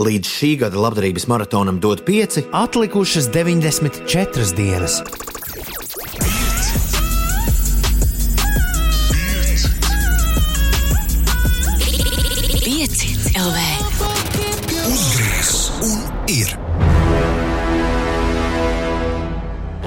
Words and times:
Līdz 0.00 0.28
šī 0.32 0.48
gada 0.62 0.80
labdarības 0.80 1.26
maratonam 1.28 1.76
dod 1.76 2.00
pieci, 2.06 2.46
Atlikušas 2.56 3.26
94 3.34 4.54
dienas. 4.56 5.02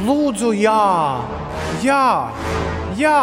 Lūdzu, 0.04 0.54
jā, 0.62 0.84
jā, 1.82 2.06
jā. 3.02 3.20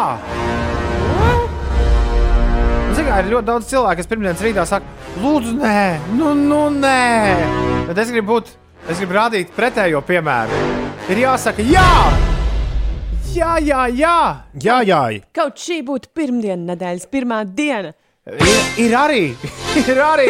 Kā 3.11 3.17
ir 3.19 3.31
ļoti 3.33 3.47
daudz 3.47 3.65
cilvēku, 3.67 3.99
kas 3.99 4.07
pirmdienas 4.07 4.43
rītā 4.45 4.63
saka, 4.69 5.00
lūdzu, 5.19 5.55
nē, 5.59 5.83
nu, 6.15 6.33
nu 6.37 6.61
nē. 6.73 7.85
Bet 7.89 7.99
es 8.03 8.11
gribu 8.13 8.37
būt, 8.37 8.51
es 8.87 9.01
gribu 9.01 9.17
rādīt 9.17 9.51
pretējo 9.55 10.01
piemēru. 10.07 10.59
Ir 11.11 11.23
jāsaka, 11.25 11.65
jā, 11.67 11.87
jā, 13.35 13.55
jā, 13.65 13.85
jā. 13.91 14.17
Jā, 14.63 14.79
jā, 14.87 15.01
Kaut 15.35 15.59
šī 15.59 15.81
būtu 15.87 16.13
pirmdiena 16.15 16.73
nedēļas 16.73 17.09
pirmā 17.11 17.43
diena. 17.45 17.93
Ir, 18.31 18.59
ir 18.85 18.95
arī, 18.95 19.23
ir 19.91 20.03
arī. 20.05 20.29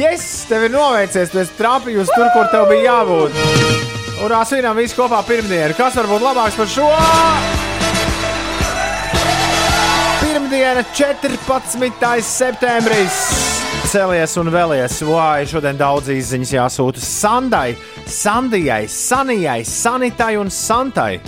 Yes, 0.00 0.46
tev 0.48 0.64
ir 0.68 0.72
noveicies, 0.72 1.32
tu 1.32 1.42
esi 1.42 1.56
trāpījusi 1.58 2.14
tur, 2.14 2.30
kur 2.32 2.48
tev 2.52 2.70
bija 2.70 2.94
jābūt. 2.94 3.36
Urā, 4.24 4.44
svinām 4.48 4.78
visi 4.80 4.96
kopā 4.96 5.20
pirmdienu. 5.28 5.76
Kas 5.76 5.98
var 6.00 6.08
būt 6.08 6.24
labāks 6.24 6.56
par 6.56 6.70
šo? 6.70 6.88
Pirmdiena, 10.50 10.82
14. 10.82 12.22
septembris. 12.26 13.18
Celies 13.86 14.32
un 14.40 14.48
vēlies. 14.50 14.96
Vai 15.06 15.44
šodien 15.46 15.78
daudz 15.78 16.10
izziņas 16.10 16.50
jāsūta 16.56 17.02
Sandai, 17.04 17.76
Sandijai, 18.10 18.88
Sanijai, 18.90 19.60
Sanitai 19.62 20.32
un 20.42 20.50
Santai. 20.50 21.20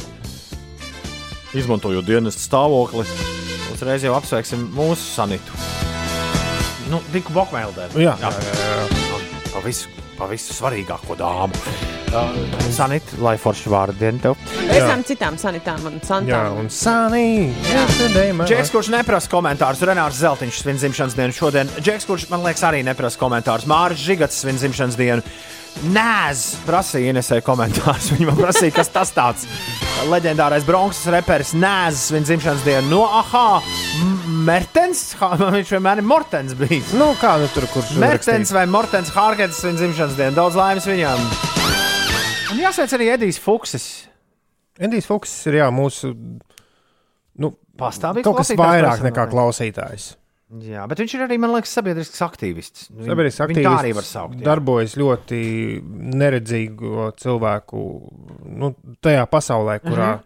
Izmantojot 1.55 2.03
dienas 2.03 2.41
stāvokli, 2.49 3.07
uzreiz 3.71 4.03
jau 4.03 4.19
apsveiksim 4.19 4.67
mūsu 4.75 5.07
Sanitu. 5.13 5.55
Nu, 6.91 6.99
Diku 7.15 7.31
Bokmēlē. 7.39 7.93
Jā, 7.95 8.19
jā, 8.19 8.35
jā, 8.35 8.59
jā. 8.59 9.23
Pa 9.53 9.63
visu, 9.63 10.02
pa 10.23 10.29
visu 10.31 10.55
svarīgāko 10.55 11.17
dāmu. 11.19 11.59
Uh, 12.13 12.35
Sanita, 12.71 13.17
lai 13.25 13.35
forši 13.41 13.71
vārdu 13.73 13.97
dienu 13.99 14.21
tev. 14.23 14.37
Visām 14.69 15.03
citām 15.09 15.39
sanitām 15.41 15.81
un 15.89 15.97
jā, 15.97 16.05
santām. 16.07 16.59
un 16.61 16.69
Sunny. 16.71 17.49
Džeks, 18.45 18.71
kurš 18.75 18.93
neprasa 18.93 19.33
komentārus, 19.33 19.83
Renārs 19.89 20.21
Zeltiņš 20.21 20.61
svin 20.63 20.79
dzimšanas 20.79 21.17
dienu 21.19 21.35
šodien. 21.35 21.73
Džeks, 21.81 22.07
kurš 22.07 22.29
man 22.31 22.45
liekas 22.47 22.63
arī 22.69 22.85
neprasa 22.87 23.19
komentārus, 23.19 23.67
Mārcis 23.71 24.05
Žigats 24.05 24.45
svin 24.45 24.61
dzimšanas 24.61 25.01
dienu. 25.01 25.27
Nē, 25.83 26.31
prasīja 26.67 27.11
Inesai 27.11 27.41
komentārus. 27.43 28.11
Viņa 28.15 28.27
man 28.29 28.37
prasīja, 28.39 28.75
kas 28.77 28.91
tas 28.95 29.11
tāds. 29.17 29.47
Leģendārais 30.11 30.65
Bronxas 30.67 31.09
reperis 31.15 31.53
Nēzs 31.59 32.05
svin 32.11 32.25
dzimšanas 32.27 32.63
dienu. 32.67 32.87
No 32.91 33.01
aha, 33.21 33.61
M- 34.03 34.45
Mertens, 34.47 35.03
man 35.21 35.57
viņš 35.57 35.73
vienmēr 35.77 36.03
ir 36.03 36.07
Mortens 36.07 36.55
bijis. 36.59 36.93
Nu, 36.99 37.13
kā 37.21 37.35
nu 37.43 37.49
tur, 37.55 37.67
kurš 37.73 37.93
Mertens 38.03 38.51
vai 38.55 38.65
Mortens 38.71 39.11
Hārkets 39.15 39.59
svin 39.63 39.79
dzimšanas 39.79 40.17
dienu. 40.19 40.35
Daudz 40.39 40.59
laimes 40.59 40.87
viņam. 40.91 41.23
Un 42.53 42.63
jāsveic 42.63 42.95
arī 42.99 43.11
Edijs 43.17 43.39
Fuksis. 43.43 43.87
Edijs 44.83 45.07
Fuks 45.09 45.35
ir 45.51 45.61
jā, 45.63 45.69
mūsu 45.75 46.13
nu, 47.43 47.53
Pastāvīgs 47.79 48.27
kaut 48.27 48.39
kas 48.43 48.51
vairāk 48.55 48.99
personīgi. 48.99 49.09
nekā 49.11 49.27
klausītājs. 49.33 50.09
Jā, 50.61 50.83
bet 50.87 50.99
viņš 51.01 51.15
ir 51.17 51.23
arī, 51.25 51.39
man 51.41 51.51
liekas, 51.55 51.71
sabiedrisks 51.73 52.21
aktīvists. 52.27 52.91
Viņu- 52.93 53.07
Sabiedrisks 53.09 53.41
viņu 53.41 53.47
aktīvists 53.47 53.71
Tā 53.71 53.79
arī 53.81 53.93
var 53.97 54.05
saukt. 54.05 54.35
jā. 54.37 54.45
darbojas 54.45 54.97
ļoti 55.01 55.39
neredzīgu 56.21 57.13
cilvēku 57.17 57.85
nu, 58.61 58.75
tajā 59.03 59.25
pasaulē, 59.33 59.79
kurā, 59.81 60.11
Mhm. 60.19 60.23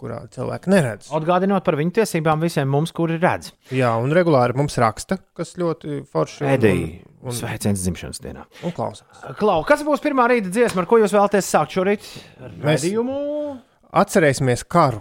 kurā 0.00 0.18
cilvēki 0.28 0.66
neredz. 0.74 1.08
Atgādinot 1.14 1.64
par 1.64 1.74
viņu 1.76 1.92
tiesībām 2.00 2.40
visiem 2.42 2.66
mums, 2.68 2.90
kuri 2.92 3.18
redz. 3.18 3.52
Jā, 3.70 3.92
un 4.02 4.10
regulāri 4.10 4.56
mums 4.56 4.74
raksta, 4.76 5.18
kas 5.36 5.54
ļoti 5.54 6.04
forši 6.10 6.42
Edija, 6.50 6.98
un, 7.22 7.30
sveiciens 7.30 7.78
dzimšanas 7.84 8.20
dienā. 8.20 8.44
un 8.64 8.72
klausās. 8.72 9.36
Klau, 9.38 9.62
kas 9.64 9.82
būs 9.82 10.02
pirmā 10.02 10.26
rīta 10.28 10.50
dziesma, 10.50 10.78
ar 10.82 10.86
ko 10.86 10.96
jūs 10.98 11.14
vēlaties 11.14 11.46
sākt 11.46 11.70
šorīt? 11.78 12.02
Mēs- 12.58 12.82
Radījumu. 12.82 13.60
Atcerēsimies 13.94 14.64
karu. 14.66 15.00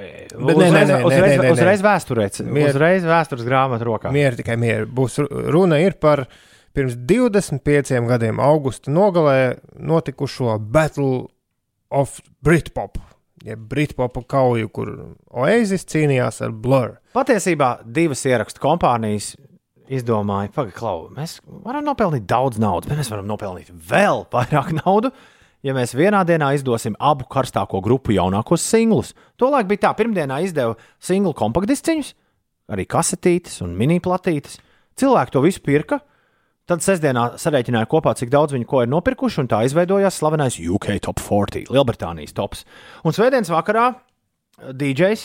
Bet 0.00 0.56
nē, 0.56 0.68
uzreiz, 0.68 0.72
nē, 0.74 0.84
nē, 0.90 1.00
uzreiz, 1.06 1.22
nē, 1.24 1.36
nē, 1.36 1.44
nē. 1.44 1.52
uzreiz 1.56 1.82
vēsturē, 1.84 2.28
Mier- 2.46 2.70
uzreiz 2.72 3.04
vēstures 3.08 3.44
grāmatu 3.46 3.86
rokā. 3.88 4.12
Mieru 4.14 4.38
tikai 4.40 4.56
mieru. 4.60 4.86
Būs 4.86 5.18
ru- 5.22 5.44
runa 5.54 5.78
ir 5.82 5.96
par 6.00 6.26
pirms 6.76 6.94
25 6.96 8.06
gadiem, 8.08 8.38
augusta 8.40 8.90
nogalē 8.94 9.58
notikušo 9.78 10.58
Battle 10.60 11.26
of 11.90 12.20
Britpop. 12.44 12.98
Ja 13.44 13.56
Britpopu 13.56 14.20
kauju, 14.28 14.68
kur 14.68 14.90
Oasis 15.32 15.86
cīnījās 15.88 16.42
ar 16.44 16.50
Blur. 16.52 16.98
Patiesībā 17.16 17.78
divas 17.88 18.20
ierakstu 18.28 18.60
kompānijas 18.60 19.32
izdomāja, 19.90 20.52
pagaidi, 20.54 20.76
Klau, 20.76 21.08
mēs 21.16 21.38
varam 21.64 21.82
nopelnīt 21.88 22.26
daudz 22.30 22.60
naudas, 22.62 22.86
bet 22.90 23.00
mēs 23.00 23.08
varam 23.10 23.26
nopelnīt 23.26 23.72
vēl 23.90 24.26
vairāk 24.30 24.74
naudas. 24.84 25.12
Ja 25.66 25.74
mēs 25.76 25.92
vienā 25.92 26.22
dienā 26.24 26.54
izdosim 26.56 26.94
abu 26.96 27.26
karstāko 27.28 27.82
grupu 27.84 28.14
jaunākos 28.16 28.64
singlus, 28.64 29.12
tolaik 29.36 29.68
bija 29.68 29.88
tā, 29.88 29.94
pirmdienā 29.98 30.40
izdeva 30.46 30.76
singlu 31.02 31.34
kompaktdisciņus, 31.36 32.14
arī 32.72 32.86
kasetītes 32.88 33.60
un 33.66 33.74
mini 33.76 33.98
platītes. 34.00 34.56
Cilvēki 35.00 35.34
to 35.34 35.44
visu 35.44 35.60
pirka. 35.64 36.00
Tad 36.70 36.84
sestdienā 36.84 37.32
sarēķināja 37.40 37.88
kopā, 37.90 38.12
cik 38.14 38.30
daudz 38.30 38.54
viņi 38.54 38.68
ko 38.70 38.84
ir 38.84 38.90
nopirkuši, 38.92 39.40
un 39.42 39.48
tā 39.50 39.64
izveidojās 39.66 40.20
slavenais 40.20 40.60
UK 40.60 41.00
Top 41.02 41.18
40, 41.18 41.72
Lielbritānijas 41.74 42.36
tops. 42.36 42.62
Un 43.02 43.16
svētdienas 43.16 43.50
vakarā 43.50 43.88
DJs, 44.70 45.24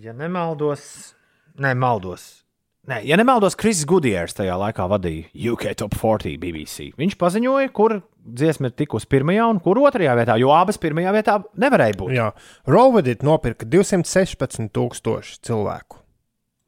ja 0.00 0.14
nemaldos, 0.16 1.12
ne, 1.60 1.74
maldos. 1.76 2.43
Nē, 2.84 2.98
ja 3.08 3.16
nemaldos, 3.16 3.54
Kris 3.56 3.78
Gudjers 3.88 4.36
tajā 4.36 4.58
laikā 4.60 4.84
vadīja 4.92 5.52
UK 5.54 5.70
Top 5.80 5.94
40 5.96 6.36
BBC. 6.42 6.90
Viņš 7.00 7.14
paziņoja, 7.16 7.70
kur 7.72 7.94
dziesma 8.20 8.68
ir 8.68 8.74
tikusi 8.76 9.08
pirmajā 9.08 9.46
un 9.54 9.60
kur 9.64 9.80
otrajā 9.80 10.12
vietā, 10.18 10.36
jo 10.36 10.50
abas 10.52 10.76
pirmajā 10.82 11.14
vietā 11.16 11.38
nevarēja 11.64 11.96
būt. 11.96 12.12
Jā, 12.12 12.26
Rovedit 12.68 13.24
nopirka 13.24 13.64
216 13.72 14.68
tūkstoši 14.76 15.38
cilvēku. 15.48 16.02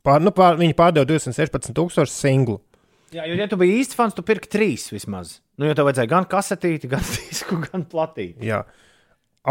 Pār, 0.09 0.25
nu, 0.25 0.33
pār, 0.33 0.57
viņi 0.57 0.79
pārdeva 0.79 1.05
216 1.11 1.77
tūkstoši 1.77 2.15
singlu. 2.15 2.63
Jā, 3.13 3.29
jo, 3.29 3.37
ja 3.37 3.51
tu 3.53 3.61
biji 3.61 3.77
īsts 3.83 3.99
fans, 3.99 4.17
tu 4.17 4.25
pirki 4.25 4.49
trīs 4.49 4.89
vismaz. 4.95 5.43
Nu, 5.61 5.69
jo 5.69 5.77
tev 5.77 5.91
vajadzēja 5.91 6.13
gan 6.15 6.31
kasetīti, 6.33 6.89
gan 6.97 7.05
disku, 7.05 7.61
gan 7.69 7.85
platīti. 7.93 8.41
Jā. 8.49 8.63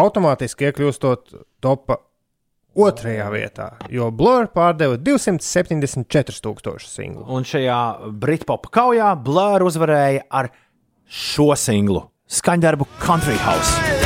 Automātiski 0.01 0.71
iekļūstot 0.71 1.37
topā 1.61 2.01
otrajā 2.75 3.27
vietā, 3.33 3.69
jo 3.91 4.09
Blur 4.11 4.49
pārdeva 4.53 4.99
274 4.99 6.41
tūkstoši 6.43 6.91
singlu. 6.91 7.25
Un 7.31 7.47
šajā 7.47 7.79
Britpop 8.21 8.69
kaujā 8.75 9.13
Blur 9.25 9.65
uzvarēja 9.69 10.27
ar 10.29 10.51
šo 11.05 11.53
singlu 11.59 12.07
skaņdarbu 12.27 12.89
Country 12.99 13.37
House. 13.45 14.03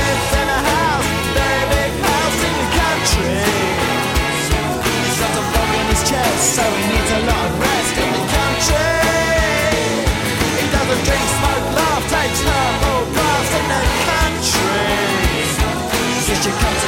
Es 16.30 16.79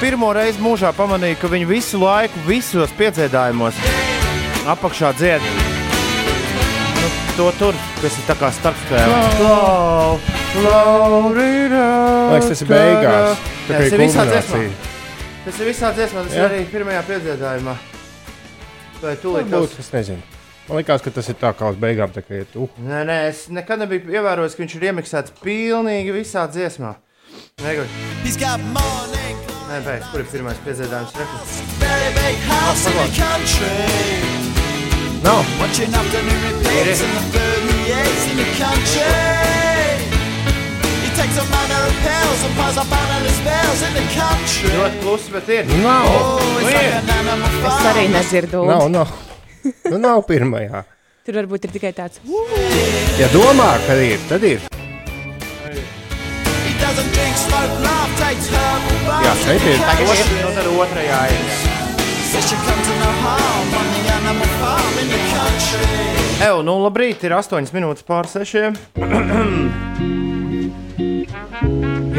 pirmo 0.00 0.30
reizi 0.32 0.60
mūžā 0.62 0.90
pamanīju, 0.96 1.38
ka 1.40 1.50
viņi 1.52 1.66
visu 1.68 2.00
laiku, 2.00 2.40
visos 2.46 2.92
piedzīvājumos, 2.98 3.76
apakšā 4.72 5.12
dzied. 5.18 5.44
Nu, 7.00 7.10
to 7.36 7.50
tur, 7.58 7.78
kas 8.00 8.16
ir 8.16 8.26
tā 8.28 8.36
kā 8.40 8.50
starpspēle. 8.56 9.20
Liekas, 12.30 12.48
tas 12.48 12.64
ir 12.64 12.70
beigās. 12.70 13.46
Tas 13.68 13.86
ir 13.86 14.02
visā 14.04 14.26
dziesmā. 14.30 14.64
Tas 15.44 15.60
ir 15.60 15.70
visā 15.70 15.92
dziesmā, 15.96 16.26
tas 16.26 16.36
ir 16.36 16.46
arī 16.48 16.64
pirmajā 16.72 17.04
piedzīvājumā. 17.12 17.76
Vai 19.00 19.14
tu 19.20 19.36
Varbūt, 19.36 19.70
liekas? 19.70 19.78
es 19.80 19.94
nezinu. 19.94 20.40
Man 20.68 20.80
liekas, 20.80 21.02
ka 21.02 21.12
tas 21.14 21.30
ir 21.32 21.38
tā 21.40 21.52
kā 21.56 21.70
uz 21.72 21.78
beigām. 21.80 22.12
Tā 22.14 22.22
kā 22.24 22.42
iet, 22.42 22.56
uh. 22.60 22.72
Nē, 22.84 23.04
nē, 23.08 23.20
es 23.32 23.46
nekad 23.52 23.80
nebiju 23.82 24.12
ievērojis, 24.20 24.56
ka 24.56 24.64
viņš 24.64 24.76
ir 24.76 24.90
iemiksēts 24.90 25.38
pilnīgi 25.40 26.14
visā 26.20 26.44
dziesmā. 26.52 26.96
Negoj. 27.64 27.88
Nē, 29.70 29.76
pēc, 29.86 30.06
kur 30.10 30.18
ir 30.18 30.26
pirmais? 30.26 30.56
Nav. 35.22 35.44
bills 43.44 43.82
in 43.86 43.94
the 43.94 44.06
country. 44.14 44.72
Ļoti 44.74 44.98
klusi, 45.04 45.32
bet 45.34 45.48
ir. 45.54 45.70
Nav, 45.84 46.08
Oh, 46.10 46.40
an 46.66 47.12
animal 47.18 47.70
Es 47.70 47.86
arī 47.92 48.08
nedzirdu. 48.10 48.64
nav, 48.66 48.88
nav. 48.90 49.14
Nu, 49.86 49.98
nav 49.98 50.24
pirmajā. 50.26 50.84
Tur 51.24 51.40
varbūt 51.42 51.68
ir 51.68 51.76
tikai 51.78 51.94
tāds. 51.94 52.20
Ja 53.20 53.28
domā, 53.32 53.72
ka 53.86 53.94
ir, 54.02 54.18
tad 54.28 54.44
ir. 54.44 54.79
Jā, 59.20 59.32
šeit 59.44 59.62
ir. 59.68 59.78
Otrs, 60.06 60.30
nu 60.40 60.50
tad 60.56 60.66
otrajā 60.74 61.20
ir. 61.30 61.40
Evo, 66.40 66.62
nu 66.64 66.74
labrīt, 66.84 67.22
ir 67.26 67.34
8 67.36 67.70
minūtes 67.76 68.04
pār 68.06 68.26
6. 68.30 68.56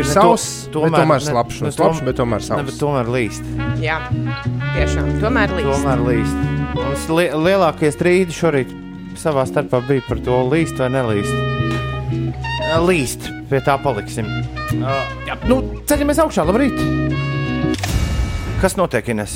Ir 0.02 0.08
savs, 0.08 0.46
to- 0.72 0.82
tomēr, 0.82 1.04
tomēr- 1.04 1.22
slapjš. 1.26 1.58
Nu, 1.62 1.72
slapjš, 1.76 2.00
bet 2.08 2.16
tomēr 2.18 2.40
Ne, 2.42 2.64
bet 2.64 2.74
savs. 2.74 2.80
tomēr 2.82 3.08
līst. 3.12 3.44
Jā, 3.84 3.98
tiešām. 4.78 5.10
Tomēr 5.22 5.50
līdz. 5.58 5.68
Tomēr 5.76 6.00
līst. 6.08 6.38
Mums 6.80 7.04
li 7.12 7.26
lielākie 7.30 7.92
strīdi 7.94 8.34
šorīt 8.34 8.72
savā 9.20 9.44
starpā 9.46 9.82
bija 9.88 10.02
par 10.08 10.18
to 10.26 10.40
līst 10.50 10.80
vai 10.80 10.90
nelīst. 10.90 11.36
Līst, 12.88 13.28
pie 13.52 13.60
tā 13.62 13.76
paliksim. 13.84 14.26
Uh, 14.72 15.04
jā, 15.28 15.36
nu, 15.52 15.58
ceļamies 15.90 16.22
augšā, 16.24 16.46
labrīt! 16.48 16.78
Kas 18.62 18.78
notiek, 18.80 19.10
Ines? 19.12 19.36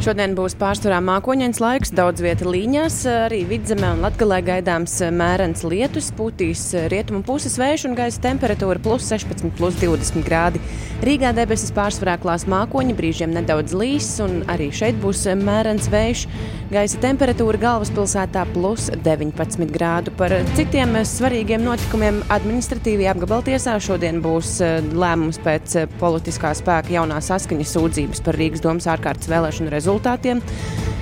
Šodien 0.00 0.32
būs 0.32 0.54
pārsvarā 0.56 0.96
mākoņdienas 1.04 1.58
laiks, 1.60 1.90
daudz 1.92 2.22
vieta 2.24 2.46
līņās, 2.48 2.94
arī 3.26 3.42
vidzemē 3.50 3.90
un 3.98 3.98
latgalē 4.06 4.38
gaidāms 4.46 4.94
mērens 5.12 5.60
lietus, 5.60 6.08
pūtīs 6.16 6.62
rietumu 6.88 7.20
puses 7.26 7.58
vējš 7.60 7.84
un 7.90 7.98
gaisa 7.98 8.22
temperatūra 8.24 8.80
plus 8.80 9.10
16, 9.12 9.52
plus 9.58 9.76
20 9.82 10.24
grādi. 10.24 10.62
Rīgā 11.04 11.34
debesis 11.36 11.74
pārsvarā 11.76 12.14
klās 12.22 12.46
mākoņi, 12.48 12.96
brīžiem 12.96 13.34
nedaudz 13.36 13.76
līs, 13.76 14.08
un 14.24 14.40
arī 14.48 14.70
šeit 14.72 14.96
būs 15.04 15.26
mērens 15.36 15.90
vējš. 15.92 16.24
Gaisa 16.70 17.00
temperatūra 17.02 17.60
galvaspilsētā 17.60 18.46
plus 18.54 18.88
19 19.04 19.72
grādu. 19.74 20.12
Par 20.16 20.32
citiem 20.54 20.96
svarīgiem 21.04 21.64
notikumiem 21.66 22.22
administratīvajā 22.30 23.16
apgabaltiesā 23.16 23.76
šodien 23.82 24.20
būs 24.24 24.56
eh, 24.64 24.78
lēmums 24.94 25.40
pēc 25.44 25.76
eh, 25.82 25.88
politiskā 26.00 26.54
spēka 26.56 26.94
jaunā 26.94 27.20
saskaņas 27.26 27.76
sūdzības 27.76 28.24
par 28.24 28.38
Rīgas 28.38 28.62
domas 28.64 28.86
ārkārtas 28.92 29.32
vēlēšanu 29.32 29.72
rezultātiem. 29.90 30.42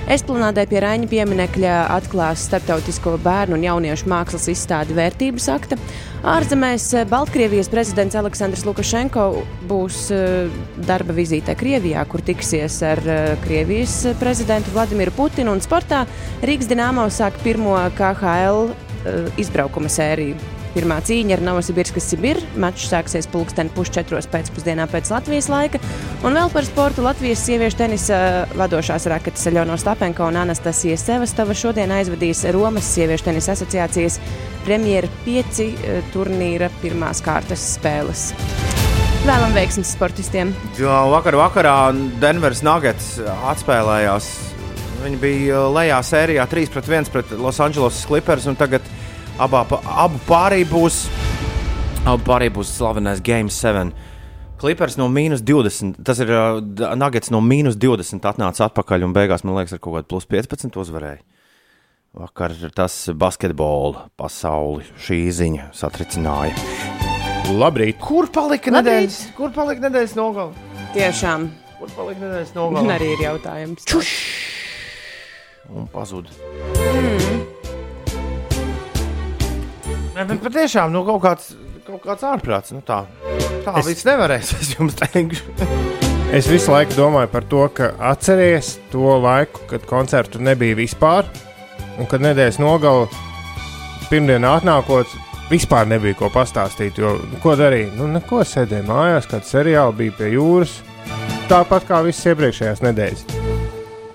Esplanādē 0.09 0.63
pie 0.65 0.79
Raņa 0.81 1.05
pieminekļa 1.11 1.73
atklās 1.93 2.47
starptautisko 2.47 3.19
bērnu 3.21 3.59
un 3.59 3.65
jauniešu 3.67 4.09
mākslas 4.09 4.47
izstādi 4.49 4.95
vērtības 4.97 5.45
akta. 5.53 5.77
Ārzemēs 6.25 6.87
eh, 6.97 7.05
Baltkrievijas 7.05 7.69
prezidents 7.69 8.17
Aleksandrs 8.17 8.65
Lukašenko 8.65 9.27
būs 9.69 10.07
eh, 10.15 10.49
darba 10.87 11.13
vizītē 11.13 11.53
Krievijā, 11.59 12.01
kur 12.09 12.25
tiksies 12.25 12.81
ar 12.89 13.03
eh, 13.05 13.35
Krievijas 13.45 14.01
prezidentu 14.19 14.73
Vladimiru 14.73 15.13
Putinu 15.13 15.53
un 15.53 15.61
sportā. 15.61 16.07
Rīgas 16.41 16.71
Dienāmo 16.71 17.05
sāk 17.13 17.37
pirmo 17.45 17.77
KHL 17.99 18.71
izbraukuma 19.39 19.87
sēriju. 19.93 20.58
Pirmā 20.79 21.01
cīņa 21.03 21.33
ar 21.35 21.41
Novosibirskas 21.43 22.05
Sibiru. 22.07 22.39
Mačs 22.55 22.85
sāksies 22.87 23.25
pulksteni 23.27 23.73
pusčetros 23.75 24.29
pēcpusdienā 24.31 24.85
pēc 24.87 25.09
Latvijas 25.11 25.49
laika. 25.51 25.81
Un 26.23 26.37
vēl 26.37 26.47
par 26.53 26.63
sportu 26.63 27.03
Latvijas 27.03 27.41
sieviešu 27.43 27.81
tenisa 27.81 28.19
vadošās 28.55 29.09
raketas 29.11 29.43
Aļona 29.51 29.75
Stapenko 29.81 30.29
un 30.31 30.37
Anastasija 30.39 30.95
Sevastova 30.95 31.51
šodien 31.51 31.91
aizvadīs 31.91 32.45
Romas 32.55 32.87
sieviešu 32.93 33.27
tenisa 33.27 33.57
asociācijas 33.57 34.21
premjeras 34.63 35.17
pieci 35.25 35.73
eh, 35.73 35.99
turnīra 36.13 36.71
pirmās 36.79 37.19
kārtas 37.25 37.65
spēles. 37.73 38.29
Vēlam 39.25 39.51
veiksmes 39.57 39.91
sportistiem! 39.97 40.55
Jā, 40.79 41.01
vakar 41.11 41.35
vakarā 41.41 41.75
Denveras 42.23 42.63
Nuggets 42.63 43.17
atspēlējās. 43.51 44.31
Viņi 45.03 45.19
bija 45.19 45.67
lejā 45.75 45.99
sērijā 46.07 46.47
3 46.47 46.71
pret 46.71 46.89
1 47.03 47.11
pret 47.11 47.35
Los 47.35 47.59
Angeles 47.59 47.99
Clippers, 48.07 48.47
tagad 48.59 48.87
abā, 49.39 49.63
abu 50.05 50.19
pārī 50.27 50.63
būs, 50.67 51.03
abu 52.05 52.21
pārī 52.27 52.49
būs 52.53 52.71
slavenais 52.77 53.21
Game 53.25 53.49
7. 53.53 53.91
Clippers 54.59 54.97
no 54.99 55.05
mīnus 55.07 55.39
20, 55.47 56.01
tas 56.03 56.19
ir 56.19 56.31
uh, 56.35 56.57
Nuggets 56.99 57.31
no 57.31 57.39
mīnus 57.39 57.77
20 57.79 58.25
atnāca 58.27 58.65
atpakaļ 58.67 59.05
un 59.07 59.13
beigās, 59.15 59.45
man 59.47 59.55
liekas, 59.55 59.77
ar 59.77 59.79
kaut 59.83 59.95
kādu 59.95 60.09
plus 60.11 60.27
15 60.27 60.75
uzvarēja. 60.83 61.21
Vakar 62.19 62.51
tas 62.75 62.95
basketbola 63.15 64.07
pasauli 64.19 64.83
šī 65.05 65.19
ziņa 65.37 65.67
satricināja. 65.77 66.57
Labrīt. 67.55 67.99
Kur 68.01 68.27
palika 68.33 68.73
Labrīt. 68.73 68.81
nedēļas, 68.81 69.19
kur 69.37 69.53
palika 69.55 69.85
nedēļas 69.87 70.15
nogale? 70.19 70.67
Tiešām, 70.97 71.47
Kur 71.79 71.93
palika 71.95 72.19
nedēļas 72.25 72.51
man 72.57 72.65
nogale? 72.65 72.97
arī 72.97 73.13
ir 73.13 73.23
jautājums. 73.29 73.87
un 75.69 75.87
pazuda. 75.93 76.33
Nē, 80.19 80.25
bet 80.27 80.41
patiešām 80.43 80.91
nu, 80.91 81.05
kaut, 81.07 81.21
kāds, 81.23 81.51
kaut 81.87 82.01
kāds 82.03 82.25
ārprāts. 82.27 82.73
Nu, 82.75 82.81
tā 82.83 83.05
tā 83.63 83.77
Es- 83.79 83.87
viss 83.87 84.03
nevarēs. 84.03 84.49
Es 84.59 84.73
jums 84.75 84.97
teikšu, 84.99 85.45
Es 86.35 86.45
visu 86.51 86.69
laiku 86.73 86.93
domāju 86.93 87.29
par 87.31 87.45
to, 87.49 87.61
ka 87.73 87.87
atceries 88.11 88.73
to 88.91 89.15
laiku, 89.23 89.63
kad 89.71 89.85
koncertu 89.89 90.41
nebija 90.43 90.75
vispār, 90.77 91.25
un 91.97 92.05
kad 92.05 92.21
nedēļas 92.21 92.59
nogala 92.61 93.07
pirmdienā 94.11 94.51
atnākot, 94.59 95.09
vispār 95.49 95.87
nebija 95.89 96.19
ko 96.19 96.29
pastāstīt. 96.35 96.99
Jo, 96.99 97.15
ko 97.41 97.55
darīja? 97.57 97.95
Nu, 97.95 98.11
neko 98.11 98.43
sēdēja 98.45 98.85
mājās, 98.91 99.29
kāda 99.31 99.47
seriāla 99.47 99.95
bija 100.03 100.17
pie 100.19 100.33
jūras. 100.35 100.75
Tāpat 101.49 101.87
kā 101.87 102.03
visas 102.05 102.27
iepriekšējās 102.29 102.83
nedēļas. 102.85 103.25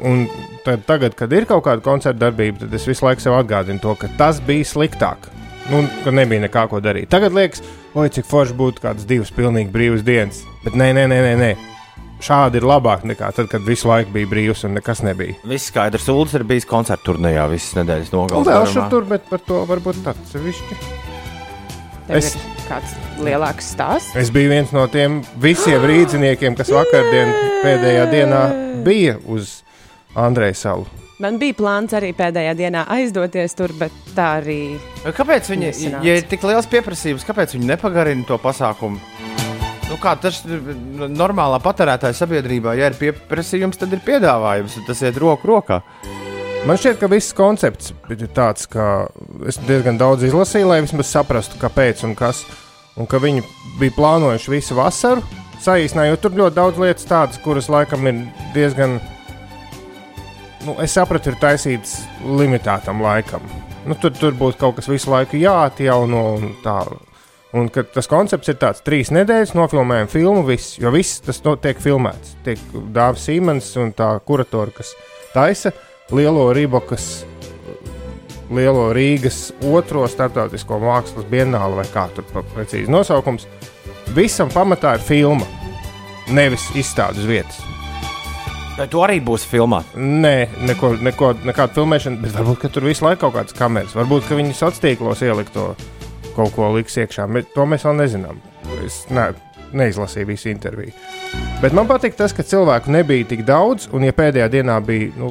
Un 0.04 0.28
tad, 0.68 0.84
tagad, 0.86 1.16
kad 1.18 1.32
ir 1.32 1.48
kaut 1.50 1.64
kāda 1.66 1.82
koncerta 1.82 2.28
darbība, 2.28 2.62
tad 2.62 2.76
es 2.78 2.86
visu 2.86 3.08
laiku 3.08 3.24
sev 3.24 3.40
atgādinu 3.40 3.82
to, 3.82 3.96
ka 3.98 4.12
tas 4.20 4.38
bija 4.44 4.68
sliktāk. 4.68 5.32
Nu, 5.70 5.82
ka 6.04 6.10
nebija 6.12 6.42
nekā 6.44 6.66
ko 6.68 6.80
darīt. 6.84 7.08
Tagad 7.08 7.32
liekas, 7.32 7.62
oi, 7.96 8.08
cik 8.12 8.26
forši 8.28 8.52
būtu 8.58 8.82
kādas 8.84 9.06
divas 9.08 9.30
pilnīgi 9.32 9.72
brīvas 9.72 10.02
dienas. 10.04 10.42
Bet 10.64 10.74
nē, 10.76 10.90
nē, 10.96 11.06
nē, 11.08 11.20
nē. 11.24 11.36
nē. 11.40 11.52
Šādi 12.24 12.56
ir 12.60 12.64
labāk 12.64 13.02
nekā 13.04 13.30
tad, 13.36 13.48
kad 13.52 13.64
visu 13.66 13.88
laiku 13.88 14.12
bija 14.14 14.28
brīvs 14.30 14.62
un 14.64 14.74
nekas 14.78 15.02
nebija. 15.04 15.34
viss 15.44 15.66
skaidrs. 15.72 16.06
Ulas 16.08 16.32
ir 16.34 16.44
bijis 16.44 16.64
koncerta 16.64 17.04
turnīrā 17.04 17.48
visas 17.50 17.74
nedēļas 17.76 18.12
Nu, 18.12 18.20
nogalē. 18.22 18.44
vēl 18.54 18.66
šur 18.72 18.88
tur, 18.90 19.04
bet 19.04 19.26
par 19.28 19.38
to 19.44 19.64
varbūt 19.68 20.00
tāds 20.04 20.32
sevišķi. 20.32 20.78
Tev 22.06 22.16
Es- 22.16 22.34
ir 22.34 22.40
kāds 22.68 22.94
lielāks 23.20 23.68
stāsts? 23.74 24.16
Es 24.16 24.30
biju 24.30 24.48
viens 24.50 24.72
no 24.72 24.86
tiem 24.86 25.22
visiem 25.40 25.80
rīzniekiem, 25.82 26.56
kas 26.56 26.68
vakardien 26.70 27.32
pēdējā 27.64 28.04
dienā 28.12 28.42
bija 28.84 29.16
uz 29.26 29.62
Andreja 30.14 30.54
salu. 30.54 30.86
Man 31.22 31.36
bija 31.38 31.54
plāns 31.54 31.92
arī 31.94 32.08
pēdējā 32.16 32.56
dienā 32.58 32.80
aizdoties 32.90 33.52
tur, 33.54 33.70
bet 33.78 33.94
tā 34.16 34.40
arī 34.40 34.74
Kāpēc 35.04 35.46
viņi, 35.52 35.68
Nesanāca. 35.68 36.06
ja 36.08 36.16
ir 36.18 36.26
tik 36.26 36.42
liels 36.42 36.66
pieprasījums, 36.66 37.26
kāpēc 37.28 37.54
viņi 37.54 37.68
nepagarina 37.70 38.26
to 38.26 38.38
pasākumu? 38.42 38.98
Nu, 39.84 39.98
kā 40.02 40.16
tas 40.18 40.40
ir 40.48 40.58
normālā 41.12 41.60
patērētāja 41.62 42.16
sabiedrībā, 42.18 42.74
ja 42.74 42.90
ir 42.90 42.98
pieprasījums, 42.98 43.78
tad 43.78 43.94
ir 43.94 44.02
piedāvājums, 44.02 44.74
un 44.80 44.88
tas 44.88 45.04
iet 45.06 45.20
roku 45.22 45.52
rokā. 45.52 45.82
Man 46.66 46.80
šķiet, 46.80 46.98
ka 46.98 47.10
viss 47.12 47.36
koncepts 47.36 47.92
ir 48.10 48.26
tāds, 48.34 48.66
ka 48.66 49.06
es 49.46 49.60
diezgan 49.68 50.00
daudz 50.00 50.24
izlasīju, 50.26 50.70
lai 50.72 50.80
vismaz 50.82 51.12
saprastu, 51.12 51.60
kāpēc 51.62 52.02
un 52.08 52.16
kas. 52.18 52.42
Un 52.98 53.06
ka 53.10 53.20
viņi 53.22 53.42
bija 53.78 53.94
plānojuši 53.94 54.50
visu 54.50 54.74
vasaru, 54.78 55.22
saīsinājot 55.62 56.22
tur 56.24 56.34
ļoti 56.40 56.58
daudz 56.58 56.80
lietas, 56.80 57.06
tādas, 57.06 57.38
kuras 57.44 57.70
laikam 57.70 58.08
ir 58.10 58.24
diezgan. 58.56 58.98
Nu, 60.64 60.78
es 60.80 60.94
sapratu, 60.96 61.28
ir 61.28 61.36
taisīts 61.40 61.98
limitētam 62.24 63.02
laikam. 63.04 63.42
Nu, 63.84 63.96
tur, 64.00 64.14
tur 64.16 64.36
būtu 64.38 64.56
kaut 64.62 64.78
kas 64.78 64.88
visu 64.88 65.10
laiku 65.12 65.36
jāatjauno 65.36 66.22
un 66.38 66.54
tā. 66.64 66.78
Un 67.54 67.68
tas 67.70 68.08
koncepts 68.10 68.48
ir 68.50 68.56
tāds, 68.58 68.80
trīs 68.82 69.12
nedēļas 69.14 69.52
nofilmējam 69.54 70.08
filmu, 70.10 70.40
viss, 70.48 70.78
jo 70.80 70.90
viss 70.90 71.20
tas 71.22 71.38
no, 71.44 71.54
tiek 71.60 71.78
filmēts. 71.78 72.32
Tiek 72.46 72.62
Dārzs 72.96 73.28
Simons 73.28 73.68
un 73.78 73.92
tā 73.94 74.08
kuratora, 74.26 74.72
kas 74.74 74.94
taisa 75.34 75.70
lielo 76.16 76.48
Rībokas, 76.56 77.10
lielo 78.50 78.88
Rīgas 78.96 79.52
otro 79.68 80.08
starptautisko 80.10 80.80
mākslas 80.82 81.28
bienāli, 81.30 81.78
vai 81.82 81.86
kā 81.92 82.08
tur 82.16 82.26
precīzi 82.56 82.90
nosaukums. 82.90 83.46
Visam 84.16 84.50
pamatā 84.50 84.96
ir 84.96 85.06
filma, 85.06 85.46
nevis 86.32 86.70
izstādes 86.74 87.28
vietas. 87.28 87.73
Vai 88.74 88.88
to 88.90 89.04
arī 89.06 89.20
būs 89.22 89.44
filmā? 89.46 89.84
Nē, 89.94 90.48
neko, 90.66 90.96
neko, 91.06 91.28
nekāda 91.46 91.76
filmēšana, 91.76 92.18
bet 92.24 92.32
varbūt 92.34 92.64
tur 92.74 92.86
visu 92.88 93.04
laiku 93.06 93.20
kaut 93.22 93.36
kādas 93.36 93.54
kameras. 93.54 93.94
Varbūt 93.94 94.26
ka 94.26 94.34
viņi 94.34 94.50
sociālos 94.50 94.80
tīklos 94.82 95.20
ielikt 95.22 95.52
to 95.54 95.66
kaut 96.34 96.50
ko 96.56 96.72
liks 96.74 96.98
iekšā, 96.98 97.28
bet 97.36 97.52
to 97.54 97.66
mēs 97.70 97.84
vēl 97.86 97.94
nezinām. 98.00 98.40
Es 98.82 99.04
ne, 99.14 99.28
neizlasīju 99.78 100.26
visu 100.32 100.50
interviju. 100.50 100.90
Bet 101.62 101.76
man 101.76 101.86
patīk 101.86 102.18
tas, 102.18 102.34
ka 102.34 102.42
cilvēku 102.42 102.90
nebija 102.90 103.28
tik 103.30 103.44
daudz, 103.46 103.86
un 103.94 104.08
ja 104.08 104.14
pēdējā 104.16 104.48
dienā 104.56 104.80
bija 104.82 105.12
nu, 105.22 105.30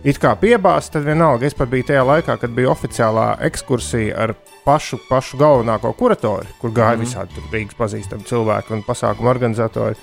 it 0.00 0.16
kā 0.22 0.32
piebāzts, 0.40 0.94
tad 0.94 1.04
vienalga 1.04 1.50
es 1.50 1.58
pat 1.58 1.68
biju 1.68 1.90
tajā 1.90 2.06
laikā, 2.08 2.38
kad 2.40 2.54
bija 2.56 2.72
oficiālā 2.72 3.26
ekskursija 3.50 4.16
ar 4.24 4.32
pašu, 4.64 5.02
pašu 5.10 5.36
galvenāko 5.40 5.92
kuratoru, 6.00 6.48
kur 6.62 6.72
gāja 6.72 6.96
mm. 6.96 7.04
visādi 7.04 7.36
tur 7.36 7.52
Rīgas 7.52 7.76
pazīstami 7.76 8.24
cilvēki 8.32 8.78
un 8.78 8.86
pasākumu 8.88 9.28
organizatori. 9.36 10.00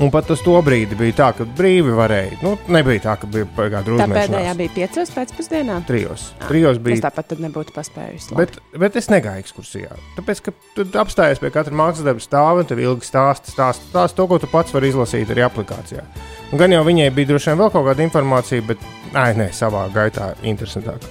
Un 0.00 0.08
pat 0.08 0.30
uz 0.32 0.40
to 0.40 0.54
brīdi 0.64 0.96
bija 0.96 1.12
tā, 1.18 1.26
ka 1.36 1.44
brīvi 1.44 1.92
varēja. 1.92 2.38
Nu, 2.40 2.54
nebija 2.72 3.02
tā, 3.04 3.14
ka 3.20 3.28
bija 3.28 3.44
Tā 3.44 3.52
pagājušā 3.58 3.82
pēdējā 3.84 4.06
drūzmēšanās. 4.08 4.56
bija 4.56 4.72
piecos 4.78 5.10
pēcpusdienā. 5.12 5.74
Trijos. 5.84 6.22
Trijos 6.46 6.78
Es 6.78 6.82
bija. 6.86 7.02
tāpat 7.04 7.28
tad 7.34 7.42
nebūtu 7.44 7.74
paspējusi. 7.76 8.32
Bet, 8.38 8.56
bet 8.80 8.96
es 8.96 9.10
negāju 9.12 9.44
ekskursijā. 9.44 9.98
Tāpēc, 10.16 10.40
ka 10.46 10.54
tu 10.78 10.86
apstājies 11.02 11.42
pie 11.42 11.50
katra 11.52 11.76
mākslas 11.76 12.06
darba 12.08 12.24
stāva 12.24 12.62
un 12.64 12.70
tev 12.70 12.80
ilgi 12.80 13.04
stāsta, 13.10 13.52
stāsta, 13.52 13.84
stāsta 13.92 14.16
to, 14.16 14.26
ko 14.32 14.38
tu 14.40 14.48
pats 14.48 14.72
vari 14.72 14.88
izlasīt 14.88 15.34
arī 15.36 15.44
aplikācijā. 15.44 16.06
Un 16.50 16.58
gan 16.64 16.72
jau 16.72 16.80
viņai 16.88 17.10
bija 17.12 17.34
droši 17.34 17.52
vien 17.52 17.60
vēl 17.60 17.70
kaut 17.76 17.86
kāda 17.90 18.06
informācija, 18.08 18.64
bet 18.72 18.80
nē, 19.12 19.26
nē 19.36 19.50
savā 19.52 19.84
gaitā 19.92 20.32
interesantāk. 20.42 21.04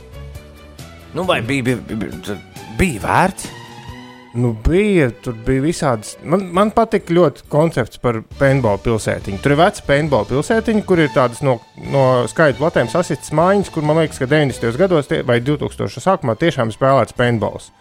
Nu, 1.14 1.24
vai 1.30 1.44
bija, 1.46 1.78
bija, 1.78 1.78
bija, 1.94 2.40
bija 2.82 3.06
vērts? 3.06 3.52
Nu, 4.40 4.52
bija, 4.66 5.08
tur 5.24 5.34
bija 5.46 5.64
visādas. 5.64 6.14
Man, 6.24 6.46
man 6.56 6.70
patīk 6.76 7.10
ļoti 7.14 7.48
koncepts 7.52 8.00
par 8.04 8.22
paintball 8.40 8.78
pilsētiņu. 8.84 9.40
Tur 9.44 9.56
ir 9.56 9.60
veca 9.60 9.84
paintball 9.88 10.28
pilsētiņa, 10.30 10.84
kur 10.88 11.02
ir 11.02 11.10
tādas 11.16 11.42
no, 11.46 11.58
no 11.92 12.04
skaita 12.30 12.60
platēm 12.62 12.92
sasistas 12.92 13.34
mājiņas, 13.36 13.72
kur 13.74 13.88
man 13.88 14.00
liekas, 14.02 14.22
ka 14.22 14.30
90. 14.30 14.78
gados 14.80 15.10
tie, 15.10 15.22
vai 15.28 15.40
2000. 15.42 16.00
sākumā 16.06 16.38
tiešām 16.40 16.72
spēlēts 16.76 17.18
paintballs. 17.18 17.72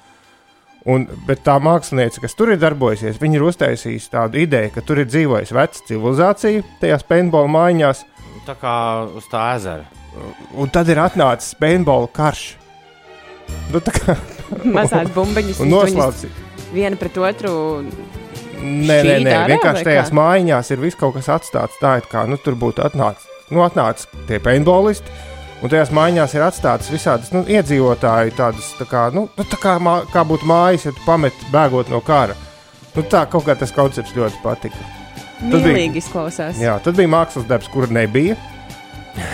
Un, 0.88 1.04
bet 1.28 1.42
tā 1.44 1.58
mākslinieca, 1.60 2.22
kas 2.24 2.36
tur 2.38 2.54
ir 2.54 2.60
darbojusies, 2.62 3.18
viņa 3.20 3.36
ir 3.36 3.44
uztaisījusi 3.50 4.12
tādu 4.14 4.40
ideju, 4.40 4.72
ka 4.72 4.84
tur 4.88 5.02
ir 5.02 5.10
dzīvojusi 5.10 5.56
veca 5.58 5.82
civilizācija 5.90 6.64
tajās 6.80 7.04
paintball 7.08 7.50
mājiņās, 7.52 8.06
Tā 8.48 8.54
kā 8.56 8.74
uz 9.18 9.26
tā 9.28 9.42
ezera. 9.58 9.84
un 10.56 10.70
tad 10.72 10.88
ir 10.88 10.96
atnācis 11.02 11.52
paintball 11.60 12.08
karš. 12.08 12.54
Nu, 13.72 13.82
tā 13.84 13.92
kā 13.92 14.16
Mazās 14.64 15.10
bumbiņas 15.12 15.60
un 15.60 15.74
noslaucīja. 15.74 16.47
Viena 16.75 16.96
pret 17.00 17.16
otru. 17.18 17.52
Nē, 18.58 18.96
nē, 19.06 19.16
nē, 19.22 19.34
vienkārši 19.52 19.84
tajās 19.87 20.10
mājās 20.18 20.70
ir 20.75 20.80
viss 20.82 20.96
kaut 20.98 21.14
kas 21.14 21.28
atstāts 21.30 21.78
tā, 21.80 21.96
it 22.00 22.08
kā 22.10 22.25
nu, 22.28 22.37
tur 22.42 22.56
būtu 22.58 22.82
atnācis, 22.82 23.26
nu, 23.54 23.62
atnācis 23.62 24.08
tie 24.26 24.40
paintballisti. 24.42 25.06
Un 25.62 25.70
tajās 25.72 25.90
mājās 25.94 26.34
ir 26.37 26.42
atstātas 26.46 26.90
visādas 26.90 27.32
nu, 27.34 27.40
iedzīvotāju, 27.50 28.34
tādas 28.38 28.68
tā 28.78 28.84
kā, 28.87 29.08
nu, 29.14 29.25
nu, 29.37 29.44
tā 29.50 29.58
kā, 29.58 29.76
mā, 29.82 30.00
kā 30.12 30.22
būtu 30.26 30.46
mājas, 30.46 30.84
ja 30.87 30.92
tu 30.94 31.02
pamet 31.06 31.34
bēgot 31.52 31.90
no 31.90 31.98
kara. 32.06 32.34
Nu, 32.94 33.02
tā 33.02 33.25
kaut 33.30 33.44
kā 33.46 33.54
tas 33.58 33.72
koncepts 33.75 34.14
ļoti 34.14 34.38
patika. 34.42 34.78
bija- 35.40 35.62
Mīlīgi 35.66 35.96
izklausās. 36.02 36.58
Jā, 36.62 36.78
tad 36.82 36.94
bija 36.98 37.08
mākslas 37.10 37.46
darbs, 37.46 37.68
kur 37.70 37.87
nebija. 37.90 38.37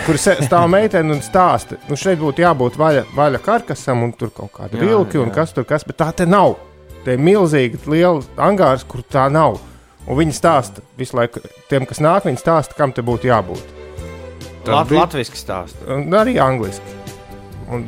Kur 0.05 0.17
se- 0.17 0.35
stāv 0.41 0.67
meitene 0.69 1.13
un 1.13 1.21
stāsta, 1.21 1.77
nu 1.89 1.95
šeit 1.95 2.17
būtu 2.19 2.41
jābūt 2.41 2.77
vaļa, 2.77 3.03
vaļa 3.15 3.41
karkasam, 3.45 4.03
un 4.03 4.11
tur 4.13 4.29
kaut 4.29 4.51
kāda 4.53 4.79
vilki, 4.81 5.17
un 5.21 5.29
kas 5.31 5.53
tur 5.53 5.63
kas, 5.63 5.83
bet 5.83 5.97
tā 5.97 6.11
te 6.13 6.25
nav. 6.25 6.55
Te 7.05 7.13
ir 7.13 7.21
milzīgi 7.21 7.79
liela 7.91 8.23
angārs, 8.41 8.83
kur 8.87 9.03
tā 9.13 9.27
nav. 9.31 9.59
Un 10.05 10.17
viņi 10.19 10.33
stāsta 10.37 10.81
visu 10.97 11.17
laiku, 11.17 11.41
tiem, 11.69 11.85
kas 11.89 12.01
nāk, 12.01 12.25
viņi 12.27 12.41
stāsta, 12.41 12.75
kam 12.77 12.91
te 12.93 13.01
būtu 13.05 13.29
jābūt. 13.29 13.61
Lat, 14.65 14.87
bija- 14.89 15.01
Latvijas 15.03 15.29
stāsts. 15.37 15.77
Arī 15.85 16.35
angliski. 16.41 16.95
Un, 17.69 17.87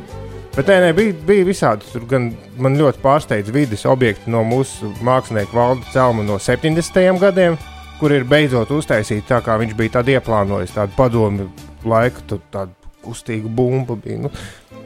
bet 0.54 0.66
nē, 0.66 0.76
nē, 0.84 0.92
bija, 0.94 1.12
bija 1.26 1.44
visādi. 1.46 1.86
Tur 1.92 2.06
gan 2.10 2.36
man 2.56 2.76
ļoti 2.78 3.02
pārsteidz 3.02 3.50
vidas 3.54 3.84
objekti 3.86 4.30
no 4.30 4.44
mūsu 4.44 4.92
mākslinieka 5.02 5.52
valda 5.54 5.82
celma 5.92 6.22
no 6.26 6.38
70. 6.38 7.18
gadiem, 7.18 7.58
kur 7.98 8.10
ir 8.14 8.24
beidzot 8.24 8.70
uztaisīta 8.70 9.26
tā, 9.26 9.40
kā 9.42 9.58
viņš 9.58 9.74
bija 9.78 9.96
tādu 9.98 10.14
ieplānojis, 10.14 10.74
tādu 10.74 10.94
padomu 10.96 11.48
laiku, 11.84 12.22
tad 12.28 12.40
tādu 12.52 12.70
kustīgu 13.04 13.48
bumbu 13.48 13.96
bija. 13.96 14.18
Nu, 14.18 14.30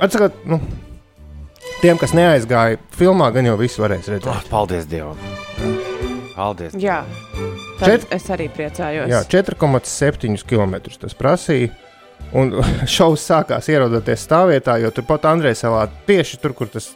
atsakot, 0.01 0.33
nu, 0.47 0.61
tiem, 1.83 1.99
kas 2.01 2.15
neaizgāja 2.17 2.79
filmā, 2.97 3.31
gan 3.35 3.49
jau 3.49 3.57
viss 3.61 3.81
varēs 3.81 4.09
redzēt. 4.13 4.29
Oh, 4.31 4.43
paldies 4.51 4.87
Dievam! 4.91 5.19
Paldies! 6.37 6.77
Jā. 6.81 7.03
Tad 7.81 7.89
Čet- 7.89 8.13
es 8.15 8.29
arī 8.33 8.49
priecājos. 8.53 9.11
Jā, 9.11 9.23
4,7 9.31 10.45
km 10.49 10.79
tas 11.03 11.17
prasīja. 11.19 11.73
Un 12.39 12.55
šovs 12.97 13.25
sākās 13.27 13.69
ierodoties 13.73 14.27
stāvvietā, 14.29 14.79
jo 14.81 14.93
turpat 14.95 15.27
Andrejs 15.33 15.65
Salā 15.65 15.89
tieši 16.07 16.39
tur, 16.43 16.55
kur 16.57 16.71
tas 16.71 16.93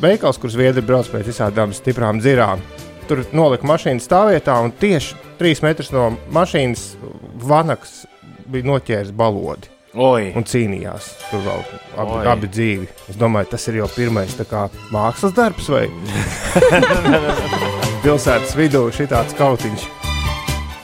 veikals, 0.00 0.40
kur 0.40 0.52
zviedri 0.52 0.82
brauc 0.84 1.10
pēc 1.12 1.28
visādām 1.28 1.74
stiprām 1.76 2.22
dzirām. 2.22 2.62
Tur 3.10 3.24
nolika 3.36 3.68
mašīnu 3.68 4.02
stāvvietā, 4.02 4.56
un 4.64 4.72
tieši 4.80 5.18
3 5.40 5.64
metrus 5.66 5.92
no 5.92 6.08
mašīnas 6.32 6.86
vanaks 7.44 8.04
bija 8.50 8.66
noķēris 8.70 9.12
balodi 9.14 9.70
Oi! 9.98 10.30
un 10.38 10.44
cīnījās. 10.46 11.08
Tur 11.30 11.42
vēl 11.42 11.62
abi, 11.98 12.14
Oi. 12.14 12.26
abi 12.30 12.50
dzīvi. 12.50 12.88
Es 13.10 13.18
domāju, 13.18 13.50
tas 13.56 13.66
ir 13.70 13.80
jau 13.80 13.88
pirmais 13.90 14.36
tā 14.38 14.46
kā, 14.46 14.68
mākslas 14.94 15.34
darbs 15.34 15.70
vai 15.72 15.86
pilsētas 18.04 18.54
vidū 18.58 18.86
šitāds 18.94 19.34
kautiņš. 19.38 19.88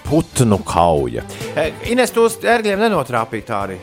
Putnu 0.07 0.59
kauja. 0.67 1.23
E, 1.59 1.71
Ines 1.91 2.15
tos 2.15 2.39
ērgļiem 2.43 2.83
nenotrāpīja 2.83 3.47
tā 3.47 3.61
arī. 3.69 3.79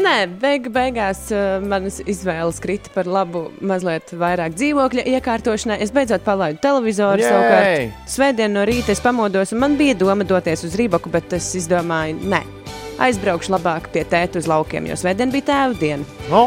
Nē, 0.00 0.14
beig, 0.40 0.68
beigās 0.72 1.26
uh, 1.34 1.58
manas 1.66 1.98
izvēles 2.08 2.60
krita 2.62 2.92
par 2.94 3.08
labu 3.10 3.48
mazliet 3.60 4.12
vairāk 4.16 4.54
dzīvokļa 4.56 5.04
iekārtošanai. 5.16 5.80
Es 5.84 5.92
beidzot 5.92 6.24
palaidu 6.24 6.62
televizoru. 6.62 7.24
Savukārt, 7.26 7.98
svētdien 8.08 8.54
no 8.56 8.64
rīta 8.68 8.94
es 8.94 9.02
pamodos, 9.04 9.52
un 9.52 9.60
man 9.64 9.76
bija 9.80 9.98
doma 9.98 10.24
doties 10.24 10.64
uz 10.68 10.78
Rībaku, 10.80 11.12
bet 11.12 11.34
es 11.36 11.50
izdomāju, 11.58 12.20
nē, 12.32 12.40
aizbraukšu 13.06 13.54
labāk 13.56 13.88
pie 13.94 14.04
tēta 14.08 14.40
uz 14.42 14.48
laukiem, 14.50 14.86
jo 14.90 14.96
svētdien 15.00 15.32
bija 15.34 15.48
tēva 15.52 15.80
diena. 15.80 16.04
Nu, 16.30 16.46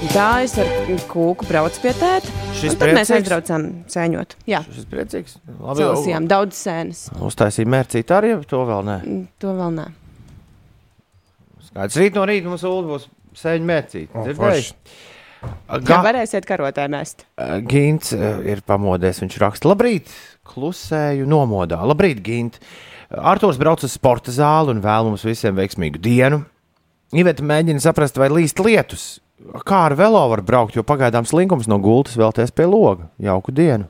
Un 0.00 0.08
Tā 0.14 0.26
es 0.40 0.54
ar 0.56 0.64
kūku 1.10 1.44
braucu 1.44 1.82
pie 1.82 1.90
tēta. 1.92 2.30
Šis 2.56 2.72
tad 2.80 2.88
mēs 2.96 3.10
priecīgs? 3.10 3.18
aizbraucām 3.18 3.64
sēņot. 3.92 4.30
Jā, 4.48 4.62
šis 4.72 4.86
priecīgs. 4.88 5.34
Labi, 5.60 5.82
salasījām 5.82 6.28
daudz 6.30 6.56
sēnes. 6.56 7.02
Uztaisīja 7.20 7.68
mērcīt 7.68 8.14
arī, 8.16 8.30
to 8.48 8.62
vēl 8.64 8.80
nē. 8.88 8.96
To 9.44 9.52
vēl 9.58 9.74
nē. 9.76 9.84
Skaidrs, 11.68 11.98
rīt 12.00 12.16
no 12.16 12.24
rīta 12.28 12.48
mums 12.48 12.64
Ulu 12.64 12.94
būs 12.94 13.04
sēņu 13.42 13.68
mērcīt. 13.68 14.08
O, 14.16 14.24
Dzirdēji? 14.24 14.40
forši. 14.40 14.96
Jā, 15.44 15.78
Ga 15.88 16.00
varēsiet 16.04 16.48
karotē 16.48 16.88
nest. 16.92 17.26
Gins 17.68 18.14
eh, 18.16 18.40
ir 18.54 18.64
pamodies, 18.68 19.20
viņš 19.20 19.36
raksta, 19.44 19.68
labrīt, 19.70 20.08
klusēju 20.48 21.28
nomodā. 21.28 21.78
Labrīt, 21.88 22.24
Gint. 22.24 22.56
Arthurs 23.10 23.58
brauc 23.58 23.82
uz 23.82 23.92
sporta 23.96 24.30
zāli 24.34 24.70
un 24.74 24.82
vēl 24.84 25.08
mums 25.08 25.24
visiem 25.26 25.56
veiksmīgu 25.58 25.98
dienu. 26.02 26.44
Iveta 27.16 27.42
mēģina 27.42 27.82
saprast, 27.82 28.18
vai 28.20 28.28
līst 28.30 28.60
lietus. 28.62 29.18
Kā 29.66 29.86
ar 29.88 29.96
velo 29.98 30.20
var 30.30 30.42
braukt, 30.46 30.76
jo 30.78 30.84
pagaidām 30.86 31.26
slinkums 31.26 31.66
no 31.70 31.80
gultas 31.82 32.14
vēlties 32.20 32.52
pie 32.54 32.68
loga. 32.70 33.08
Jauku 33.18 33.50
dienu. 33.56 33.88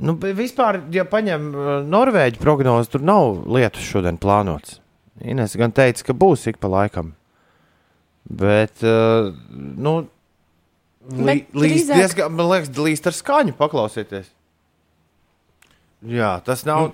Nu, 0.00 0.14
vispār, 0.16 0.80
ja 0.94 1.04
paņem 1.04 1.48
eh, 1.52 1.70
Norvēģi 1.92 2.40
prognozi, 2.40 2.88
tur 2.94 3.02
nav 3.04 3.42
lietus 3.52 3.84
šodien 3.84 4.16
plānots. 4.18 4.78
Ines 5.20 5.52
gan 5.60 5.74
teica, 5.76 6.06
ka 6.08 6.16
būs 6.16 6.46
ik 6.48 6.56
pa 6.62 6.70
laikam. 6.72 7.12
Bet, 8.30 8.80
uh, 8.86 9.30
nu, 9.52 9.94
Lī, 11.10 11.34
Bet 11.42 11.54
līst 11.56 11.88
drīzāk- 11.88 11.96
diezgan, 11.98 12.32
man 12.36 12.48
liekas, 12.50 12.70
līst 12.76 13.06
ar 13.08 13.14
skaņu, 13.16 13.54
paklausieties. 13.58 14.28
Jā, 16.06 16.34
tas 16.44 16.64
nav. 16.68 16.92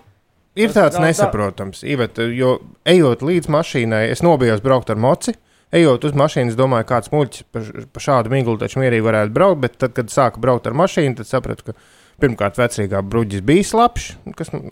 Ir 0.57 0.73
tāds 0.73 0.97
nesaprotams, 1.01 1.83
Iveta, 1.85 2.25
jo 2.33 2.57
ejot 2.89 3.25
līdz 3.27 3.51
mašīnai, 3.53 4.07
es 4.13 4.25
nobijos 4.25 4.63
braukt 4.65 4.93
ar 4.93 5.01
moci. 5.01 5.37
Ejot 5.75 6.05
uz 6.07 6.15
mašīnas, 6.17 6.57
domāju, 6.57 6.87
kāds 6.89 7.11
muļķis 7.13 7.47
pa, 7.53 7.61
pa 7.93 8.03
šādu 8.03 8.31
miglu 8.33 8.55
taču 8.61 8.79
mierīgi 8.81 9.05
varētu 9.05 9.35
braukt, 9.35 9.61
bet 9.65 9.75
tad, 9.83 9.97
kad 9.97 10.13
sāku 10.13 10.41
braukt 10.41 10.69
ar 10.71 10.77
mašīnu, 10.79 11.17
tad 11.19 11.29
sapratu, 11.29 11.67
ka 11.67 11.75
pirmkārt 12.23 12.57
vecrīgā 12.57 13.03
bruģis 13.05 13.43
bija 13.47 13.65
slapjš, 13.69 14.07
kas 14.39 14.51
nu, 14.55 14.63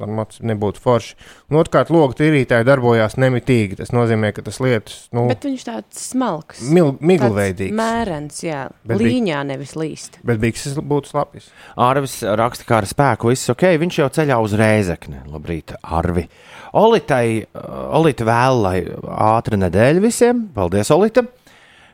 nebūtu 0.48 0.80
forši. 0.80 1.14
Un 1.52 1.58
otrkārt, 1.60 1.90
logu 1.92 2.16
tīrītāji 2.18 2.64
darbojās 2.68 3.18
nemitīgi. 3.20 3.76
Tas 3.82 3.92
nozīmē, 3.94 4.32
ka 4.36 4.44
tas 4.46 4.60
lietus, 4.64 5.08
nu, 5.12 5.26
Bet 5.28 5.44
viņš 5.44 5.66
tāds 5.68 6.00
smalks. 6.10 6.62
mil, 6.72 6.94
miglveidīgs. 7.00 7.76
Mērens, 7.76 8.40
jā. 8.46 8.64
Bet 8.84 8.98
bija- 8.98 9.12
Līņā 9.12 9.42
nevis 9.52 9.74
līst. 9.76 10.18
Bet 10.24 10.40
bikses 10.40 10.74
būtu 10.80 11.12
slapjas. 11.12 11.50
Arvis 11.76 12.20
raksta, 12.22 12.64
kā 12.64 12.80
ar 12.80 12.88
spēku 12.88 13.28
viss 13.32 13.50
ok, 13.52 13.66
viņš 13.84 14.00
jau 14.02 14.08
ceļā 14.18 14.40
uz 14.42 14.56
rēzekni. 14.58 15.22
Labrīt, 15.28 15.74
Arvi. 15.84 16.28
Olitai, 16.74 17.44
uh, 17.54 17.98
Olita 18.00 18.24
vēl, 18.26 18.62
lai 18.62 18.78
ātra 18.84 19.56
nedēļa 19.60 20.00
visiem. 20.02 20.48
Paldies, 20.54 20.90
Olita. 20.90 21.26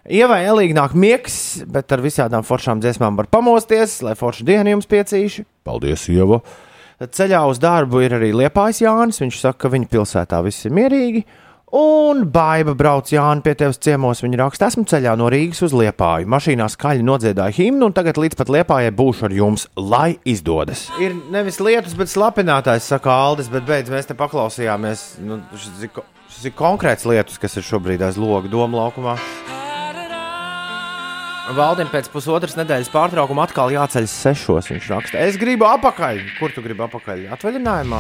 Ievai 0.09 0.47
elīgi 0.49 0.73
nāk 0.77 0.95
miegs, 0.97 1.61
bet 1.69 1.93
ar 1.93 2.01
visādām 2.01 2.47
foršām 2.47 2.81
dziesmām 2.81 3.19
var 3.21 3.29
pamosties, 3.29 3.99
lai 4.07 4.17
foršu 4.17 4.47
dienu 4.49 4.73
jums 4.73 4.89
piecīši. 4.89 5.45
Paldies, 5.69 6.07
Ieva. 6.09 6.41
Ceļā 7.01 7.43
uz 7.49 7.61
darbu 7.61 8.01
ir 8.05 8.17
arī 8.17 8.33
Liepājs 8.37 8.83
Jānis. 8.85 9.21
Viņš 9.21 9.39
saka, 9.41 9.65
ka 9.65 9.73
viņa 9.73 9.89
pilsētā 9.93 10.41
viss 10.45 10.67
ir 10.69 10.75
mierīgi. 10.77 11.25
Un 11.77 12.25
baiva 12.33 12.73
brauc 12.75 13.13
Jānis 13.13 13.45
pie 13.45 13.55
tevis 13.61 13.79
ciemos. 13.81 14.21
Viņa 14.25 14.41
raksta, 14.41 14.71
esmu 14.73 14.85
ceļā 14.91 15.13
no 15.21 15.29
Rīgas 15.33 15.63
uz 15.65 15.77
Liepāju. 15.77 16.29
Mašīnā 16.33 16.67
skaļi 16.73 17.07
nodziedāju 17.07 17.57
himnu, 17.61 17.89
un 17.89 17.95
tagad 17.97 18.19
līdz 18.21 18.41
pat 18.41 18.51
Liepājai 18.57 18.91
būšu 18.97 19.29
ar 19.29 19.37
jums, 19.37 19.69
lai 19.77 20.17
izdodas. 20.29 20.89
Ir 21.01 21.15
nevis 21.33 21.61
lietus, 21.63 21.95
bet 21.97 22.13
slapinātājs, 22.13 22.91
saka 22.91 23.15
Aldis, 23.29 23.53
bet 23.53 23.69
beidz 23.69 23.93
mēs 23.93 24.11
te 24.11 24.19
paklausījāmies. 24.19 25.07
Nu, 25.29 25.39
šis, 25.55 25.87
ir, 25.87 26.05
šis 26.35 26.51
ir 26.51 26.59
konkrēts 26.59 27.09
lietus, 27.09 27.41
kas 27.41 27.57
ir 27.61 27.69
šobrīd 27.69 28.05
aiz 28.09 28.21
loga 28.21 28.51
doma 28.51 28.83
laukumā. 28.83 29.17
Valdim 31.51 31.89
pēc 31.91 32.07
pusotras 32.13 32.53
nedēļas 32.55 32.93
pārtraukuma 32.93 33.43
atkal 33.43 33.73
jāceļas 33.75 34.13
sešos. 34.23 34.69
Viņš 34.71 34.85
raksta, 34.93 35.23
es 35.27 35.39
gribu 35.41 35.67
apakaļ. 35.67 36.21
Kur 36.39 36.53
tu 36.55 36.63
gribi 36.63 36.85
apakaļ? 36.85 37.25
Atvaļinājumā. 37.35 37.99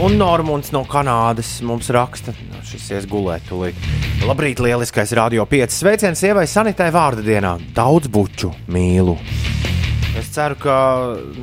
Un 0.00 0.16
Normons 0.16 0.72
no 0.72 0.80
Kanādas 0.88 1.50
mums 1.68 1.90
raksta, 1.92 2.32
ka 2.32 2.62
šis 2.64 2.86
ies 2.96 3.08
gulēt. 3.10 3.44
Tūlīt. 3.50 3.76
Labrīt, 4.24 4.62
lieliskais 4.64 5.12
radio 5.18 5.44
5. 5.50 5.76
Sveiciens 5.82 6.22
sievai 6.24 6.46
Sanitai 6.48 6.88
vārda 6.94 7.24
dienā. 7.26 7.58
Daudz 7.76 8.08
buču 8.08 8.54
mīlu. 8.72 9.18
Es 10.16 10.32
ceru, 10.32 10.56
ka 10.64 10.78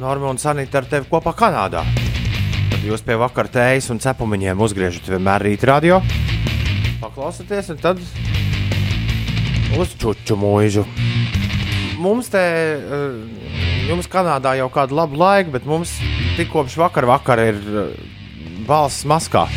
Normons 0.01 0.47
Sanita 0.47 0.81
ar 0.81 0.89
tevi 0.89 1.05
kopā 1.11 1.35
Kanādā. 1.37 1.85
Tad 2.73 2.89
jūs 2.89 3.05
pie 3.05 3.19
vakara 3.21 3.53
tējas 3.53 3.93
un 3.93 4.01
cepumiņiem 4.01 4.65
uzgriežat 4.65 5.13
vienmēr 5.13 5.45
rīt 5.51 5.69
radio. 5.69 6.01
Paklausieties, 7.03 7.69
un 7.75 7.81
tad 7.85 8.01
uz 9.77 9.93
čuču 9.99 10.37
mūžu. 10.39 10.85
Mums 11.99 12.29
te, 12.31 12.39
eh, 12.39 13.89
jums 13.89 14.07
Kanādā 14.07 14.55
jau 14.57 14.69
kādu 14.71 14.95
labu 14.95 15.19
laiku, 15.19 15.51
bet 15.51 15.65
mums 15.67 15.91
tik 16.37 16.49
kopš 16.53 16.77
vakar 16.79 17.05
vakara 17.09 17.49
ir 17.51 17.59
eh, 17.59 17.91
balss 18.67 19.03
maskā. 19.03 19.47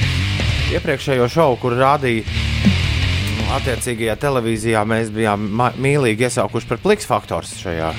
Iepriekšējo 0.72 1.28
šovu, 1.30 1.58
kur 1.62 1.76
rādīja 1.78 2.24
mm, 2.24 3.52
attiecīgajā 3.58 4.16
televīzijā, 4.18 4.82
mēs 4.88 5.12
bijām 5.14 5.46
mīlīgi 5.78 6.26
iesaukuši 6.28 6.70
par 6.70 6.80
pliks 6.82 7.06
faktors 7.06 7.54
šajā, 7.60 7.92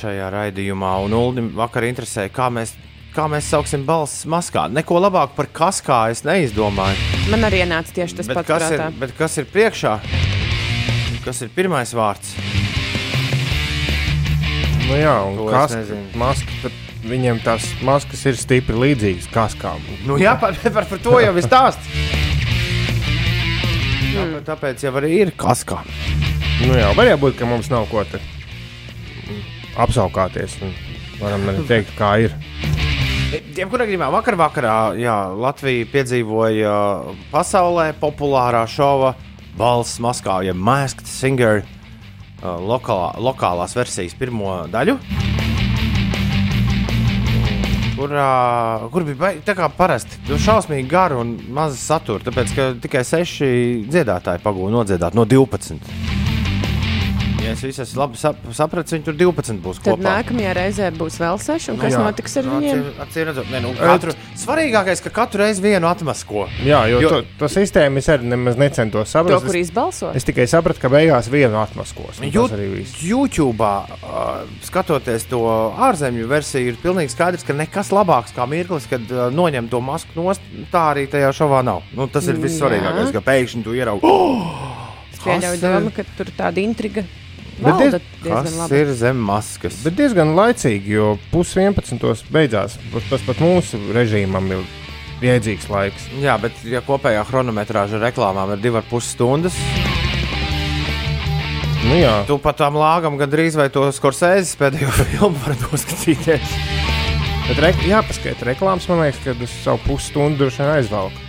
šajā 0.00 0.30
raidījumā. 0.32 0.96
Un 1.06 1.16
Uldim 1.16 1.52
vakar 1.56 1.86
interesēja, 1.86 2.32
kā 2.34 2.48
mēs, 2.50 2.74
kā 3.16 3.26
mēs 3.32 3.48
sauksim 3.52 3.84
balss 3.88 4.26
maskā. 4.28 4.66
Neko 4.72 5.00
labāk 5.00 5.32
par 5.36 5.48
kaskā 5.56 6.00
es 6.12 6.22
neizdomāju. 6.26 6.96
Man 7.32 7.46
arī 7.48 7.62
ienāca 7.64 7.94
tieši 7.96 8.20
tas 8.20 8.28
Bet 8.30 8.40
pats 8.42 8.50
kas, 8.50 8.66
ir, 8.68 8.82
prātā. 8.82 8.98
bet 9.00 9.14
kas 9.16 9.38
ir 9.40 9.48
priekšā? 9.52 9.94
Kas 11.24 11.40
ir 11.46 11.50
pirmais 11.56 11.94
vārds? 11.96 12.34
Nu, 14.86 14.94
jā, 15.00 15.14
un 15.26 15.40
kas 15.50 15.72
nezinu. 15.74 16.04
maska, 16.20 16.70
viņiem 17.06 17.40
tās 17.42 17.66
maskas 17.86 18.22
ir 18.30 18.38
stipri 18.38 18.76
līdzīgas 18.84 19.26
kaskām. 19.34 19.82
Nu, 20.06 20.20
jā, 20.22 20.36
par, 20.38 20.54
par, 20.62 20.86
par 20.86 21.02
to 21.02 21.18
jau 21.24 21.32
ir 21.34 21.46
stāsts. 21.46 21.90
Tāpēc, 24.16 24.44
tāpēc 24.46 24.86
jau 24.86 24.94
arī 25.00 25.10
ir 25.24 25.34
kaskā. 25.36 25.82
Nu, 26.62 26.72
jā, 26.78 26.92
var 26.96 27.10
jau 27.10 27.18
būt, 27.26 27.34
ka 27.40 27.48
mums 27.48 27.68
nav 27.72 27.88
ko 27.90 28.04
te 28.08 28.22
apsaukāties. 29.76 30.60
Varam 31.20 31.50
arī 31.50 31.66
teikt, 31.68 31.96
kā 31.98 32.14
ir. 32.28 32.36
Jebkurā 33.26 33.86
gadījumā 33.88 34.06
vakar 34.14 34.36
vakarā 34.38 34.74
jā, 35.00 35.14
Latvija 35.34 35.86
piedzīvoja 35.90 36.74
pasaulē 37.32 37.88
populārā 37.98 38.62
šova 38.70 39.14
balss 39.58 39.98
maskā, 40.04 40.38
ja 40.46 40.54
Masked 40.54 41.08
Singer 41.10 41.64
lokālā, 42.42 43.10
lokālās 43.18 43.74
versijas 43.76 44.14
pirmo 44.18 44.60
daļu. 44.70 44.94
Kurā, 47.96 48.30
kur 48.92 49.06
bija 49.08 49.16
baigi- 49.24 49.42
tā 49.48 49.54
kā 49.56 49.70
parasti, 49.72 50.20
nu, 50.28 50.36
šausmīgi 50.36 50.86
gara 50.88 51.16
un 51.18 51.34
maza 51.48 51.76
satura, 51.80 52.22
tāpēc 52.22 52.54
ka 52.54 52.66
tikai 52.84 53.02
seši 53.08 53.48
dziedātāji 53.88 54.44
pagūda 54.44 54.74
nodziedāt 54.76 55.16
no 55.16 55.24
12. 55.24 55.80
Ja 57.46 57.52
es 57.54 57.62
visu 57.62 57.82
esmu 57.84 58.00
labi 58.02 58.18
sap, 58.18 58.36
sapratis, 58.56 58.92
viņi 58.96 59.04
tur 59.06 59.14
12 59.14 59.60
būs 59.62 59.78
Tad 59.78 59.94
kopā. 59.94 60.02
nākamajā 60.08 60.52
reizē 60.58 60.88
būs 60.96 61.18
vēl 61.22 61.38
seši, 61.38 61.70
un 61.72 61.78
kas 61.78 61.94
jā. 61.94 62.00
notiks 62.02 62.36
ar 62.40 62.48
viņiem? 62.50 62.80
Acīm- 63.04 63.26
redzot, 63.30 63.50
ne, 63.54 63.60
nu, 63.62 63.70
katru, 63.78 64.14
svarīgākais, 64.42 65.02
ka 65.04 65.10
katru 65.20 65.44
reizi 65.44 65.62
vienu 65.62 65.86
atmasko. 65.88 66.48
Jā, 66.66 66.80
jo, 66.90 67.00
Jo-. 67.04 67.10
To, 67.14 67.22
to 67.44 67.50
sistēmu 67.52 68.02
es 68.02 68.08
arī 68.10 68.26
nemaz 68.32 68.56
necentos 68.58 69.06
To, 69.06 69.12
saprast. 69.12 69.46
kur 69.46 69.56
Es, 69.56 69.68
izbalso? 69.70 70.10
es 70.18 70.24
tikai 70.26 70.46
sapratu, 70.50 70.80
ka 70.82 70.88
beigās 70.90 71.28
vienu 71.30 71.60
atmaskos. 71.62 72.18
un 72.20 72.30
Jū- 72.32 72.48
tas 72.50 72.58
arī 72.58 72.66
viss. 72.80 72.98
YouTube, 73.06 73.60
uh, 73.62 74.42
skatoties 74.66 75.28
to 75.30 75.40
ārzemju 75.78 76.26
versiju, 76.26 76.72
ir 76.72 76.76
pilnīgi 76.82 77.14
skaidrs, 77.14 77.44
ka 77.46 77.54
nekas 77.54 77.92
labāks 77.94 78.34
kā 78.34 78.46
mirklis, 78.48 78.88
kad 78.90 79.00
uh, 79.12 79.30
noņem 79.30 79.68
to 79.70 79.80
masku 79.80 80.08
nost. 80.18 80.40
Tā 80.72 80.82
arī 80.94 81.06
tajā 81.08 81.30
šovā 81.36 81.62
nav. 81.64 81.82
Nu, 81.94 82.08
tas 82.08 82.26
ir 82.26 82.34
vissvarīgākais, 82.42 83.12
ka 83.14 83.20
pēkšņi 83.20 83.62
tu 83.64 83.76
ieraugi. 83.78 84.02
Oh, 84.02 84.72
Es 85.16 85.22
pieļauju 85.24 85.60
domu, 85.62 85.90
ka 85.96 86.04
tur 86.16 86.28
tāda 86.36 86.60
intriga 86.62 87.02
Bet 87.56 87.78
diez- 87.80 88.00
kas 88.22 88.56
labi. 88.58 88.80
ir 88.82 88.90
zem 88.94 89.16
maskas? 89.16 89.78
Bet 89.84 89.96
diezgan 89.96 90.34
laicīgi, 90.36 90.90
jo 90.98 91.18
pusdienas 91.32 92.24
beidzās. 92.32 92.76
Pat- 92.92 93.06
Tas 93.10 93.22
pat 93.24 93.36
mūsu 93.40 93.80
režīmam 93.96 94.50
ir 94.52 94.64
jēdzīgs 95.24 95.70
laiks. 95.72 96.08
Jā, 96.20 96.36
bet 96.40 96.52
ja 96.68 96.82
kopējā 96.84 97.24
chronometrāža 97.24 98.00
reklāmām 98.02 98.52
ir 98.52 98.60
divas 98.60 98.84
puses 98.90 99.14
stundas, 99.16 99.56
Nu, 101.86 101.94
jā, 102.00 102.24
tu 102.26 102.34
pat 102.42 102.56
tam 102.58 102.74
lāgam 102.74 103.14
gandrīz 103.20 103.54
vai 103.54 103.68
to 103.70 103.84
skorsēzes 103.94 104.56
pēdējo 104.58 104.90
filmu 105.12 105.38
var 105.44 105.54
noskatīties. 105.60 106.54
bet 107.46 107.60
re, 107.62 107.70
jāpaskaita 107.86 108.48
reklāmas, 108.48 108.88
man 108.90 109.04
liekas, 109.04 109.20
ka 109.22 109.36
uz 109.46 109.52
savu 109.62 109.78
pusstundu 109.86 110.40
droši 110.42 110.64
vien 110.64 110.72
aizvelk. 110.80 111.20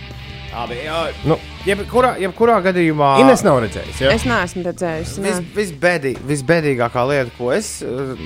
Abi, 0.58 0.78
jā, 0.82 1.02
Nu, 1.28 1.36
jebkurā, 1.62 2.16
jebkurā 2.18 2.56
gadījumā. 2.64 3.12
Ines 3.22 3.44
nav 3.46 3.60
redzējis. 3.62 4.00
Ja? 4.02 4.14
Es 4.16 4.24
neesmu 4.26 4.64
redzējusi. 4.66 5.22
Vis, 5.22 5.36
nē. 5.38 5.50
visbēdī, 5.54 6.14
visbēdīgākā 6.26 7.04
lieta, 7.06 7.34
ko 7.36 7.52
es 7.54 7.76
uh, 7.86 8.18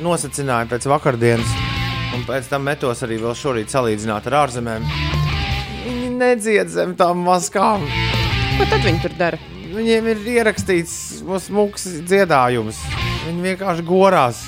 nosacīju 0.00 0.56
pēc 0.70 0.88
vakardienas, 0.88 1.52
un 2.16 2.24
pēc 2.28 2.48
tam 2.48 2.64
metos 2.64 3.04
arī 3.04 3.20
vēl 3.20 3.36
šorīt 3.36 3.74
salīdzināt 3.74 4.30
ar 4.30 4.38
ārzemēm. 4.46 4.88
Viņi 5.84 6.12
nedzied 6.16 6.72
zem 6.72 6.96
tām 6.96 7.20
maskām. 7.26 7.84
Ko 8.56 8.68
tad 8.70 8.80
viņi 8.86 9.04
tur 9.04 9.16
dara? 9.20 9.40
Viņiem 9.76 10.08
ir 10.14 10.28
ierakstīts 10.38 11.20
mūks 11.52 11.84
dziedājums. 12.08 12.80
Viņi 13.26 13.50
vienkārši 13.50 13.84
gorās. 13.84 14.40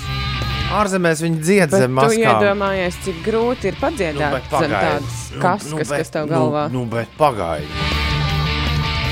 Ārzemēs 0.69 1.21
viņi 1.25 1.39
dzied 1.41 1.71
Bet 1.71 1.81
zem 1.81 1.95
tu 1.95 1.97
maskām. 1.97 2.41
iedomājies, 2.43 2.97
cik 3.05 3.21
grūti 3.25 3.71
ir 3.71 3.77
padziedāt 3.79 4.35
bet 4.35 4.51
zem 4.53 4.73
tādas 4.75 5.21
kaskas, 5.41 5.93
kas 5.95 6.11
tev 6.13 6.27
nu, 6.27 6.35
galvā. 6.35 6.65
Nu, 6.69 6.83
nu, 6.83 6.89
bet 6.91 7.15
pagaidi. 7.17 7.87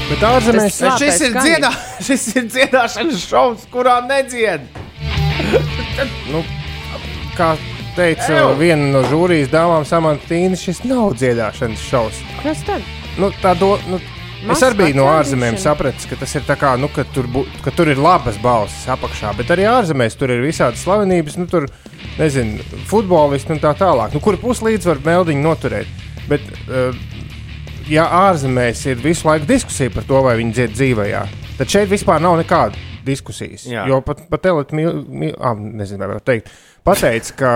Bet 0.07 0.21
ārzemēs 0.23 0.77
Šis 1.01 1.23
ir, 1.25 1.33
dziedā, 1.35 1.71
šis 2.07 2.27
ir 2.35 2.45
dziedāšanas 2.53 3.25
šovs, 3.25 3.65
kurā 3.73 3.97
nedzied. 4.05 4.69
nu, 6.33 6.43
kā 7.39 7.55
teica 7.97 8.37
Ew! 8.37 8.53
viena 8.61 8.91
no 8.93 9.01
žūrijas 9.09 9.49
dāmām, 9.51 9.87
Samantīna, 9.89 10.59
šis 10.59 10.83
nav 10.85 11.17
dziedāšanas 11.17 11.89
šovs. 11.89 12.21
Kas 12.43 12.61
tad? 12.69 12.85
Nu, 13.17 13.31
tā 13.41 13.55
do, 13.57 13.73
nu, 13.89 13.97
es 14.53 14.63
arī 14.65 14.77
biju 14.81 14.97
no 14.99 15.07
ārzemēm 15.11 15.57
sapratis, 15.61 16.05
ka 16.09 16.17
tas 16.19 16.33
ir 16.37 16.45
tā 16.47 16.57
kā, 16.59 16.75
nu, 16.79 16.89
ka, 16.93 17.05
tur 17.13 17.29
bū, 17.31 17.43
ka 17.65 17.73
tur 17.75 17.89
ir 17.91 18.01
labas 18.01 18.37
balss 18.43 18.87
apakšā, 18.93 19.33
bet 19.39 19.51
arī 19.53 19.65
ārzemēs 19.69 20.17
tur 20.19 20.33
ir 20.33 20.43
visādas 20.45 20.83
slavenības, 20.85 21.39
nu, 21.41 21.47
tur, 21.51 21.67
nezinu, 22.19 22.61
futbolisti 22.89 23.55
un 23.55 23.63
tā 23.63 23.73
tālāk. 23.77 24.13
Nu, 24.13 24.21
kur 24.23 24.37
puslīdz 24.41 24.89
var 24.91 25.01
meldiņu 25.05 25.45
noturēt. 25.45 26.05
Bet, 26.27 26.43
uh, 26.67 26.93
ja 27.89 28.05
ārzemēs 28.27 28.83
ir 28.91 29.01
visu 29.03 29.29
laiku 29.29 29.47
diskusija 29.49 29.93
par 29.93 30.05
to, 30.07 30.21
vai 30.25 30.37
viņi 30.39 30.55
dzied 30.59 30.75
dzīvajā, 30.75 31.23
tad 31.57 31.73
šeit 31.73 31.91
vispār 31.91 32.21
nav 32.23 32.37
nekāda 32.41 32.77
diskusijas. 33.07 33.65
Jā. 33.69 33.87
Jo 33.89 34.01
pat, 34.05 34.25
pat 34.31 34.43
telefons, 34.43 34.75
nezinu, 34.75 36.01
vai 36.03 36.13
var 36.13 36.23
teikt, 36.27 36.51
pateica, 36.87 37.37
ka, 37.39 37.53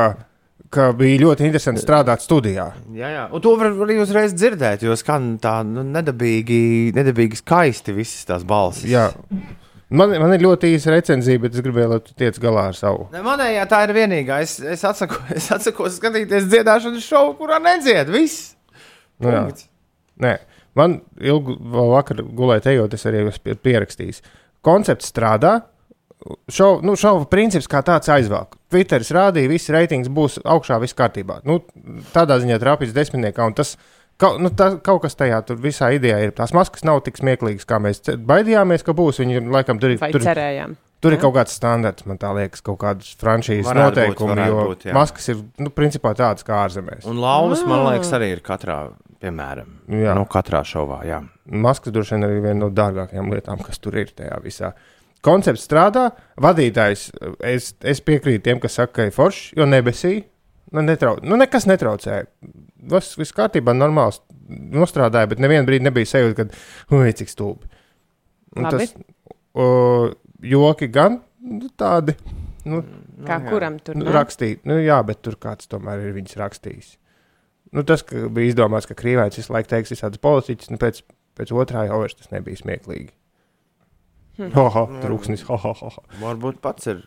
ka 0.71 0.91
bija 0.95 1.19
ļoti 1.25 1.45
interesanti 1.47 1.81
strādāt 1.83 2.23
studijā. 2.23 2.69
Jā, 2.95 3.09
jā. 3.11 3.23
Un 3.35 3.43
to 3.43 3.55
var 3.59 3.73
arī 3.85 3.97
uzreiz 4.01 4.35
dzirdēt, 4.37 4.85
jo 4.87 4.95
skan 4.99 5.33
tā 5.43 5.57
nu, 5.67 5.83
nedabīgi, 5.83 6.61
nedabīgi 6.95 7.41
skaisti 7.41 7.95
visas 7.95 8.27
tās 8.29 8.45
balsis. 8.47 8.87
Jā. 8.91 9.09
Man, 9.91 10.13
man 10.23 10.31
ir 10.31 10.45
ļoti 10.45 10.69
īsa 10.77 10.93
recenzija, 10.93 11.41
bet 11.43 11.57
es 11.57 11.63
gribēju, 11.65 11.89
lai 11.91 11.99
tu 12.05 12.13
tiec 12.15 12.37
galā 12.39 12.69
ar 12.69 12.77
savu. 12.77 13.09
Ne, 13.11 13.19
manējā 13.25 13.65
tā 13.67 13.81
ir 13.83 13.91
vienīgā. 13.97 14.37
Es, 14.45 14.53
es, 14.63 14.85
atsaku, 14.87 15.19
es 15.37 15.49
atsakos 15.51 15.97
skatīties 15.99 16.47
dziedāšanas 16.47 17.03
šovu, 17.03 17.35
kurā 17.41 17.59
nedzied. 17.63 18.07
Viss. 18.13 18.53
Nu, 19.19 19.33
jā. 19.35 19.43
Nē, 20.23 20.37
man 20.79 21.01
ilgi 21.19 21.57
vēl 21.73 21.91
vakar 21.91 22.23
gulēt, 22.23 22.69
ejot, 22.71 22.95
es 22.95 23.03
arī 23.09 23.25
esmu 23.25 23.43
pie- 23.43 23.57
pierakstījis. 23.67 24.23
Koncepts 24.63 25.11
strādā. 25.11 25.57
Šovu, 26.51 26.83
nu, 26.85 26.93
šovu 26.99 27.25
princips 27.31 27.65
kā 27.69 27.79
tāds 27.85 28.11
aizvelk. 28.13 28.59
Twitteris 28.69 29.09
rādīja, 29.15 29.49
viss 29.49 29.71
reitings 29.73 30.11
būs 30.13 30.37
augšā, 30.45 30.77
viss 30.83 30.97
kārtībā. 30.97 31.39
Nu, 31.49 31.59
tādā 32.13 32.37
ziņā 32.43 32.59
trāpīs 32.61 32.93
desmitniekā, 32.93 33.47
un 33.49 33.57
tas 33.57 33.73
kaut, 34.21 34.37
nu, 34.43 34.51
tā, 34.53 34.75
kaut 34.85 35.01
kas 35.07 35.17
tajā 35.17 35.41
tur 35.47 35.57
visā 35.63 35.89
idejā 35.97 36.19
ir. 36.27 36.35
Tās 36.37 36.53
maskas 36.53 36.85
nav 36.85 37.01
tik 37.07 37.17
smieklīgas, 37.17 37.65
kā 37.65 37.81
mēs 37.81 38.05
baidījāmies, 38.05 38.85
ka 38.85 38.93
būs. 38.97 39.23
Viņi 39.23 39.41
laikam 39.49 39.81
tur, 39.81 39.97
Vai 40.01 40.11
tur, 40.13 40.25
cerējām? 40.27 40.77
Tur 41.01 41.15
ir 41.15 41.21
kaut 41.23 41.33
kāds 41.33 41.55
standarts, 41.57 42.05
man 42.05 42.19
liekas, 42.37 42.61
kaut 42.61 42.77
kādas 42.83 43.15
franšīzes 43.17 43.65
Varētu 43.65 43.89
būt, 43.89 44.01
noteikumi, 44.03 44.33
varētu 44.35 44.51
jo 44.51 44.65
būt, 44.69 44.83
jā. 44.85 44.93
maskas 44.93 45.31
ir, 45.33 45.39
nu, 45.57 45.71
principā 45.73 46.11
tādas 46.17 46.45
kā 46.45 46.59
ārzemēs. 46.61 47.07
Un 47.09 47.17
lauvas, 47.23 47.63
man 47.65 47.87
liekas, 47.87 48.11
arī 48.13 48.27
ir 48.35 48.43
katrā, 48.45 48.75
piemēram, 49.23 49.71
Jā. 49.89 50.13
nu, 50.17 50.27
katrā 50.29 50.61
šovā. 50.61 51.01
Jā. 51.09 51.23
Maskas 51.65 51.95
droši 51.95 52.19
vien 52.19 52.27
arī 52.27 52.37
viena 52.45 52.59
no 52.59 52.69
dārgākajām 52.77 53.33
lietām, 53.33 53.63
kas 53.65 53.81
tur 53.81 53.97
ir 53.97 54.13
tajā 54.13 54.37
visā. 54.45 54.75
Koncepts 55.25 55.67
strādā, 55.67 56.07
vadītājs, 56.41 57.09
es, 57.45 57.71
es 57.85 58.01
piekrītu 58.01 58.45
tiem, 58.47 58.61
kas 58.61 58.79
saka, 58.79 58.95
ka 58.95 59.07
ir 59.09 59.15
foršs, 59.15 59.51
jo 59.57 59.67
nebesīja. 59.69 60.25
Nu, 60.71 60.81
netrau, 60.87 61.17
nu, 61.27 61.35
nekas 61.39 61.67
netraucēja. 61.67 62.25
Viss, 62.91 63.17
viss 63.19 63.35
kārtībā, 63.35 63.75
normāls 63.75 64.21
nostrādāja, 64.49 65.29
bet 65.31 65.41
nevienu 65.43 65.67
brīdi 65.67 65.85
nebija 65.85 66.09
sajūta, 66.13 66.45
ka, 66.47 66.61
ui, 66.95 67.11
cik 67.17 67.31
stulbi. 67.31 67.67
Un 68.55 68.67
Labi. 68.67 68.87
tas, 68.87 69.35
o, 69.53 69.67
joki 70.43 70.89
gan 70.91 71.19
nu, 71.43 71.69
tādi. 71.77 72.15
Nu, 72.67 72.81
Kā 73.25 73.37
kuram 73.45 73.77
tur 73.81 73.97
Nu, 73.97 74.07
rakstīt, 74.13 74.63
nu, 74.69 74.79
jā, 74.81 74.97
bet 75.05 75.21
tur 75.25 75.37
kāds 75.41 75.69
tomēr 75.69 76.01
ir 76.07 76.15
viņas 76.17 76.39
rakstījis. 76.41 76.91
Nu, 77.75 77.85
tas, 77.87 78.03
ka 78.05 78.27
bija 78.33 78.51
izdomāts, 78.51 78.87
ka 78.89 78.97
krīvainis 78.97 79.39
visu 79.39 79.53
laiku 79.53 79.71
teiks 79.71 79.93
visādas 79.93 80.21
politiķas, 80.23 80.71
nu, 80.73 80.79
pēc, 80.81 81.03
pēc 81.37 81.53
otrā 81.55 81.85
jau 81.87 82.01
vairs 82.01 82.17
tas 82.17 82.31
nebija 82.33 82.59
smieklīgi. 82.59 83.11
Hm. 84.39 84.49
Ha, 84.55 84.63
ha, 84.73 84.83
trūksnis, 85.03 85.43
ha, 85.49 85.57
ha, 85.59 85.73
ha. 85.75 85.89
Varbūt 86.21 86.61
pats 86.63 86.87
ir 86.87 87.01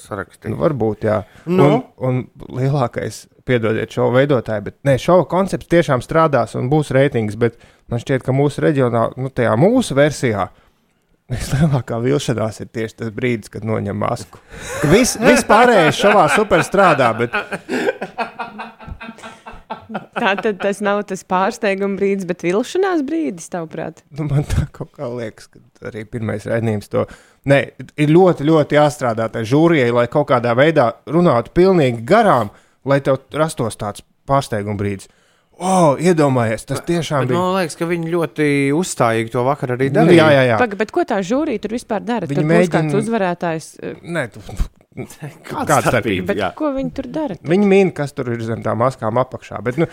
sarakstīts. 0.00 0.48
Nu, 0.48 0.58
varbūt, 0.62 1.04
jā. 1.06 1.20
Nu? 1.44 1.68
Un, 2.00 2.24
un 2.48 2.58
lielākais, 2.58 3.26
piedodiet, 3.46 3.92
šo 3.92 4.08
veidotāju, 4.14 4.64
bet 4.70 4.78
ne, 4.88 4.96
šova 5.00 5.26
koncepts 5.30 5.68
tiešām 5.70 6.02
strādās 6.04 6.56
un 6.58 6.70
būs 6.72 6.90
reitings, 6.96 7.36
bet 7.40 7.60
man 7.92 8.00
šķiet, 8.02 8.24
ka 8.24 8.34
mūsu 8.34 8.64
reģionā, 8.64 9.10
nu, 9.20 9.28
tajā 9.28 9.52
mūsu 9.60 9.96
versijā, 9.98 10.48
vislielākā 11.34 12.00
vilšanās 12.04 12.64
ir 12.64 12.72
tieši 12.72 13.00
tas 13.02 13.12
brīdis, 13.14 13.52
kad 13.52 13.68
noņem 13.68 14.00
masku. 14.00 14.40
Viss 14.88 15.20
vis 15.20 15.44
pārējais 15.48 16.00
šovā 16.00 16.26
super 16.32 16.64
strādā, 16.64 17.12
bet 17.20 17.36
Tā 20.14 20.32
tad 20.42 20.58
tas 20.62 20.80
nav 20.84 21.02
tas 21.08 21.22
pārsteiguma 21.28 21.96
brīdis, 21.98 22.26
bet 22.28 22.42
vilšanās 22.46 23.02
brīdis, 23.06 23.48
tavuprāt. 23.52 24.02
nu, 24.18 24.26
man 24.30 24.44
tā 24.48 24.66
kaut 24.72 24.92
kā 24.96 25.08
liekas, 25.10 25.48
ka 25.52 25.90
arī 25.90 26.04
pirmais 26.08 26.46
raidījums 26.48 26.88
to. 26.92 27.06
Nē, 27.50 27.58
ir 28.00 28.08
ļoti, 28.14 28.46
ļoti 28.48 28.78
jāstrādā 28.78 29.26
tai 29.32 29.42
žūrijai, 29.48 29.90
lai 29.92 30.06
kaut 30.12 30.28
kādā 30.30 30.54
veidā 30.56 30.92
runātu 31.06 31.52
pilnīgi 31.54 32.04
garām, 32.08 32.50
lai 32.84 33.00
tev 33.04 33.18
rastos 33.36 33.76
tāds 33.80 34.04
pārsteiguma 34.28 34.76
brīdis. 34.80 35.08
O, 35.54 35.94
iedomājies, 36.02 36.64
tas 36.66 36.80
tiešām 36.82 37.20
Bet 37.24 37.28
bija. 37.30 37.38
man 37.38 37.52
liekas, 37.60 37.76
ka 37.78 37.86
viņi 37.86 38.08
ļoti 38.10 38.46
uzstājīgi 38.74 39.30
to 39.30 39.44
vakar 39.46 39.76
arī 39.76 39.86
Nu, 39.92 40.00
darīja. 40.00 40.16
jā, 40.24 40.30
jā, 40.34 40.40
jā. 40.48 40.56
Paga, 40.58 40.78
bet 40.80 40.90
ko 40.90 41.04
tā 41.06 41.20
žūrija 41.22 41.62
tur 41.62 41.70
vispār 41.76 42.02
dara? 42.02 42.26
Viņi 42.26 42.40
Tur 42.40 42.48
būs 42.48 42.50
mēģina- 42.56 42.72
kāds 42.74 42.96
uzvarētājs. 42.98 43.68
eh, 43.82 43.94
Nē, 44.02 44.24
tu, 44.34 44.40
Kāda 44.94 45.80
starpība? 45.82 46.28
Bet 46.30 46.38
Jā. 46.38 46.50
ko 46.54 46.70
viņi 46.74 46.92
tur 46.94 47.08
dara? 47.10 47.34
viņi 47.42 47.66
min, 47.66 47.90
kas 47.94 48.14
tur 48.14 48.30
ir 48.34 48.42
zem 48.46 48.62
tām 48.62 48.78
maskām 48.82 49.18
apakšā. 49.18 49.58
Bet, 49.66 49.80
nu, 49.82 49.88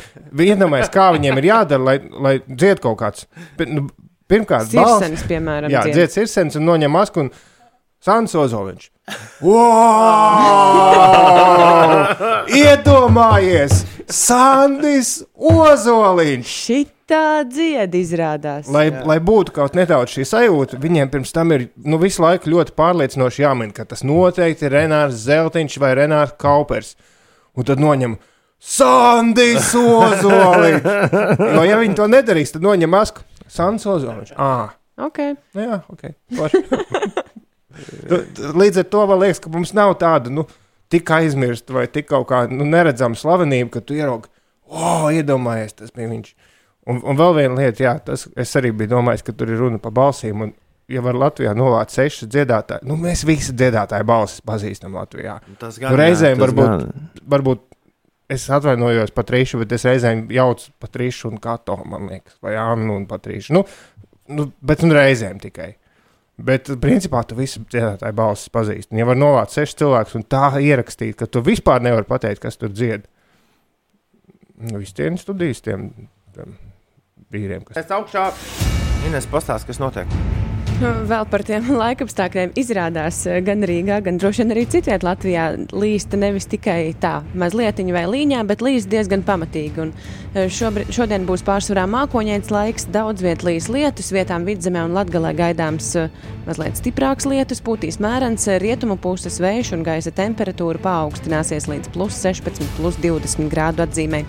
iedomājies, 0.46 0.92
kā 0.94 1.10
viņiem 1.16 1.42
ir 1.42 1.48
jādara, 1.50 1.82
lai, 1.88 1.98
lai 2.28 2.34
dzied 2.46 2.84
kaut 2.84 3.00
kāds. 3.02 3.26
Bet, 3.58 3.72
nu, 3.74 3.88
pirmkārt, 4.30 4.70
balss. 4.70 5.00
Sirsenis, 5.02 5.26
piemēram. 5.30 5.74
Jā, 5.74 5.82
dzied. 5.88 5.98
dzied 5.98 6.12
sirsens 6.20 6.60
un 6.60 6.70
noņem 6.70 6.94
masku. 6.94 7.26
Un... 7.26 7.34
Sāns 8.02 8.34
Ozoliņš. 8.34 8.88
Wow! 9.46 9.62
Iedomājies! 12.62 13.84
Sandis 14.10 15.22
Ozoliņš! 15.38 16.56
Šitā 17.12 17.44
dzied 17.44 17.92
izrādās. 18.00 18.70
Lai, 18.72 18.86
lai 18.88 19.18
būtu 19.20 19.52
kaut 19.52 19.74
nedaudz 19.76 20.14
šī 20.16 20.24
sajūta, 20.30 20.78
viņiem 20.80 21.10
pirms 21.12 21.34
tam 21.36 21.50
ir 21.52 21.66
nu, 21.84 21.98
visu 22.00 22.24
laiku 22.24 22.48
ļoti 22.54 22.72
pārliecinoši 22.72 23.42
jāmin, 23.44 23.74
ka 23.76 23.84
tas 23.84 24.06
noteikti 24.08 24.70
ir 24.70 24.78
Renārs 24.78 25.18
Zeltiņš 25.26 25.74
vai 25.84 25.90
Renārs 26.00 26.38
Kaupers. 26.40 26.94
Un 27.52 27.68
tad 27.68 27.82
noņem 27.84 28.14
Sandis 28.64 29.74
Ozoliņš! 29.76 30.88
Jo, 31.58 31.66
ja 31.68 31.82
viņi 31.82 31.98
to 32.00 32.08
nedarīs, 32.08 32.54
tad 32.56 32.64
noņem 32.64 32.94
masku. 32.96 33.26
Sandis 33.52 33.90
Ozoliņš. 33.92 34.32
Ah. 34.40 34.72
Okay. 35.10 35.36
Nu 35.52 35.66
Jā, 35.66 35.82
ok. 35.92 36.16
Līdz 38.62 38.86
ar 38.86 38.88
to 38.88 39.02
man 39.12 39.20
liekas, 39.26 39.44
ka 39.44 39.52
mums 39.52 39.76
nav 39.76 39.98
tāda 40.00 40.32
nu, 40.32 40.48
tik 40.88 41.12
aizmirsta 41.12 41.76
vai 41.76 41.90
tik 41.92 42.08
kaut 42.14 42.30
kāda 42.32 42.56
nu, 42.56 42.64
neredzama 42.72 43.20
slavenība, 43.20 43.68
ka 43.76 43.84
tu 43.84 44.00
ieraugi, 44.00 44.32
oh, 44.72 45.12
iedomājies, 45.12 45.76
tas 45.84 45.92
bija 45.92 46.08
viņš. 46.14 46.32
Un, 46.90 46.98
un 47.06 47.18
vēl 47.18 47.36
viena 47.38 47.58
lieta, 47.60 47.84
jā, 47.84 47.94
tas 48.06 48.26
es 48.40 48.52
arī 48.58 48.72
biju 48.74 48.96
domājis, 48.96 49.24
ka 49.26 49.36
tur 49.38 49.52
ir 49.54 49.60
runa 49.62 49.78
par 49.82 49.94
balsīm. 49.94 50.46
Un, 50.48 50.54
ja 50.92 51.04
var 51.06 51.18
Latvijā 51.18 51.54
novākt 51.58 51.94
sešas 51.94 52.30
dziedātāji, 52.32 52.88
nu 52.90 52.98
mēs 53.00 53.22
visi 53.28 53.54
dziedātāju 53.58 54.08
balsis 54.10 54.42
pazīstam 54.48 54.98
Latvijā. 54.98 55.38
Tas 55.62 55.78
Nu, 55.82 55.94
reizēm 56.00 56.42
varbūt, 56.42 56.88
varbūt 57.32 57.68
es 58.32 58.48
atvainojos 58.52 59.14
par 59.16 59.28
trīšu, 59.30 59.62
bet 59.62 59.76
es 59.78 59.86
reizēm 59.88 60.26
jaucu 60.34 60.72
par 60.82 60.92
trīšu 60.96 61.30
un 61.30 61.38
kato, 61.44 61.78
man 61.88 62.10
liekas, 62.12 62.40
vai 62.44 62.56
Annu 62.60 62.98
un 62.98 63.06
par 63.10 63.22
trīšu. 63.24 63.56
Nu, 63.56 63.64
nu, 64.34 64.50
bet 64.66 64.84
nu, 64.88 64.96
reizēm 64.98 65.40
tikai. 65.44 65.76
Bet, 66.42 66.72
principā, 66.82 67.22
tu 67.28 67.38
visu 67.38 67.62
dziedātāju 67.70 68.18
balsis 68.18 68.50
pazīsti. 68.50 68.96
Un, 68.96 69.04
ja 69.04 69.06
var 69.06 69.20
novākt 69.20 69.54
sešas 69.54 69.78
cilvēkus 69.84 70.18
un 70.18 70.26
tā 70.32 70.48
ierakstīt, 70.58 71.14
ka 71.20 71.30
tu 71.30 71.44
vispār 71.46 71.84
nevari 71.86 72.08
pateikt, 72.10 72.42
kas 72.42 72.58
tur 72.58 72.72
dzied, 72.74 73.06
nu, 74.66 74.82
visiem 74.82 75.20
studijas 75.22 75.62
tiem, 75.62 75.92
tiem 76.34 76.56
vīriem, 77.32 77.66
kas 77.68 77.84
Es 77.84 77.92
augšā. 77.96 78.30
Ines 79.08 79.28
pastāst, 79.32 79.70
kas 79.70 79.82
notiek. 79.82 80.41
Vēl 80.82 81.28
par 81.30 81.44
tiem 81.46 81.68
laikapstākļiem 81.82 82.56
izrādās 82.58 83.20
eh, 83.30 83.38
gan 83.46 83.62
Rīgā, 83.70 84.00
gan 84.02 84.18
droši 84.18 84.42
vien 84.42 84.54
arī 84.56 84.64
citvietā 84.66 85.06
Latvijā 85.06 85.44
līsta 85.78 86.18
nevis 86.18 86.48
tikai 86.50 86.96
tā 86.98 87.20
mazliet 87.38 87.78
vai 87.94 88.04
līņā, 88.10 88.40
bet 88.50 88.64
līst 88.66 88.90
diezgan 88.90 89.22
pamatīgi. 89.28 89.78
Un 89.84 89.92
eh, 90.34 90.48
šobri, 90.50 90.88
šodien 90.90 91.28
būs 91.30 91.46
pārsvarā 91.46 91.84
mākoņains 91.92 92.50
laiks, 92.50 92.88
daudz 92.90 93.22
viet 93.22 93.46
līs 93.46 93.70
lietus, 93.70 94.10
vietām 94.16 94.48
vidzemē 94.50 94.88
un 94.88 94.98
latgalē 94.98 95.36
gaidāms 95.38 95.92
eh, 96.02 96.10
mazliet 96.48 96.82
stiprāks 96.82 97.30
lietus, 97.30 97.62
pūtīs 97.62 98.02
mērens, 98.02 98.50
rietumu 98.66 98.98
puses 98.98 99.38
vējš 99.44 99.76
un 99.78 99.86
gaisa 99.86 100.10
temperatūra 100.18 100.82
paaugstināsies 100.82 101.70
līdz 101.70 101.94
plus 101.94 102.18
16, 102.26 102.66
plus 102.80 102.98
20 103.06 103.54
grādu 103.54 103.86
atzīmē. 103.86 104.26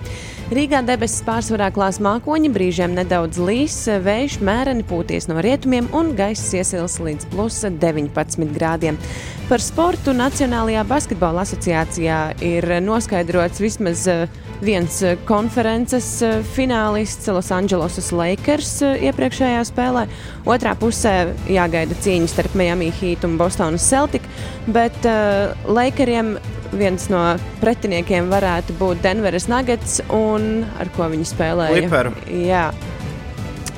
Rīgā 0.53 0.83
debesis 0.85 1.23
pārsvarā 1.25 1.71
klās 1.73 1.97
mākoņi, 2.05 2.51
brīžiem 2.53 2.93
nedaudz 2.93 3.39
līs, 3.41 3.77
vējš 4.05 4.35
mēreni 4.45 4.85
pūties 4.85 5.31
no 5.31 5.39
rietumiem 5.41 5.89
un 5.97 6.11
gaiss 6.43 6.55
iesils 6.59 6.99
līdz 6.99 7.29
plus 7.31 7.63
19 7.63 8.55
grādiem. 8.57 8.99
Par 9.49 9.63
sportu 9.63 10.15
Nacionālajā 10.17 10.83
basketbola 10.89 11.45
asociācijā 11.45 12.19
ir 12.43 12.67
noskaidrots 12.83 13.61
vismaz 13.63 14.07
eh, 14.11 14.25
viens 14.63 15.03
eh, 15.03 15.19
konferences 15.29 16.09
eh, 16.23 16.41
finālists 16.57 17.29
Losandželosas 17.31 18.11
Lakers 18.17 18.73
iepriekšējā 18.83 19.63
spēlē. 19.69 20.07
Otrā 20.49 20.75
pusē 20.79 21.33
jāgaida 21.53 21.99
cīņa 22.03 22.33
starp 22.33 22.57
Miami 22.59 22.91
Heat 22.99 23.27
un 23.29 23.37
Bostonas 23.39 23.87
Celtic, 23.87 24.27
bet 24.67 24.97
uh, 25.07 25.53
Lakeriem 25.69 26.35
viens 26.73 27.05
no 27.13 27.21
pretiniekiem 27.61 28.33
varētu 28.33 28.75
būt 28.81 29.03
Denveras 29.05 29.47
Nuggets, 29.53 30.01
un 30.11 30.65
ar 30.81 30.91
ko 30.97 31.11
viņi 31.13 31.29
spēlēja? 31.29 31.85
Clipper. 31.85 32.11
Jā. 32.33 32.71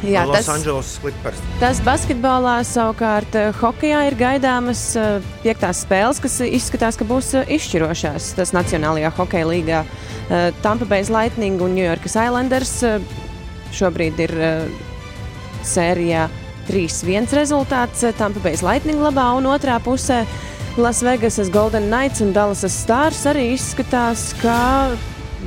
Jā, 0.05 0.25
Los 0.29 0.37
tas, 0.37 0.49
Angeles 0.53 0.90
Clippers. 1.01 1.40
tas 1.61 1.81
basketbolā 1.85 2.59
savukārt 2.69 3.37
eh, 3.38 3.51
hokeja 3.57 4.03
ir 4.09 4.17
gaidāmas 4.21 4.83
eh, 5.01 5.25
piektās 5.45 5.85
spēles, 5.87 6.21
kas 6.21 6.38
izskatās, 6.45 6.99
ka 7.01 7.07
būs 7.09 7.33
eh, 7.38 7.55
izšķirošās. 7.57 8.35
Tas 8.37 8.53
Nacionālajā 8.57 9.12
hokeja 9.17 9.49
līgā 9.49 9.85
Tampa 10.64 10.87
Bay 10.88 11.05
Lightning 11.12 11.61
un 11.61 11.75
New 11.77 11.85
York 11.85 12.07
Islanders 12.09 12.79
šobrīd 13.77 14.23
ir 14.25 14.33
sērijā 15.69 16.31
3-1 16.71 17.29
rezultāts 17.37 18.07
Tampa 18.17 18.40
Bay 18.40 18.57
Lightning 18.64 19.05
labā 19.05 19.27
un 19.37 19.51
otrā 19.53 19.77
pusē 19.85 20.23
Lasvegasas 20.81 21.53
Golden 21.53 21.90
Knights 21.90 22.25
un 22.25 22.33
Dallasas 22.33 22.73
Stars 22.87 23.21
arī 23.31 23.51
izskatās, 23.53 24.33
ka 24.40 24.57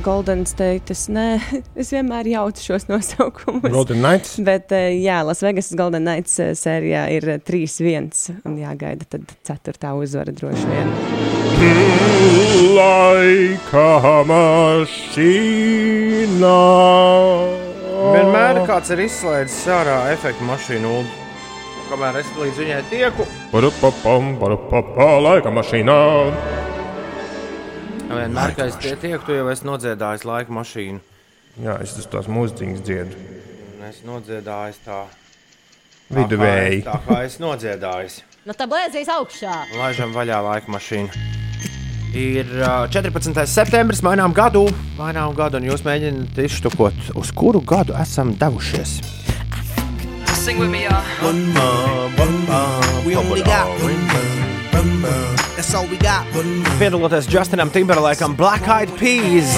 Golden 0.02 0.46
State, 0.46 0.94
nē, 1.10 1.40
es 1.80 1.90
vienmēr 1.94 2.28
jaucu 2.30 2.62
šos 2.70 2.86
nosaukumus. 2.90 3.70
Golden 3.72 3.98
Knights. 4.02 4.36
Bet, 4.44 4.72
eh, 4.74 4.94
jā, 5.02 5.18
Lasvegas 5.26 5.72
Golden 5.78 6.04
Knights 6.06 6.38
eh, 6.42 6.52
sērijā 6.58 7.08
ir 7.16 7.28
eh, 7.34 7.40
3-1. 7.42 8.10
Un 8.46 8.58
jāgaida 8.60 9.04
tad 9.10 9.22
ceturtā 9.46 9.94
uzvara 9.98 10.32
droši 10.34 10.66
vien. 10.70 10.88
Laika 12.78 13.88
mašīnā. 14.28 15.38
Vienmēr 17.98 18.62
kāds 18.68 18.94
ir 18.94 19.00
izslēdzis 19.08 19.66
ārā 19.74 19.98
efektu 20.14 20.46
mašīnu. 20.46 20.92
Kamēr 21.88 22.20
es 22.20 22.28
līdz 22.36 22.56
viņai 22.60 22.82
tieku, 22.90 23.24
Parapapam, 23.48 24.34
parapapā, 24.38 25.08
laika 25.24 25.50
mašīnā. 25.56 25.98
Vienmēr, 28.16 28.54
kad 28.56 28.70
es 28.72 28.76
tie 28.82 28.94
tieku, 28.96 29.24
tu 29.26 29.36
jau 29.36 29.48
esi 29.52 29.66
nodziedājis 29.68 30.24
laika 30.28 30.54
mašīnu. 30.54 31.00
Jā, 31.64 31.78
es 31.82 31.94
tas 31.96 32.06
tās 32.10 32.28
mūziķis 32.30 32.82
dziedu. 32.86 33.16
Un 33.78 33.86
es 33.88 34.00
nodziedāju 34.06 34.78
tā, 34.86 35.00
Viduvēji. 36.14 36.84
tā 36.86 36.98
kā 37.06 37.22
es 37.26 37.38
nodziedāju. 37.42 38.22
Nu, 38.46 38.54
tā 38.56 38.68
blēzīs 38.70 39.10
augšā. 39.12 39.56
Laižam 39.76 40.14
vaļā 40.16 40.38
laika 40.46 40.72
mašīnu. 40.72 41.26
Ir 42.16 42.48
ā, 42.64 42.88
14. 42.88 43.42
septembris, 43.46 44.00
mainām 44.02 44.32
gadu, 44.32 44.64
mainām 44.96 45.34
gadu, 45.36 45.60
un 45.60 45.68
jūs 45.68 45.84
mēģināt 45.84 46.38
izštukot, 46.46 47.10
uz 47.20 47.32
kuru 47.36 47.60
gadu 47.60 47.92
esam 48.00 48.32
devušies. 48.40 48.96
Sing 50.48 50.56
with 50.58 50.70
me, 50.70 50.84
y'all. 50.84 51.04
One 51.20 51.52
more, 51.52 52.08
one 52.16 52.36
more. 52.48 53.04
We 53.04 53.14
only 53.16 53.42
got 53.42 53.68
one 53.82 54.00
more, 54.12 54.80
one 54.80 55.00
more. 55.00 55.36
That's 55.56 55.74
all 55.74 55.86
we 55.86 55.98
got. 55.98 56.24
One 56.34 56.60
more. 56.60 56.72
Piedaloties 56.80 57.28
Justinam 57.28 57.68
Timberlakam, 57.68 58.34
Black 58.34 58.66
Eyed 58.66 58.88
Peas. 58.96 59.52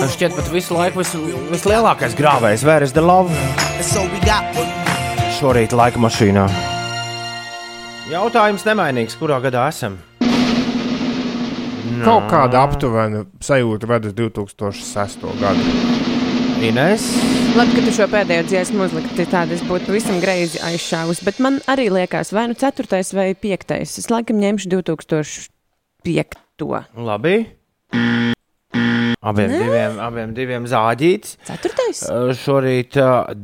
Tas 0.00 0.16
šķiet 0.16 0.34
pat 0.34 0.50
visu 0.50 0.74
laiku 0.74 0.98
vis, 0.98 1.14
vislielākais 1.52 2.18
grāvējs, 2.18 2.66
Where 2.66 2.82
is 2.82 2.90
the 2.90 3.06
love? 3.06 3.30
Šorīt 5.38 5.70
laika 5.70 6.02
mašīnā. 6.02 6.50
Jautājums 8.10 8.66
nemainīgs, 8.66 9.14
kurā 9.14 9.38
gadā 9.46 9.68
esam? 9.70 10.00
Kaut 12.02 12.26
kāda 12.34 12.66
aptuvena 12.66 13.28
sajūta 13.38 13.94
ved 13.94 14.10
uz 14.10 14.22
2006. 14.26 15.28
gadu. 15.38 16.09
Ines, 16.60 17.04
Labi, 17.56 17.72
ka 17.72 17.82
tu 17.86 17.92
šo 17.96 18.04
pēdējo 18.12 18.42
dziesmu 18.50 18.84
uzlikti 18.84 19.24
tādu, 19.32 19.56
es 19.56 19.62
būtu 19.64 19.88
pavisam 19.88 20.18
greizi 20.20 20.60
aizšāvis, 20.60 21.22
bet 21.24 21.38
man 21.40 21.56
arī 21.72 21.86
liekas, 21.88 22.34
vai 22.36 22.44
nu 22.50 22.54
4. 22.58 23.00
vai 23.16 23.30
5. 23.32 23.72
Es 23.80 24.10
laikam 24.12 24.36
ņemšu 24.42 24.68
2005. 24.76 26.36
labi. 26.94 27.34
Abiem 29.20 29.50
diviem, 29.56 29.98
abiem 30.04 30.34
diviem 30.36 30.68
zāģīts. 30.68 31.38
4. 31.48 31.72
Uh, 32.12 32.30
Šorīt 32.36 33.00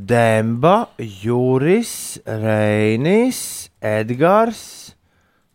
Demba, 0.07 0.75
Juris, 1.01 2.21
Reinis, 2.25 3.71
Edgars. 3.81 4.86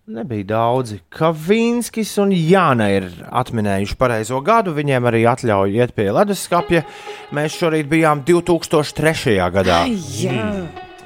Nebija 0.07 0.45
daudzi. 0.45 0.97
Kavinskis 1.15 2.17
un 2.19 2.33
Jāna 2.35 2.89
ir 2.91 3.05
atminējuši 3.31 3.95
pareizo 4.01 4.41
gadu. 4.43 4.73
Viņiem 4.75 5.07
arī 5.07 5.21
atļauj 5.31 5.77
iet 5.79 5.93
pie 5.95 6.09
leduskapja. 6.11 6.83
Mēs 7.37 7.55
šorīt 7.61 7.87
bijām 7.91 8.25
2003. 8.27 9.37
gadā. 9.55 9.85
Jā, 10.19 10.49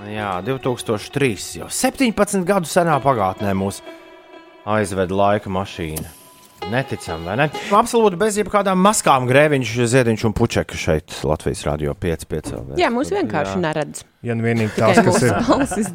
Jā, 0.06 0.30
2003. 0.46 1.32
jau 1.58 1.68
17 1.68 2.44
gadu 2.46 2.68
senā 2.70 2.94
pagātnē 3.02 3.52
mūs 3.58 3.82
aizveda 4.64 5.14
laika 5.18 5.50
mašīna. 5.50 6.06
Neticam, 6.70 7.22
vai 7.26 7.36
ne? 7.38 7.46
Absolūti 7.74 8.18
bez 8.18 8.38
jebkādām 8.40 8.80
maskām 8.82 9.26
grēviņš, 9.28 9.74
ziediņš 9.92 10.24
un 10.26 10.34
puķeka 10.34 10.78
šeit 10.78 11.18
Latvijas 11.26 11.62
Rādio 11.68 11.92
5,5. 12.00 12.78
Jā 12.80 12.88
mūs 12.94 13.12
vienkārši 13.14 13.60
neredz. 13.62 14.02
Ja 14.26 14.34
nu 14.34 14.46
vienīgi 14.46 14.72
tās, 14.78 14.98
kas 15.04 15.20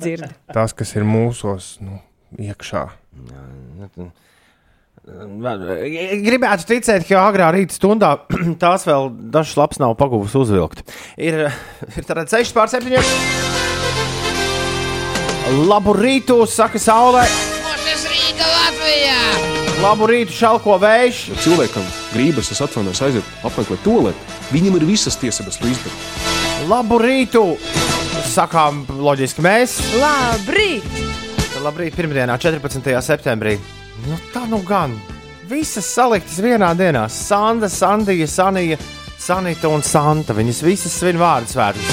ir, 0.07 0.27
tās, 0.53 0.75
kas 0.77 0.95
ir 0.95 1.07
mūsos, 1.07 1.73
nu, 1.83 1.97
iekšā. 2.39 2.85
Gribētu 5.01 6.67
ticēt, 6.69 7.07
ka 7.09 7.23
agrā 7.25 7.49
rīta 7.55 7.75
stundā 7.75 8.13
tās 8.63 8.85
vēl 8.87 9.09
dažas 9.33 9.57
lapas 9.57 9.81
nav 9.81 9.95
pagūvis 9.99 10.35
uzvilkt. 10.37 10.85
Ir, 11.17 11.47
ir 11.95 12.07
tāda 12.07 12.27
ceļš 12.29 12.53
pār 12.55 12.69
septiņiem. 12.71 13.07
Labu 15.67 15.95
rītu, 15.97 16.43
saka 16.47 16.79
saulē. 16.79 17.25
Tas 17.81 18.05
Rīga 18.07 18.45
Latvijā! 18.47 19.17
Labu 19.81 20.05
rītu, 20.07 20.35
šalko 20.37 20.77
vējš. 20.79 21.23
Ja 21.31 21.39
cilvēkam 21.43 21.87
gribas, 22.13 22.51
es 22.53 22.61
atvainojos, 22.63 23.01
aiziet 23.07 23.47
apmeklēt 23.47 23.81
to 23.83 23.97
lietu, 24.05 24.37
viņam 24.53 24.77
ir 24.77 24.85
visas 24.93 25.17
tiesības 25.19 25.57
to 25.59 25.71
izdarīt. 25.71 26.29
Labu 26.69 27.01
rītu, 27.01 27.43
sakām 28.31 28.85
loģiski 29.01 29.43
mēs. 29.43 29.79
Labrīt! 29.97 31.20
Labrīt, 31.61 31.93
pirmdienā, 31.93 32.37
14. 32.41 32.89
septembrī. 33.05 33.55
Nu, 34.07 34.17
tā 34.33 34.47
nu 34.49 34.61
gan. 34.65 34.95
Visas 35.49 35.85
saliktas 35.93 36.39
vienā 36.41 36.71
dienā. 36.77 37.03
Sanda, 37.11 37.69
Sandija, 37.69 38.25
Sanija, 38.27 38.77
Sanita 39.21 39.69
un 39.69 39.83
Santa. 39.85 40.33
Viņas 40.33 40.61
visas 40.65 40.95
svin 40.97 41.19
vārdu 41.21 41.51
svētkus. 41.53 41.91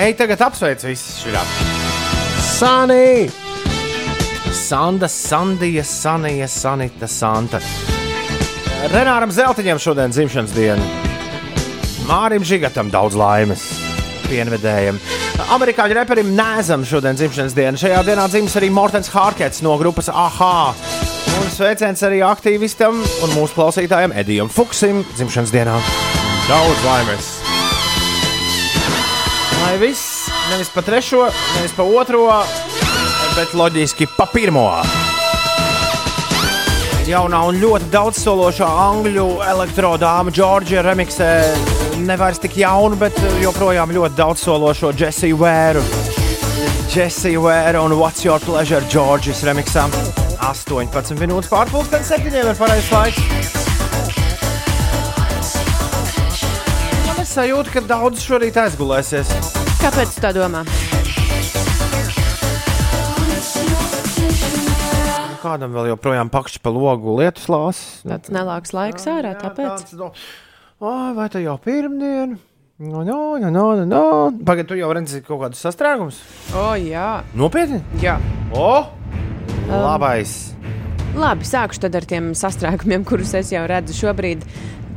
Ej, 0.00 0.16
tagad 0.18 0.44
apsveic 0.44 0.84
visas 0.84 1.22
šīs. 1.22 1.54
Sanī! 2.58 3.30
Sanda, 4.52 5.08
Sandija, 5.08 5.84
Sanija, 5.86 6.48
Sanita, 6.50 7.08
Santa. 7.08 7.62
Renāram 8.92 9.32
Zeltiņam 9.32 9.80
šodien 9.80 10.12
dzimšanas 10.12 10.56
diena. 10.56 10.84
Mārim 12.08 12.44
Žigatam 12.44 12.92
daudz 12.92 13.16
laimes. 13.16 13.64
Pienvedējam. 14.28 14.98
Amerikāņu 15.54 15.96
reperim 15.96 16.32
Nēzam 16.36 16.82
šodien 16.86 17.16
dzimšanas 17.16 17.54
diena. 17.56 17.78
Šajā 17.80 18.00
dienā 18.06 18.26
dzimis 18.30 18.56
arī 18.58 18.68
Mortens 18.74 19.10
Hārkets 19.14 19.62
no 19.64 19.76
grupas 19.80 20.10
AHA. 20.12 20.74
Un 21.40 21.48
sveiciens 21.54 22.02
arī 22.04 22.20
aktīvistam 22.26 22.98
un 23.00 23.32
mūsu 23.32 23.56
klausītājam 23.56 24.12
Edijam 24.20 24.50
Fuksim 24.52 25.00
dzimšanas 25.14 25.54
dienā. 25.54 25.78
Daudz 26.48 26.84
laimes! 26.84 27.30
Lai 29.62 29.76
viss 29.80 30.28
nevis 30.50 30.72
pa 30.74 30.84
trešo, 30.84 31.26
nevis 31.56 31.76
pa 31.76 31.86
otro, 31.86 32.26
bet 33.36 33.54
loģiski 33.56 34.10
pa 34.16 34.28
pirmo. 34.32 34.68
Jaunā 37.08 37.44
un 37.48 37.58
ļoti 37.58 37.88
daudzsološā 37.90 38.66
angļu 38.86 39.28
elektrodāma 39.48 40.34
Džordžija 40.34 40.84
remiksē 40.86 41.30
ne 42.06 42.16
vairs 42.16 42.38
tik 42.40 42.56
jaunu, 42.60 42.96
bet 43.00 43.16
joprojām 43.42 43.92
ļoti 43.94 44.16
daudzsološo 44.18 44.92
Jessiju 44.98 45.38
Vēru. 45.40 45.82
Jessija 46.90 47.40
Vēra 47.42 47.82
un 47.84 47.94
What's 47.98 48.24
Your 48.24 48.42
Pleasure 48.42 48.82
Džordžijas 48.90 49.42
remiksā. 49.46 49.86
18 50.40 51.20
minūtes 51.20 51.50
pārpusdienas 51.52 52.08
septiņiem 52.10 52.50
ir 52.50 52.58
pareizais 52.58 52.90
laiks. 52.94 53.20
Man 57.06 57.22
ir 57.22 57.28
sajūta, 57.28 57.74
ka 57.76 57.84
daudz 57.92 58.24
šorīt 58.24 58.58
aizgulēsies. 58.64 59.32
Kāpēc 59.80 60.16
tu 60.16 60.24
tā 60.24 60.34
domā? 60.36 60.64
Kādam 65.40 65.72
vēl 65.72 65.94
joprojām 65.94 66.28
pakšķi 66.32 66.60
pa 66.60 66.72
logu 66.74 67.16
lietus 67.16 67.48
lāsas? 67.48 68.04
Tāds 68.04 68.32
nelāks 68.34 68.74
laiks 68.76 69.08
ārā, 69.08 69.32
tāpēc. 69.40 69.86
Tāds, 69.86 69.94
no, 69.96 70.12
Ai, 70.80 71.10
vai 71.12 71.26
tā 71.28 71.42
jau 71.44 71.58
pirmdiena? 71.60 72.38
No, 72.80 73.02
no, 73.04 73.36
no, 73.36 73.50
no, 73.52 73.64
no, 73.76 73.84
no. 73.84 74.04
Pagaidiet, 74.48 74.70
tu 74.70 74.78
jau 74.78 74.88
redzi 74.96 75.18
kaut 75.20 75.42
kādus 75.42 75.60
sastrēgumus? 75.60 76.22
O, 76.56 76.70
jā. 76.80 77.20
Nopietni! 77.36 77.82
jā. 78.00 78.14
O! 78.56 78.86
Labais! 79.68 80.54
Labi, 81.20 81.44
sākšu 81.44 81.82
tad 81.84 81.98
ar 82.00 82.06
tiem 82.08 82.30
sastrēgumiem, 82.32 83.04
kurus 83.04 83.34
es 83.36 83.52
jau 83.52 83.66
redzu 83.68 83.98
šobrīd. 83.98 84.46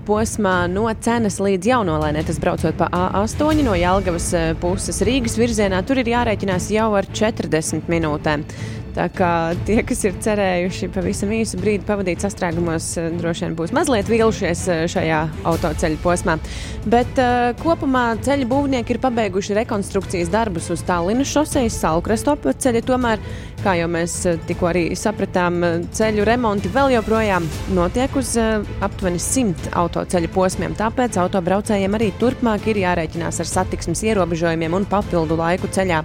Posmā 0.08 0.70
no 0.72 0.86
cenas 1.04 1.42
līdz 1.44 1.74
jaunolēnē, 1.74 2.24
tas 2.28 2.40
braucot 2.40 2.80
pa 2.80 2.88
A8 2.88 3.60
no 3.68 3.76
Jālgavas 3.76 4.30
eh, 4.40 4.50
puses 4.64 5.04
Rīgas 5.04 5.36
virzienā, 5.40 5.84
tur 5.84 6.00
ir 6.00 6.14
jārēķinās 6.16 6.70
jau 6.72 6.94
ar 6.96 7.12
40 7.12 7.92
minūtēm. 7.92 8.48
Tā 8.94 9.08
kā 9.10 9.32
tie, 9.66 9.80
kas 9.82 10.04
ir 10.06 10.18
cerējuši 10.22 10.92
pavisam 10.94 11.32
īsu 11.34 11.58
brīdi 11.58 11.86
pavadīt 11.88 12.22
sastrēgumos, 12.22 12.92
eh, 13.02 13.10
droši 13.18 13.48
vien 13.48 13.56
būs 13.58 13.74
mazliet 13.74 14.10
vīlušies 14.12 14.62
eh, 14.70 14.84
šajā 14.94 15.22
autoceļa 15.50 15.98
posmā. 16.04 16.36
Bet 16.84 17.18
uh, 17.22 17.54
kopumā 17.62 18.18
ceļa 18.22 18.46
būvnieki 18.50 18.94
ir 18.94 19.00
pabeiguši 19.02 19.56
rekonstrukcijas 19.56 20.30
darbus 20.34 20.68
uz 20.74 20.84
Tallinas 20.86 21.32
šoseis, 21.32 21.78
Salkrastu 21.80 22.34
apceļa. 22.34 22.84
Tomēr, 22.86 23.24
kā 23.64 23.78
jau 23.80 23.88
mēs 23.92 24.18
tikko 24.50 24.68
arī 24.74 24.84
sapratām, 25.00 25.62
ceļu 25.96 26.28
remonti 26.28 26.72
vēl 26.74 26.94
joprojām 26.98 27.48
notiek 27.74 28.20
uz 28.20 28.36
uh, 28.38 28.68
aptuveni 28.84 29.22
100 29.24 29.74
autoceļa 29.80 30.34
posmiem. 30.36 30.78
Tāpēc 30.78 31.18
autobraucējiem 31.24 31.98
arī 31.98 32.12
turpmāk 32.20 32.68
ir 32.74 32.84
jārēķinās 32.84 33.42
ar 33.42 33.54
satiksmes 33.56 34.04
ierobežojumiem 34.12 34.82
un 34.82 34.90
papildu 34.92 35.40
laiku 35.40 35.72
ceļā. 35.72 36.04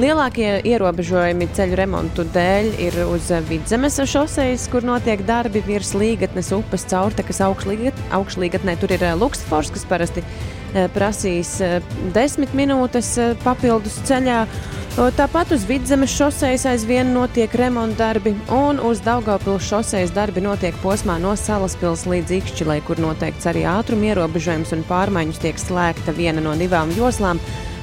Lielākie 0.00 0.62
ierobežojumi 0.64 1.50
ceļu 1.52 1.76
remontu 1.76 2.24
dēļ 2.32 2.68
ir 2.80 2.94
uz 3.04 3.26
Vidzemes 3.44 3.98
šoseis, 4.08 4.64
kur 4.72 4.86
notiek 4.88 5.20
darbi 5.28 5.60
virs 5.66 5.90
Līgatnes 5.92 6.48
upes 6.56 6.86
caurtekas 6.88 7.42
augšlīgat, 7.44 7.98
augšlīgatnē. 8.16 8.78
Tur 8.80 8.94
ir 8.96 9.02
eh, 9.04 9.12
Luksfors, 9.20 9.68
kas 9.74 9.84
parasti 9.90 10.22
eh, 10.24 10.86
prasīs 10.94 11.58
eh, 11.60 11.82
desmit 12.16 12.54
minūtes 12.56 13.18
papildus 13.42 13.98
ceļā. 14.08 14.46
Tāpat 14.92 15.52
uz 15.56 15.66
Vidzemes 15.68 16.12
šoseis 16.12 16.64
aizvien 16.68 17.12
notiek 17.12 17.52
remonta 17.56 18.06
darbi, 18.06 18.32
un 18.52 18.80
uz 18.80 19.00
Daugavpils 19.04 19.68
šoseis 19.68 20.12
darbi 20.12 20.40
notiek 20.44 20.76
posmā 20.80 21.18
no 21.20 21.32
Salaspils 21.36 22.06
līdz 22.08 22.32
Ikšķilai, 22.38 22.78
kur 22.88 23.00
noteikts 23.00 23.48
arī 23.48 23.66
ātruma 23.68 24.08
ierobežojums 24.12 24.72
un 24.76 24.84
pārmaiņas 24.88 25.44
tiek 25.44 25.60
slēgta 25.60 26.16
viena 26.16 26.44
no 26.44 26.56
divām 26.60 26.92
joslām 26.96 27.40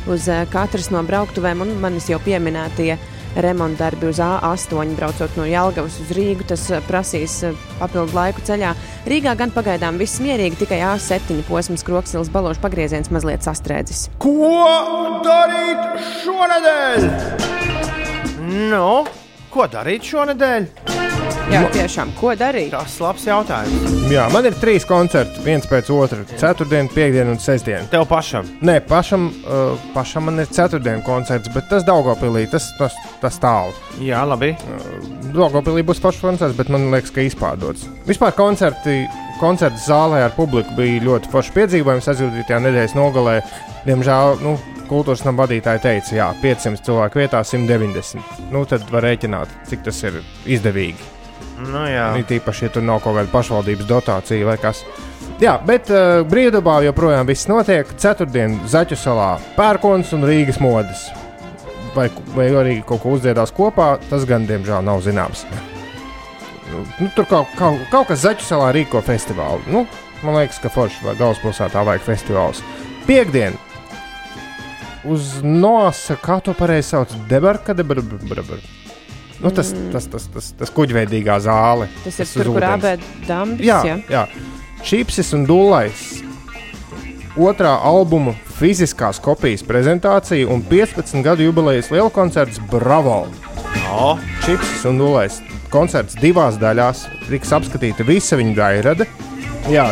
uz 0.10 0.28
eh, 0.32 0.46
katras 0.52 0.90
no 0.94 1.02
brauktuvēm, 1.06 1.64
un 1.64 1.76
manis 1.84 2.10
jau 2.10 2.20
pieminētie 2.24 2.98
remonta 3.40 3.86
darbi 3.86 4.10
uz 4.10 4.20
A8, 4.24 4.96
braucot 4.98 5.36
no 5.38 5.46
Jālgavas 5.46 6.00
uz 6.02 6.14
Rīgu. 6.18 6.48
Tas 6.50 6.66
eh, 6.74 6.82
prasīs 6.88 7.40
eh, 7.48 7.58
papildu 7.80 8.18
laiku 8.18 8.44
ceļā. 8.48 8.74
Rīgā 9.10 9.36
gan 9.40 9.54
pagaidām 9.56 10.00
viss 10.02 10.22
mierīgi, 10.24 10.60
tikai 10.64 10.82
A7 10.92 11.44
posms 11.50 11.86
Kroksilas 11.88 12.32
balošu 12.34 12.64
pagrieziens 12.66 13.12
mazliet 13.14 13.46
sastrēdzis. 13.46 14.08
Ko 14.22 14.56
darīt 15.26 16.02
šonadēļ? 16.24 17.10
Nu, 18.72 18.90
ko 19.54 19.70
darīt 19.70 20.10
šonadēļ? 20.10 21.09
Jā, 21.50 21.64
tiešām, 21.74 22.12
ko 22.14 22.36
darīt? 22.38 22.70
Tas 22.76 22.94
ir 23.00 23.04
labs 23.08 23.24
jautājums. 23.26 23.94
Jā, 24.14 24.28
man 24.30 24.46
ir 24.46 24.54
trīs 24.62 24.84
koncerti, 24.86 25.42
viens 25.42 25.66
pēc 25.66 25.88
otra- 25.90 26.20
ceturtdiena, 26.42 26.92
piekdiena 26.94 27.34
un 27.34 27.40
sestdiena. 27.42 27.90
Tev 27.90 28.06
pašam. 28.06 28.46
Nē, 28.62 28.76
pašam, 28.86 29.26
uh, 29.50 29.76
pašam 29.96 30.30
man 30.30 30.40
ir 30.40 30.46
ceturtdienas 30.46 31.04
koncerts, 31.04 31.50
bet 31.54 31.68
tas 31.68 31.84
Daugopilī, 31.84 32.46
tas, 32.52 32.70
tas, 32.78 32.94
tas 33.20 33.40
tālu. 33.40 33.74
Jā, 33.98 34.22
labi. 34.30 34.56
Daugopilī 35.34 35.82
būs 35.82 36.00
pašs 36.00 36.22
koncerts, 36.22 36.56
bet 36.56 36.70
man 36.70 36.92
liekas, 36.92 37.12
ka 37.12 37.22
izpārdots. 37.26 37.90
Vispār 38.06 38.32
koncerti, 38.38 39.08
koncerts 39.40 39.90
zālē 39.90 40.24
ar 40.26 40.38
publiku 40.38 40.76
bija 40.78 41.02
ļoti 41.02 41.34
foršs 41.34 41.54
piedzīvojums. 41.58 42.14
Aizjūtītajā 42.14 42.62
nedēļas 42.62 42.94
nogalē, 42.94 43.42
diemžēl, 43.90 44.40
nu, 44.46 44.60
kultūras 44.88 45.26
nama 45.26 45.48
vadītāji 45.48 45.82
teica, 45.82 46.16
jā, 46.16 46.34
500 46.44 46.86
cilvēku 46.86 47.26
vietā 47.26 47.42
190. 47.44 48.22
Nu, 48.52 48.66
tad 48.66 48.86
var 48.92 49.02
rēķināt, 49.02 49.48
cik 49.66 49.82
tas 49.90 50.04
ir 50.04 50.22
izdevīgi. 50.46 51.18
Nu, 51.60 51.84
jā. 51.90 52.12
It 52.20 52.32
īpaši, 52.32 52.68
ja 52.68 52.74
tur 52.74 52.86
nav 52.86 53.02
kaut 53.04 53.18
kāda 53.18 53.32
pašvaldības 53.34 53.88
dotācija 53.90 54.48
vai 54.48 54.56
kas. 54.62 54.84
Jā, 55.40 55.58
bet 55.64 55.90
uh, 55.92 56.22
brīvdabā 56.28 56.80
joprojām 56.88 57.28
viss 57.28 57.50
notiek. 57.52 57.90
Ceturtdien 58.00 58.58
Zaķu 58.70 58.98
salā 59.00 59.30
pērkons 59.58 60.14
un 60.16 60.28
Rīgas 60.28 60.60
modes. 60.64 61.08
Vai, 61.96 62.08
vai 62.36 62.50
arī 62.54 62.76
kaut 62.86 63.02
ko 63.04 63.16
uzdziedās 63.16 63.52
kopā, 63.56 63.94
tas 64.12 64.28
gan, 64.30 64.46
diemžēl, 64.48 64.84
nav 64.86 65.02
zināms. 65.04 65.46
Nu, 66.70 66.84
nu, 67.00 67.08
tur 67.16 67.26
kaut, 67.28 67.50
kaut, 67.58 67.82
kaut 67.92 68.12
kas 68.12 68.24
Zaķu 68.28 68.46
salā 68.46 68.70
rīko 68.76 69.02
festivālu. 69.04 69.64
Nu, 69.74 69.86
man 70.22 70.38
liekas, 70.38 70.62
ka 70.62 70.72
Forša 70.72 71.08
vai 71.08 71.18
Galvaspilsētā 71.20 71.84
vajag 71.88 72.06
festivāls. 72.08 72.64
Piektdien! 73.08 73.58
Uz 75.10 75.40
nosa, 75.42 76.20
kā 76.20 76.42
to 76.44 76.54
pareizi 76.54 76.92
sauc, 76.92 77.16
debarka, 77.32 77.74
debarka. 77.74 78.20
Nu, 79.40 79.52
tas, 79.56 79.72
tas, 79.94 80.08
tas, 80.12 80.26
tas, 80.34 80.50
tas 80.60 80.72
kuģveidīgā 80.76 81.38
zāle. 81.44 81.88
Tas 82.04 82.18
ir 82.20 82.28
uz 82.28 82.34
tur, 82.36 82.50
kur 82.58 82.66
abēd 82.68 83.04
dambis. 83.28 83.64
Jā, 83.64 83.80
jā. 83.88 84.00
jā. 84.12 84.26
Čipsis 84.84 85.32
un 85.36 85.46
dūlais. 85.48 86.02
Otrā 87.40 87.72
albuma 87.88 88.34
fiziskās 88.58 89.22
kopijas 89.24 89.64
prezentācija 89.64 90.50
un 90.52 90.64
15 90.68 91.24
gadu 91.24 91.46
jubilejas 91.48 91.92
liela 91.94 92.12
koncerts 92.12 92.60
Bravo! 92.72 93.22
O, 93.96 94.12
Čipsis 94.44 94.84
un 94.90 95.00
dūlais. 95.00 95.40
Koncerts 95.72 96.18
divās 96.20 96.60
daļās. 96.60 97.06
Tiks 97.30 97.56
apskatīta 97.56 98.04
visa 98.08 98.36
viņa 98.40 98.56
dairade. 98.58 99.08
Jā, 99.72 99.92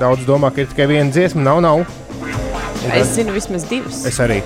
daudz 0.00 0.24
domā, 0.24 0.52
ka 0.54 0.62
ir 0.62 0.70
tikai 0.70 0.88
viena 0.88 1.12
dziesma. 1.12 1.44
Nav, 1.44 1.60
nav. 1.64 1.84
Es 2.96 3.12
zinu 3.16 3.34
vismaz 3.36 3.66
divas. 3.68 4.04
Es 4.08 4.20
arī 4.22 4.40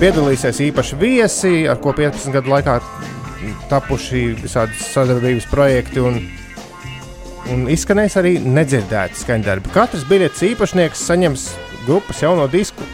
piedalīsies 0.00 0.60
īpaši 0.68 0.98
viesi, 1.00 1.52
ar 1.70 1.80
ko 1.80 1.94
15 1.96 2.34
gadu 2.34 2.52
laikā 2.52 2.76
tapuši 3.70 4.22
visādi 4.42 4.78
sadarbības 4.82 5.48
projekti. 5.50 6.02
Un, 6.04 6.20
un 7.52 7.66
izskanēs 7.72 8.16
arī 8.20 8.36
nedzirdēti 8.42 9.22
skaņdarbi. 9.24 9.72
Katrs 9.74 10.06
biļetes 10.08 10.46
īpašnieks 10.52 11.04
saņems 11.10 11.50
grupas 11.86 12.22
jauno 12.22 12.48
disku. 12.50 12.86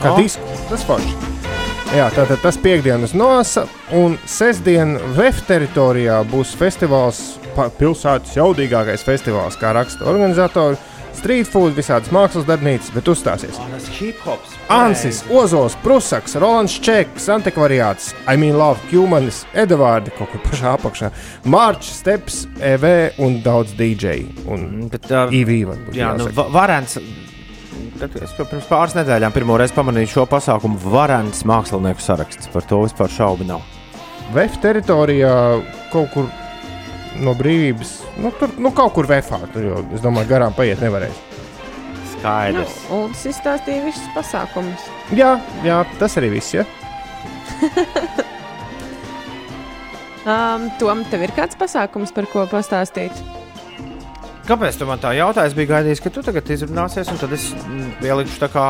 Kā 0.00 0.14
oh. 0.14 0.20
disku? 0.20 0.58
Tas 0.70 0.84
forši. 0.88 1.32
Jā, 1.94 2.08
tātad 2.10 2.40
tas 2.42 2.56
piekdienas 2.58 3.12
nosa, 3.14 3.68
un 3.94 4.16
sestdien 4.26 4.96
VF 5.14 5.44
teritorijā 5.46 6.16
būs 6.26 6.56
festivāls, 6.58 7.20
pilsētas 7.78 8.34
jaudīgākais 8.34 9.04
festivāls, 9.06 9.54
kā 9.60 9.70
raksta 9.76 10.08
organizatori. 10.10 10.80
Street 11.18 11.46
food, 11.48 11.72
visādas 11.76 12.10
mākslas 12.12 12.44
darbnīcas, 12.48 12.90
bet 12.94 13.06
uzstāsies. 13.08 13.56
Ansis, 14.68 15.22
Ozols, 15.30 15.76
Prusaks, 15.84 16.34
Rolands 16.40 16.74
Čeks, 16.84 17.28
Antikvariāts, 17.32 18.12
I 18.28 18.36
mean 18.36 18.58
Love, 18.58 18.80
Humanis, 18.90 19.44
Edvards, 19.54 20.10
kaut 20.18 20.30
kur 20.32 20.42
pašā 20.44 20.74
apakšā, 20.78 21.10
Mārķis, 21.46 21.92
Steps, 22.02 22.40
EV 22.60 22.86
un 23.24 23.38
daudz 23.44 23.72
DJ. 23.78 24.26
Un 24.48 24.88
Bet, 24.92 25.06
uh, 25.10 25.28
EV 25.32 25.54
varbūt. 25.70 25.94
Jā, 25.96 26.12
nu, 26.18 26.26
jāsaka. 26.26 26.34
va- 26.42 26.48
varens. 26.60 26.98
Tad 27.98 28.14
es 28.22 28.32
pirms 28.34 28.66
pāris 28.68 28.94
nedēļām 28.98 29.32
pirmo 29.34 29.56
reizi 29.58 29.74
pamanīju 29.76 30.10
šo 30.16 30.24
pasākumu 30.30 30.78
varens 30.90 31.44
mākslinieku 31.46 32.02
saraksts. 32.02 32.48
Par 32.52 32.62
to 32.66 32.82
vispār 32.82 33.08
šaubu 33.10 33.46
nav. 33.46 33.62
VF 34.34 34.56
teritorijā 34.62 35.62
kaut 35.92 36.10
kur 36.14 36.26
no 37.22 37.34
brīvības, 37.38 37.94
nu, 38.22 38.32
tur 38.40 38.54
nu, 38.58 38.72
kaut 38.74 38.94
kur 38.96 39.08
VFā. 39.10 39.40
Tur 39.54 39.68
jau, 39.68 39.80
es 39.94 40.02
domāju, 40.04 40.30
garām 40.32 40.56
paiet 40.56 40.82
nevarēs. 40.82 41.22
Nu, 41.94 42.04
Skaidrs. 42.14 42.76
Uldis 42.94 43.26
izstāstīja 43.34 43.86
visus 43.86 44.12
pasākumus. 44.16 44.86
Jā, 45.14 45.36
jā, 45.66 45.82
tas 46.00 46.16
arī 46.20 46.34
viss. 46.38 46.54
Ja? 46.56 46.66
Um, 50.24 50.70
Tom, 50.80 51.02
tev 51.12 51.20
ir 51.26 51.34
kāds 51.36 51.56
pasākums, 51.60 52.08
par 52.16 52.24
ko 52.32 52.46
pastāstīt? 52.48 53.12
Kāpēc 54.48 54.78
tu 54.80 54.86
man 54.88 55.00
tā 55.00 55.10
jautāji? 55.16 55.50
Es 55.50 55.56
biju 55.56 55.68
gaidījis, 55.68 56.00
ka 56.00 56.12
tu 56.12 56.22
tagad 56.24 56.48
izrunāsies, 56.48 57.10
un 57.12 57.20
tad 57.20 57.34
es 57.36 57.50
mm, 57.52 57.90
ielikšu 58.08 58.40
tā 58.40 58.48
kā 58.52 58.64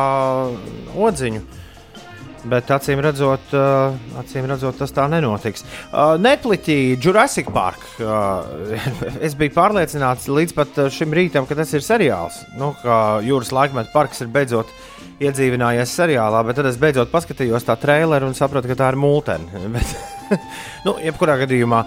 odziņu. 1.07 1.39
Bet 2.45 2.69
acīm 2.69 2.99
redzot, 3.01 3.53
uh, 3.57 3.95
acīm 4.21 4.45
redzot, 4.49 4.77
tas 4.77 4.93
tā 4.93 5.07
nenotiks. 5.09 5.63
Uh, 5.89 6.13
Netflixī 6.21 6.95
Jurassic 7.01 7.49
Park. 7.53 7.81
Uh, 7.97 8.75
es 9.25 9.33
biju 9.37 9.55
pārliecināts 9.55 10.29
līdz 10.29 10.53
pat 10.57 10.81
šim 10.93 11.15
rītam, 11.15 11.47
ka 11.49 11.57
tas 11.57 11.73
ir 11.73 11.85
seriāls. 11.85 12.43
Nu, 12.59 12.75
ka 12.83 13.17
jūras 13.25 13.53
laikmeta 13.55 13.89
parks 13.95 14.21
ir 14.21 14.29
beidzot 14.33 14.69
iedzīvinājies 15.23 15.97
seriālā, 15.97 16.43
bet 16.45 16.59
tad 16.59 16.69
es 16.69 16.79
beidzot 16.79 17.11
paskatījos 17.13 17.65
tā 17.65 17.77
traileru 17.81 18.29
un 18.29 18.37
sapratu, 18.37 18.69
ka 18.69 18.77
tā 18.77 18.91
ir 18.93 18.99
mūtene. 18.99 19.65
Bet, 19.75 20.41
nu, 20.85 20.97
jebkurā 21.03 21.39
gadījumā. 21.45 21.85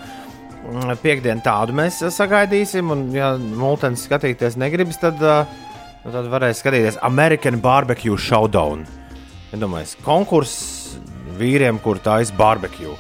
Piektdienu 1.01 1.41
tādu 1.41 1.73
mēs 1.79 2.03
sagaidīsim, 2.13 2.91
un, 2.93 3.07
ja 3.15 3.31
mūtens 3.39 4.03
skatīties 4.05 4.59
negribas, 4.61 4.99
tad, 5.01 5.23
uh, 5.23 5.47
tad 6.05 6.29
varēs 6.29 6.61
skatīties 6.61 6.99
American 7.07 7.63
Barbecue 7.65 8.19
Showdown. 8.21 8.85
Iedomājieties, 9.55 9.97
konkurss 10.05 10.99
vīriem, 11.39 11.79
kur 11.81 12.01
taisa 12.05 12.35
barbecue. 12.37 12.93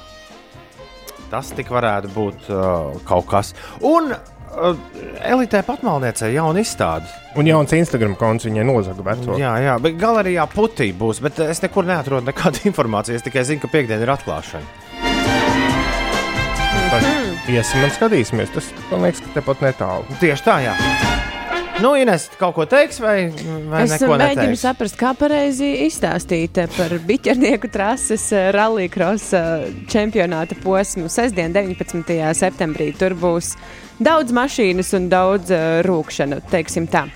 Tas 1.28 1.50
tik 1.52 1.68
varētu 1.72 2.08
būt 2.14 2.48
uh, 2.48 2.94
kaut 3.08 3.26
kas. 3.28 3.52
Un 3.84 4.14
uh, 4.14 4.78
elitē 5.28 5.60
patmalniecei 5.66 6.32
jauna 6.32 6.62
izstāde. 6.64 7.10
Un 7.36 7.50
jauns 7.50 7.74
Instagram 7.76 8.16
konts 8.16 8.48
viņai 8.48 8.64
nozaga 8.64 9.04
veco. 9.10 9.36
Jā, 9.40 9.52
jā, 9.60 9.76
bet 9.84 9.98
galerijā 10.00 10.48
putī 10.54 10.88
būs, 10.96 11.20
bet 11.24 11.42
es 11.44 11.60
nekur 11.64 11.84
neatrodu 11.88 12.30
nekādu 12.30 12.64
informāciju. 12.70 13.20
Es 13.20 13.26
tikai 13.26 13.44
zinu, 13.48 13.60
ka 13.66 13.72
piekdiena 13.74 14.08
ir 14.08 14.14
atklāšana. 14.16 14.86
Tas 16.88 17.04
iesim 17.52 17.84
un 17.84 17.92
skatīsimies. 17.92 18.54
Tas 18.54 18.72
man 18.88 19.04
liekas, 19.04 19.20
ka 19.26 19.36
tepat 19.36 19.68
netālu. 19.68 20.20
Tieši 20.22 20.48
tā, 20.48 20.62
jā. 20.64 20.78
Nu, 21.78 21.92
Ines, 21.94 22.24
kaut 22.40 22.56
ko 22.56 22.64
teiks, 22.66 22.98
vai, 22.98 23.28
vai 23.70 23.84
Es 23.84 23.92
neko 23.94 24.16
mēģinu 24.18 24.48
neteiks? 24.48 24.62
saprast, 24.64 24.96
kā 24.98 25.12
pareizi 25.14 25.68
izstāstīt 25.84 26.58
eh, 26.58 26.66
par 26.74 26.90
biķernieku 27.06 27.70
trases 27.70 28.24
rallija 28.56 28.90
krosa 28.90 29.42
čempionāta 29.90 30.58
posmu. 30.58 31.06
Sestdien, 31.12 31.54
19. 31.54 32.10
septembrī, 32.34 32.90
tur 32.98 33.14
būs 33.18 33.52
daudz 34.02 34.34
mašīnas 34.34 34.90
un 34.98 35.06
daudz 35.12 35.54
uh, 35.54 35.78
rūkšana, 35.86 36.40
teiksim 36.50 36.90
tā. 36.90 37.06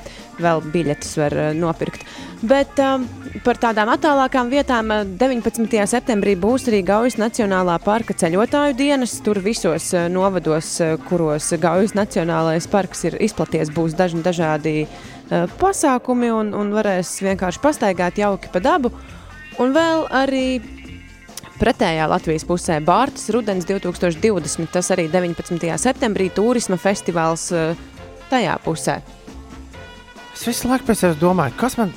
Vēl 0.43 0.63
biļetes 0.73 1.17
var 1.21 1.37
uh, 1.39 1.49
nopirkt. 1.57 2.05
Bet 2.43 2.79
um, 2.83 3.05
par 3.45 3.61
tādām 3.63 3.93
attālākām 3.93 4.51
vietām 4.51 4.91
uh, 4.91 5.05
19. 5.07 5.71
septembrī 5.91 6.35
būs 6.41 6.67
arī 6.71 6.83
Gaujas 6.87 7.19
Nacionālā 7.21 7.79
parka 7.85 8.17
ceļotāju 8.19 8.77
dienas. 8.79 9.15
Tur 9.23 9.39
visos 9.45 9.93
novados, 10.11 10.75
kuros 11.09 11.53
Gaujas 11.63 11.95
Nacionālais 11.99 12.67
parks 12.71 13.07
ir 13.09 13.19
izplaties, 13.23 13.71
būs 13.75 13.97
dažni 13.99 14.25
dažādi 14.27 14.77
uh, 14.85 15.47
pasākumi 15.63 16.33
un, 16.35 16.53
un 16.59 16.75
varēs 16.75 17.21
vienkārši 17.23 17.63
pastaigāt 17.63 18.19
jauki 18.23 18.51
pa 18.53 18.63
dabu. 18.65 18.93
Un 19.61 19.75
vēl 19.77 20.07
arī 20.17 20.47
pretējā 21.63 22.09
Latvijas 22.11 22.47
pusē 22.49 22.81
Bārtas 22.83 23.29
Rudens 23.35 23.67
2020, 23.69 24.71
tas 24.75 24.91
arī 24.95 25.07
19. 25.13 25.63
septembrī 25.79 26.31
turisma 26.35 26.79
festivāls 26.81 27.51
uh, 27.55 27.77
tajā 28.33 28.57
pusē. 28.65 28.99
Es 30.33 30.47
visu 30.49 30.71
laiku 30.71 30.88
pēc 30.88 31.05
sevis 31.05 31.21
domāju, 31.21 31.55
kas 31.61 31.77
man 31.79 31.92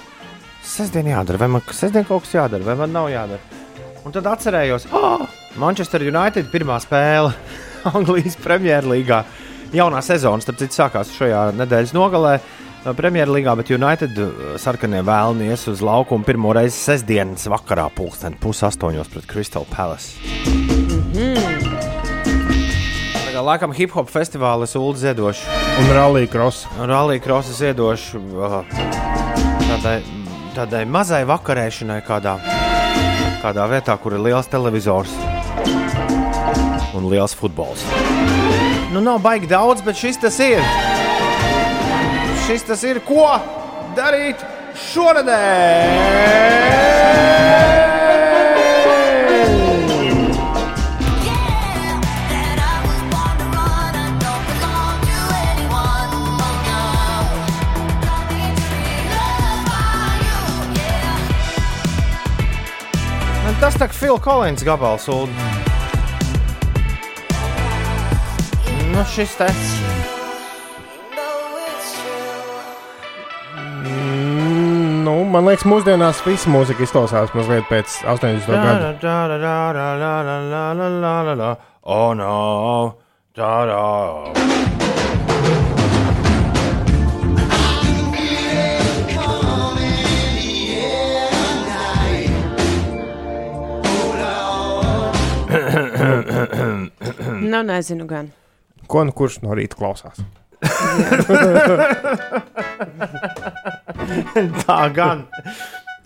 sestdien 0.65 1.08
jādara, 1.10 1.39
vai 1.39 1.50
man 1.56 1.63
sestdien 1.71 2.06
kaut 2.08 2.26
kas 2.26 2.36
jādara, 2.36 2.65
vai 2.67 2.76
man 2.80 2.93
nav 2.93 3.10
jādara. 3.13 3.63
Un 4.06 4.13
tad 4.13 4.28
atcerējos, 4.30 4.89
oh, 4.93 5.24
Manchester 5.62 6.04
United 6.06 6.52
pirmā 6.54 6.78
spēle 6.84 7.32
Anglijas 7.95 8.38
Premjerlīgā. 8.43 9.24
Jaunā 9.76 10.02
sezona, 10.06 10.43
starp 10.43 10.60
citu, 10.62 10.78
sākās 10.78 11.13
šajā 11.15 11.48
nedēļas 11.58 11.95
nogalē. 11.95 12.36
uh, 12.38 12.93
Premjerlīgā, 12.98 13.56
bet 13.58 13.74
United 13.74 14.19
uh, 14.21 14.56
sarkanie 14.62 15.02
vēlni 15.06 15.50
ies 15.50 15.65
uz 15.71 15.82
laukumu 15.86 16.28
pirmo 16.28 16.54
reizi 16.54 16.78
sestdienas 16.78 17.50
vakarā, 17.50 17.89
pulksten 17.98 18.38
pusastoņos 18.41 19.10
pret 19.15 19.32
Crystal 19.32 19.65
Palace. 19.74 20.13
Tagad 21.15 21.64
laikam 23.44 23.74
hip 23.76 23.92
hop 23.96 24.10
festivālis 24.12 24.76
Ulu 24.80 24.96
ziedošu. 25.00 25.48
Un 25.82 25.92
rallija 25.96 26.28
krosa. 26.32 26.68
Rallija 26.80 27.24
krosas 27.24 27.60
iedošu 27.62 28.22
uh, 28.38 28.62
tādai, 29.66 29.98
tādai 30.56 30.86
mazai 30.88 31.24
vakarēšanai, 31.28 32.00
kādā, 32.08 32.38
kādā 33.44 33.68
vietā, 33.72 33.98
kur 34.00 34.12
ir 34.16 34.22
liels 34.30 34.48
televizors. 34.48 35.12
un 36.96 37.10
liels 37.12 37.36
futbols. 37.36 37.84
Nu, 38.94 39.02
nav 39.04 39.20
baigi 39.20 39.48
daudz, 39.52 39.82
bet 39.84 39.96
šis 40.00 40.18
tas 40.22 40.40
ir. 40.40 40.64
Šis 42.48 42.64
tas 42.64 42.84
ir, 42.88 43.00
ko 43.04 43.40
darīt 43.98 44.40
šonadēļ. 44.94 47.64
Tas 63.76 63.82
tā 63.82 63.88
kā 63.91 63.95
Phil 63.99 64.19
Collins 64.23 64.61
gabals. 64.63 65.03
Un... 65.11 65.28
Nu, 68.93 69.01
šis 69.11 69.34
te. 69.36 69.49
Mm, 73.84 75.03
Nu, 75.03 75.17
man 75.28 75.43
liekas, 75.49 75.67
mūsdienās 75.67 76.23
visa 76.23 76.53
mūzika 76.55 76.88
izklausās 76.88 77.36
mazliet 77.36 77.67
pēc 77.67 77.99
80. 78.15 78.47
gada. 78.47 78.93
Oh, 81.84 82.15
no! 82.15 82.95
Tā, 83.36 83.51
tā. 83.67 84.74
Nu, 97.51 97.62
nezinu 97.64 98.06
gan. 98.10 98.32
Ko 98.88 99.03
nu 99.08 99.12
kurš 99.16 99.39
no 99.43 99.56
rīta 99.58 99.78
klausās? 99.80 100.20
Tā 104.66 104.82
gan. 104.95 105.26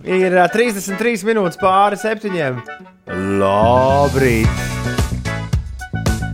Ir 0.08 0.38
ā, 0.40 0.48
33 0.54 1.26
minūtes 1.28 1.60
pāri 1.60 2.00
septiņiem. 2.00 2.62
Labrīt! 3.42 5.09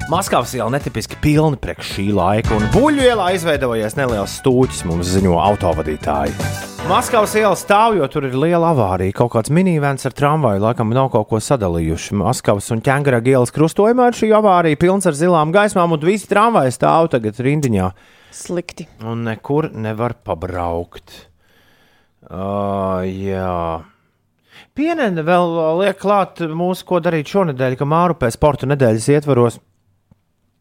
Maskavas 0.05 0.53
iela 0.53 0.69
netipiski 0.69 1.17
pilna 1.17 1.57
priekš 1.57 1.87
šī 1.95 2.03
laika, 2.13 2.53
un 2.53 2.67
buļbuļsaktas 2.69 3.07
ielā 3.09 3.29
izveidojies 3.33 3.95
neliels 3.97 4.35
stūķis, 4.37 4.83
mums 4.85 5.09
ziņo 5.09 5.39
autovadītāji. 5.41 6.35
Maskavas 6.85 7.33
iela 7.39 7.55
stāv, 7.57 7.95
jo 7.97 8.05
tur 8.13 8.27
ir 8.27 8.37
liela 8.37 8.69
avārija. 8.75 9.15
Kaut 9.17 9.31
kāds 9.33 9.49
minivens 9.49 10.05
ar 10.05 10.13
tramvaju 10.13 10.61
laikam 10.61 10.93
nav 10.93 11.09
kaut 11.15 11.31
ko 11.31 11.41
sadalījuši. 11.41 12.19
Maskavas 12.21 12.69
un 12.75 12.85
ķēngara 12.85 13.23
ielas 13.25 13.49
krustojumā 13.55 14.11
ir 14.11 14.19
šī 14.21 14.29
avārija, 14.37 14.81
pilns 14.85 15.09
ar 15.09 15.17
zilām 15.17 15.49
gaismām, 15.55 15.97
un 15.97 16.05
visi 16.05 16.29
tramvaji 16.29 16.77
stāv 16.77 17.09
tagad 17.17 17.41
rindiņā. 17.41 17.89
Slikti. 18.29 18.85
Un 19.01 19.25
nekur 19.25 19.71
nevar 19.73 20.19
pabraukt. 20.21 21.17
Uh, 22.29 23.01
jā. 23.09 23.81
Pienene 24.77 25.25
vēl 25.25 25.61
liek 25.81 25.97
klāt 25.97 26.45
mūsu, 26.45 26.85
ko 26.85 27.01
darīt 27.01 27.33
šonadēļ, 27.33 27.79
ka 27.81 27.89
Mārupē 27.89 28.29
sporta 28.29 28.69
nedēļas 28.69 29.15
ietvaros. 29.17 29.63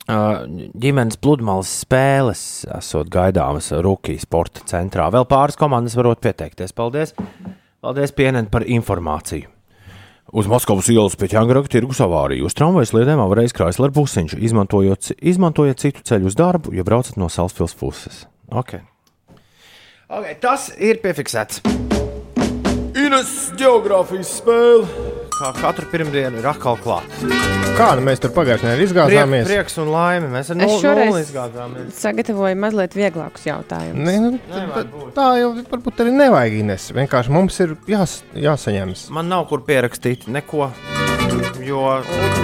Ģimenes 0.05 1.17
pludmales 1.17 1.71
spēles 1.81 2.41
esot 2.77 3.09
gaidāmas 3.13 3.71
Rukijas 3.73 4.27
sporta 4.27 4.61
centrā. 4.69 5.07
Vēl 5.15 5.25
pāris 5.31 5.57
komandas 5.57 5.97
varot 5.97 6.21
pieteikties. 6.21 6.77
Paldies! 6.77 7.15
Paldies, 7.81 8.13
Pienene, 8.13 8.51
par 8.53 8.67
informāciju! 8.69 9.49
Uz 10.35 10.49
Maskavas 10.51 10.89
ielas 10.91 11.15
pie 11.17 11.29
ķēngara 11.31 11.63
tirgus 11.71 12.01
avārija. 12.05 12.45
Uz 12.45 12.57
tramvajas 12.59 12.91
sliedēm 12.91 13.23
avārijas 13.23 13.55
Chrysler 13.55 13.93
busiņš, 13.95 14.35
izmantojot, 14.49 15.13
izmantojot 15.23 15.81
citu 15.81 16.05
ceļu 16.05 16.29
uz 16.33 16.37
darbu, 16.37 16.75
ja 16.75 16.85
braucat 16.85 17.17
no 17.21 17.31
Salspils 17.31 17.77
puses. 17.79 18.25
Okay. 18.51 18.83
Okay, 20.11 20.35
tas 20.43 20.69
ir 20.77 21.01
piefiksēts. 21.05 21.63
Ines 22.99 23.37
geogrāfijas 23.61 24.41
spēle. 24.41 25.14
Kā 25.45 25.51
katru 25.61 25.85
pirmdienu 25.93 26.39
ir 26.41 26.47
atkal 26.49 26.79
klāta. 26.81 27.19
Kā 27.77 27.91
nu 27.99 28.05
mēs 28.07 28.23
tur 28.23 28.31
pagājušajā 28.33 28.71
nedēļā 28.71 28.79
Priek, 28.79 28.89
izgāzāmies? 28.89 29.45
prieks 29.51 29.77
un 29.83 29.91
laime. 29.93 30.31
Mēs 30.33 30.51
ar 30.55 30.57
nulli 30.57 30.93
nulli 31.03 31.21
izgāzāmies. 31.21 31.91
Sagatavoju 31.99 32.57
mazliet 32.63 32.97
vieglākus 32.97 33.45
jautājumus. 33.51 34.01
Ne, 34.07 34.15
nu, 34.25 34.31
tā, 34.49 34.85
tā 35.19 35.27
jau 35.43 35.51
varbūt 35.69 36.01
arī 36.07 36.15
nevajag 36.17 36.57
Ines. 36.63 36.87
Vienkārši 36.97 37.35
mums 37.37 37.61
ir 37.61 37.77
jās, 37.93 38.23
jāsaņemas. 38.41 39.11
Man 39.13 39.29
nav 39.29 39.45
kur 39.53 39.61
pierakstīt 39.69 40.25
neko. 40.33 40.71
Jo 41.65 41.81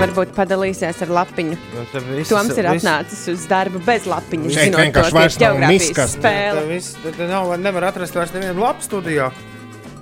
Varbūt 0.01 0.33
padalīsies 0.37 1.01
ar 1.05 1.11
lapiņu. 1.15 1.57
viss- 2.17 2.29
Toms 2.33 2.57
ir 2.59 2.65
viss- 2.73 2.85
atnācis 2.85 3.27
uz 3.33 3.47
darbu 3.47 3.81
bez 3.87 4.05
lapiņas. 4.09 4.53
Zinot 4.57 4.81
vienkārši 4.81 4.93
to, 4.93 5.01
ka 5.01 5.07
ir 5.07 5.21
vairs 5.21 5.39
nav 5.41 5.57
miskas. 5.71 6.17
spēle. 6.17 6.65
Te 6.69 7.11
te- 7.11 7.17
te 7.17 7.27
nav, 7.29 7.53
nevar 7.61 7.85
atrast 7.93 8.15
vairs 8.15 8.33
nevienu 8.33 8.61
lapu 8.65 8.83
studijā, 8.83 9.31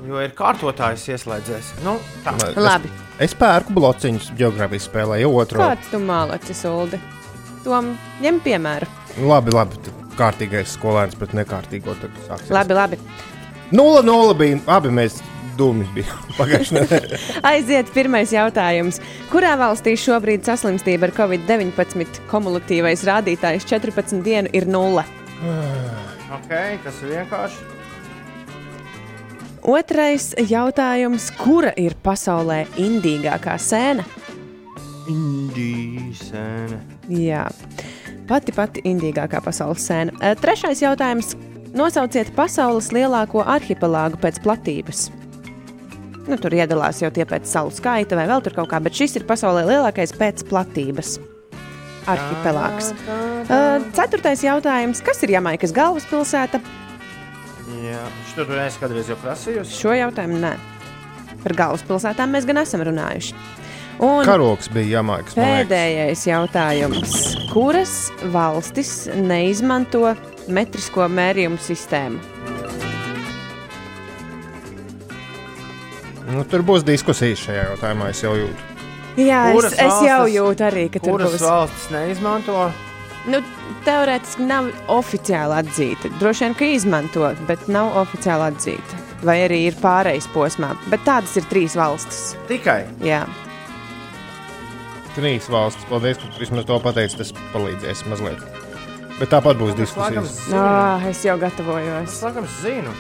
jo 0.07 0.21
ir 0.23 0.35
kārtotājs 0.39 1.07
ieslēdzies. 1.15 1.73
Nu, 1.87 1.97
tā. 2.25 2.35
Labi. 2.57 2.91
Es 3.23 3.35
pērku 3.39 3.75
blociņus 3.75 4.31
geogrāfijas 4.39 4.87
spēlē, 4.87 5.19
jau 5.25 5.33
otru. 5.41 5.59
Kāds 5.63 5.89
tu 5.91 5.99
mālacis, 6.03 6.61
Uldi? 6.71 7.01
Tom 7.65 7.97
ņem 8.23 8.39
piemēru. 8.45 8.87
Labi, 9.27 9.55
labi. 9.55 9.97
Kārtīgais 10.19 10.75
skolēns 10.75 11.19
pret 11.19 11.35
nekārtīgo. 11.39 11.95
tad 12.01 12.15
sāksies. 12.27 12.55
Labi, 12.55 12.75
labi. 12.79 12.99
Nulle, 13.75 14.03
nulle 14.07 14.35
bija. 14.39 14.61
Abi 14.79 14.91
mēs 14.95 15.19
dūmi 15.59 15.87
bijām 15.95 16.31
pagājušajā 16.39 16.85
nedēļā. 16.85 17.19
Aiziet, 17.51 17.91
pirmais 17.95 18.33
jautājums. 18.35 19.01
Kurā 19.33 19.57
valstī 19.61 19.97
šobrīd 19.99 20.47
saslimstība 20.47 21.11
ar 21.11 21.15
covid-19 21.19 22.23
kumulatīvais 22.31 23.03
rādītājs 23.09 23.67
14 23.71 24.23
dienu 24.27 24.55
ir 24.55 24.69
nulle? 24.71 25.05
Okay, 26.39 26.79
tas 26.85 27.03
ir 27.03 27.19
vienkārši. 27.19 27.78
Otrais 29.69 30.31
jautājums. 30.49 31.27
Kura 31.37 31.75
ir 31.77 31.93
pasaulē 32.01 32.63
indīgākā 32.81 33.59
sēne? 33.61 34.07
Indīsēne. 35.13 36.79
Jā, 37.13 37.43
pati 38.31 38.55
pati 38.57 38.85
indīgākā 38.89 39.43
pasaules 39.45 39.85
sēne. 39.85 40.17
Eh, 40.23 40.33
Trešais 40.41 40.81
jautājums. 40.81 41.35
Nosauciet 41.77 42.33
pasaules 42.33 42.89
lielāko 42.97 43.45
arhipelāgu 43.45 44.17
pēc 44.23 44.41
platības. 44.41 45.11
Nu, 46.25 46.41
tur 46.41 46.57
iedalās 46.57 47.03
jau 47.05 47.13
tie 47.13 47.29
pēc 47.29 47.45
salu 47.45 47.69
skaita 47.69 48.17
vai 48.17 48.25
vēl 48.29 48.41
tur 48.45 48.57
kaut 48.57 48.73
kā, 48.73 48.81
bet 48.81 48.97
šis 48.97 49.21
ir 49.21 49.29
pasaulē 49.29 49.69
lielākais 49.69 50.17
pēc 50.17 50.49
platības. 50.49 51.19
Arhipelāgs. 52.09 52.95
Eh, 53.53 53.89
Ceturtais 53.93 54.49
jautājums. 54.49 55.05
Kas 55.05 55.21
ir 55.29 55.37
Jamaikas 55.37 55.77
galvaspilsēta? 55.77 56.88
Jā, 57.85 58.01
šo 58.33 58.45
tur 58.49 58.59
es 58.65 58.77
kādreiz 58.81 59.09
jau 59.13 59.17
prasīju. 59.21 59.65
Šo 59.69 59.93
jautājumu 59.97 60.39
nē. 60.41 60.55
Par 61.43 61.53
galvaspilsētām 61.59 62.33
mēs 62.35 62.47
gan 62.49 62.63
esam 62.65 62.81
runājuši. 62.89 63.35
Un 64.03 64.23
Karoks 64.25 64.69
bija 64.71 65.01
jāmākas. 65.01 65.35
pēdējais 65.35 66.23
jautājums. 66.31 67.15
Kuras 67.53 67.95
valstis 68.33 69.09
neizmanto 69.19 70.15
metrisko 70.49 71.09
mērījumu 71.11 71.59
sistēmu? 71.59 72.21
Nu, 76.29 76.45
tur 76.45 76.63
būs 76.69 76.85
diskusijas 76.85 77.41
šajā 77.47 77.63
jautājumā, 77.71 78.11
es 78.13 78.21
jau 78.23 78.35
jūtu. 78.37 78.65
Jā, 79.19 79.41
Kuras 79.57 79.73
es, 79.73 79.79
es 79.81 80.03
jau 80.05 80.19
valstis- 80.21 80.35
jūtu 80.37 80.67
arī, 80.69 80.85
ka 80.93 81.01
tur 81.03 81.15
Kuras 81.17 81.33
būs. 81.35 81.45
valstis 81.49 81.87
neizmanto? 81.91 82.59
Nu, 83.29 83.43
teorētiski 83.85 84.47
nav 84.49 84.71
oficiāli 84.93 85.59
atzīta. 85.59 86.13
Droši 86.21 86.47
vien, 86.47 86.57
ka 86.57 86.71
izmanto, 86.77 87.27
bet 87.49 87.67
nav 87.69 87.93
oficiāli 88.01 88.49
atzīta. 88.53 89.03
Vai 89.27 89.41
arī 89.49 89.65
ir 89.67 89.77
pārejas 89.83 90.31
posmā. 90.33 90.73
Bet 90.93 91.05
tādas 91.05 91.35
ir 91.37 91.47
trīs 91.51 91.75
valstis. 91.77 92.33
Tikai. 92.49 92.85
Jā, 93.05 93.25
Trīs 95.19 95.49
valstis. 95.51 95.83
Paldies, 95.91 96.19
ka 96.23 96.29
vismaz 96.39 96.67
to 96.69 96.79
pateici. 96.83 97.19
Tas 97.19 97.33
palīdzēs 97.53 98.05
mazliet. 98.07 98.43
Bet 99.19 99.33
tāpat 99.33 99.59
būs 99.59 99.75
diskusijas. 99.75 100.37
oh, 100.55 101.07
es 101.11 101.25
jau 101.27 101.35
gatavojos. 101.43 102.13
Es 102.13 102.21
laikam 102.23 102.47
zinu. 102.61 102.93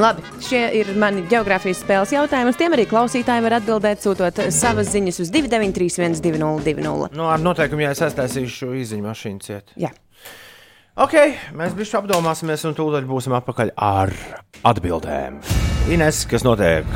Labi, 0.00 0.22
šie 0.40 0.60
ir 0.78 0.88
mani 0.96 1.20
geogrāfijas 1.28 1.82
spēles 1.82 2.12
jautājumi. 2.14 2.52
Uz 2.54 2.56
tiem 2.56 2.72
arī 2.72 2.86
klausītāji 2.88 3.44
var 3.44 3.58
atbildēt, 3.58 4.00
sūtot 4.00 4.38
savas 4.54 4.88
ziņas 4.94 5.20
uz 5.20 5.32
293, 5.34 6.22
202. 6.24 7.10
Nu, 7.12 7.26
ar 7.28 7.42
noteikumu, 7.44 7.84
ja 7.84 7.90
es 7.92 8.00
aiztaisīšu 8.06 8.54
šo 8.54 8.70
izziņu 8.80 9.04
mašīnu 9.04 9.44
ciet. 9.44 9.74
Jā. 9.76 9.92
Ok, 10.96 11.18
mēs 11.56 11.76
bišķi 11.76 11.98
apdomāsimies 12.00 12.64
un 12.68 12.78
tūlīt 12.78 13.04
būsim 13.08 13.36
atpakaļ 13.36 13.74
ar 13.76 14.14
atbildēm. 14.72 15.42
Ines, 15.92 16.24
kas 16.30 16.48
notiek? 16.48 16.88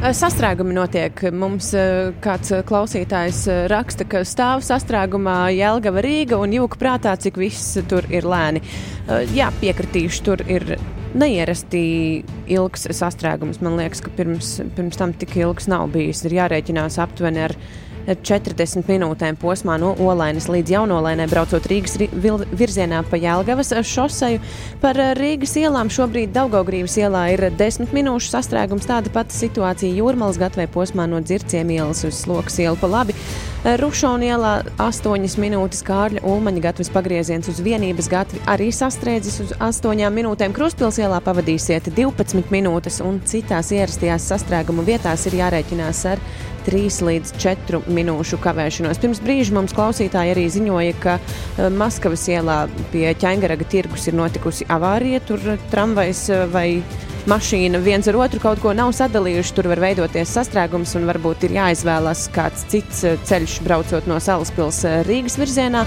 Sastrēgumi 0.00 0.72
notiek. 0.72 1.18
Mums 1.36 1.74
eh, 1.76 2.08
kāds 2.24 2.54
eh, 2.56 2.62
klausītājs 2.64 3.40
eh, 3.52 3.58
raksta, 3.68 4.06
ka 4.08 4.22
stāv 4.24 4.62
sastrēgumā 4.64 5.50
Jēlgava 5.52 6.00
Rīga 6.00 6.38
un 6.40 6.54
jūka 6.56 6.78
prātā, 6.80 7.12
cik 7.20 7.36
viss 7.36 7.76
tur 7.90 8.08
ir 8.08 8.24
lēni. 8.24 8.62
Eh, 8.64 9.28
Jā, 9.36 9.50
piekritīšu, 9.60 10.22
tur 10.24 10.42
ir 10.48 10.64
neierasti 11.12 11.82
ilgs 12.48 12.88
sastrēgums. 12.96 13.60
Man 13.60 13.76
liekas, 13.76 14.00
ka 14.06 14.14
pirms, 14.16 14.54
pirms 14.72 14.96
tam 14.96 15.12
tik 15.12 15.36
ilgs 15.42 15.68
nav 15.68 15.90
bijis. 15.92 16.24
Ir 16.24 16.38
jārēķinās 16.38 16.96
aptuveni 17.04 17.44
ar 17.50 17.56
40 18.08 18.88
minūtēm 18.88 19.38
posmā 19.40 19.76
no 19.80 19.92
Olainas 20.00 20.48
līdz 20.50 20.74
Jaunolainai, 20.74 21.28
braucot 21.30 21.66
Rīgas 21.70 21.98
virzienā 21.98 23.02
pa 23.10 23.20
Jēlgavas 23.20 23.74
šoseju. 23.86 24.40
Par 24.82 24.98
eh, 25.00 25.12
Rīgas 25.18 25.56
ielām 25.60 25.92
šobrīd 25.92 26.34
Daugaugrības 26.34 26.96
ielā 27.02 27.26
ir 27.34 27.46
10 27.60 27.94
minūšu 27.96 28.32
sastrēgums. 28.32 28.88
Tāda 28.90 29.12
pati 29.14 29.36
situācija 29.36 30.00
Jūrmālas 30.00 30.40
gatavē 30.40 30.68
posmā 30.72 31.08
no 31.10 31.22
Dzirciem 31.24 31.76
ielas 31.76 32.04
uz 32.08 32.22
Slokas 32.24 32.58
ielu 32.62 32.78
pa 32.80 32.90
labi. 32.90 33.16
Rušona 33.60 34.24
ielā 34.24 34.50
8 34.80 35.34
minūtes 35.36 35.82
Kārļa 35.84 36.22
Ulmaņa 36.24 36.62
gatavas 36.64 36.88
pagrieziens 36.94 37.48
uz 37.52 37.58
vienības 37.60 38.06
gatavi 38.08 38.40
arī 38.48 38.70
sastrēdzis 38.72 39.36
uz 39.44 39.52
8 39.60 40.00
minūtēm. 40.16 40.54
Kruspils 40.56 40.96
ielā 40.96 41.18
pavadīsiet 41.20 41.90
12 41.92 42.48
minūtes 42.54 43.02
un 43.04 43.20
citās 43.28 43.68
ierastajās 43.76 44.30
sastrēguma 44.32 44.86
vietās 44.86 45.26
ir 45.28 45.36
jārēķinās 45.42 46.00
ar 46.08 46.24
3 46.70 47.04
līdz 47.04 47.34
4 47.36 47.82
minūšu 47.92 48.40
kavēšanos. 48.40 49.00
Pirms 49.02 49.20
brīža 49.24 49.52
mums 49.56 49.76
klausītāji 49.76 50.32
arī 50.32 50.46
ziņoja, 50.56 50.96
ka 51.02 51.18
eh, 51.20 51.68
Maskavas 51.68 52.24
ielā 52.32 52.62
pie 52.94 53.10
ķēngaraga 53.12 53.68
tirgus 53.68 54.08
ir 54.08 54.16
notikusi 54.16 54.68
avārija. 54.72 55.20
Tur 55.28 55.44
tramvajs 55.72 56.26
eh, 56.32 56.44
vai 56.52 56.68
mašīna 57.28 57.80
viens 57.84 58.08
ar 58.08 58.16
otru 58.20 58.40
kaut 58.42 58.60
ko 58.62 58.72
nav 58.76 58.92
sadalījuši. 58.96 59.54
Tur 59.56 59.68
var 59.72 59.82
veidoties 59.82 60.32
sastrēgums 60.36 60.94
un 60.98 61.08
varbūt 61.10 61.48
ir 61.48 61.56
jāizvēlas 61.58 62.28
kāds 62.34 62.64
cits 62.72 63.04
eh, 63.08 63.18
ceļš 63.50 63.64
braucot 63.66 64.06
no 64.06 64.18
Salaspils 64.22 64.84
eh, 64.86 65.00
Rīgas 65.06 65.36
virzienā. 65.40 65.84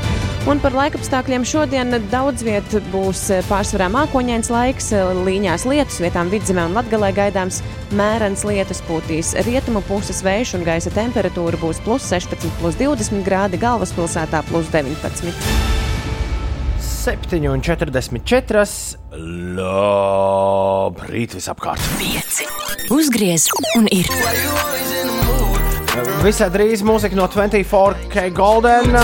Un 0.50 0.60
par 0.60 0.74
laikapstākļiem 0.76 1.46
šodien 1.48 1.96
daudz 2.12 2.44
viet 2.44 2.76
būs 2.92 3.30
eh, 3.32 3.44
pārsvarā 3.48 3.88
mākoņains 3.94 4.50
laiks, 4.52 4.92
eh, 4.94 5.14
līņās 5.24 5.66
lietus, 5.70 6.02
vietām 6.04 6.32
vidzemē 6.34 6.68
un 6.68 6.76
latgalē 6.78 7.14
gaidāms 7.16 7.62
mērens 7.96 8.44
lietus 8.48 8.84
pūtīs. 8.88 9.34
Rietumu 9.48 9.82
puses 9.88 10.24
vējš 10.26 10.58
un 10.60 10.68
gaisa 10.68 10.92
temperatūra 10.94 11.58
būs 11.62 11.80
plus 11.86 12.04
16, 12.12 12.52
plus 12.60 12.76
20 12.82 13.24
grādi, 13.24 13.62
galvaspilsētā 13.62 14.44
plus 14.50 14.68
19. 14.74 15.32
7,44. 17.04 18.68
Labrīt, 19.60 21.36
visapkārt. 21.36 21.84
Pieci. 22.00 22.48
Uzgriez 22.92 23.48
un 23.78 23.88
ir. 23.92 24.08
Visai 26.24 26.48
drīz 26.50 26.82
mūzika 26.82 27.14
no 27.14 27.28
24K 27.30 28.30
Golden. 28.34 28.96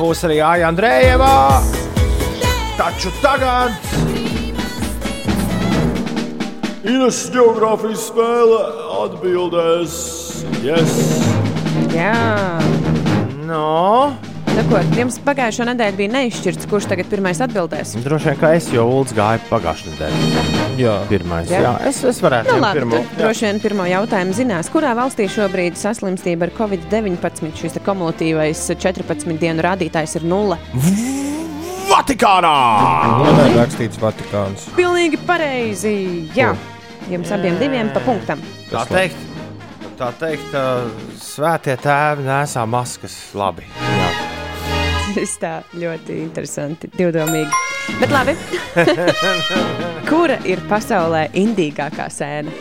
Būs 0.00 0.24
arī 0.26 0.40
Aija 0.42 0.70
Andrejevā. 0.72 1.36
Taču 2.74 3.12
tagad. 3.22 3.76
Ines 6.82 7.20
geogrāfijas 7.30 8.08
spēle 8.08 8.58
atbildēs. 9.04 9.94
Yes. 10.66 10.98
Jā. 11.94 12.58
No. 13.46 14.12
Nu, 14.52 14.62
ko, 14.68 14.78
jums 14.98 15.16
pagājušā 15.24 15.64
nedēļa 15.70 15.96
bija 15.96 16.12
neizšķirts, 16.12 16.66
kurš 16.68 16.86
tagad 16.90 17.08
pirmais 17.08 17.38
atbildēs. 17.44 17.94
Droši 18.04 18.28
vien, 18.30 18.36
ka 18.40 18.50
es 18.56 18.66
jau 18.72 18.84
Ulus 18.90 19.14
gāju 19.16 19.40
pagājušajā 19.48 19.92
nedēļā. 19.94 20.42
Jā, 20.80 20.92
Pirmais. 21.08 21.48
Jā. 21.52 21.60
Jā, 21.64 21.72
es, 21.88 22.00
es 22.08 22.20
varētu 22.24 22.52
Nu, 22.54 22.60
labi, 22.64 22.80
pirmo. 22.80 23.00
tad 23.00 23.16
droši 23.20 23.46
vien 23.48 23.60
pirmo 23.64 23.86
jautājumu 23.88 24.36
zinās, 24.36 24.68
kurā 24.72 24.92
valstī 24.96 25.26
šobrīd 25.32 25.76
saslimstība 25.80 26.48
ar 26.48 26.54
covid-19 26.58 27.56
šis 27.60 27.78
kumulatīvais 27.84 28.62
14 28.76 29.36
dienu 29.40 29.64
rādītājs 29.64 30.16
ir 30.20 30.28
nulle. 30.28 30.60
Vatikānā! 31.88 32.52
man 33.24 33.42
ir 33.46 33.56
rakstīts 33.60 34.00
Vatikāns. 34.00 34.68
Pilnīgi 34.76 35.20
pareizi! 35.28 35.94
Jā, 36.36 36.52
jums 37.12 37.32
abiem 37.36 37.56
diviem 37.60 37.92
pa 37.92 38.04
punktam. 38.04 38.40
Tā 38.72 38.84
teikt, 38.88 39.26
tā 40.00 40.12
teikt, 40.20 40.56
svētie 41.20 41.76
tēvi 41.84 42.28
nesā 42.28 42.64
maskas. 42.68 43.18
Labi. 43.36 43.68
Tas 45.16 45.34
tā 45.42 45.52
ļoti 45.76 46.18
interesanti, 46.22 46.90
divdomīgi. 46.96 47.50
Bet 48.00 48.12
labi. 48.14 48.36
Kura 50.10 50.38
ir 50.48 50.62
pasaulē 50.70 51.26
indīgākā 51.38 52.08
sēne? 52.12 52.52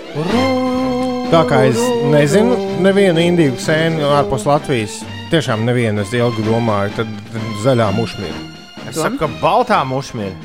Tā 1.31 1.41
kā 1.47 1.61
es 1.69 1.79
nezinu, 2.11 2.57
nevienu 2.83 3.23
indīgu 3.23 3.59
sēnu 3.61 4.09
ārpus 4.17 4.47
Latvijas. 4.49 4.99
Tiešām 5.31 5.63
nevienu 5.67 6.03
es 6.03 6.11
ilgi 6.17 6.43
domāju, 6.43 6.91
tad 6.97 7.11
tad 7.31 7.45
zaļā 7.63 7.87
mušmīra. 7.95 8.41
Es 8.89 8.97
saku, 8.99 9.21
ka 9.21 9.29
baltā 9.39 9.79
mušmīra. 9.87 10.35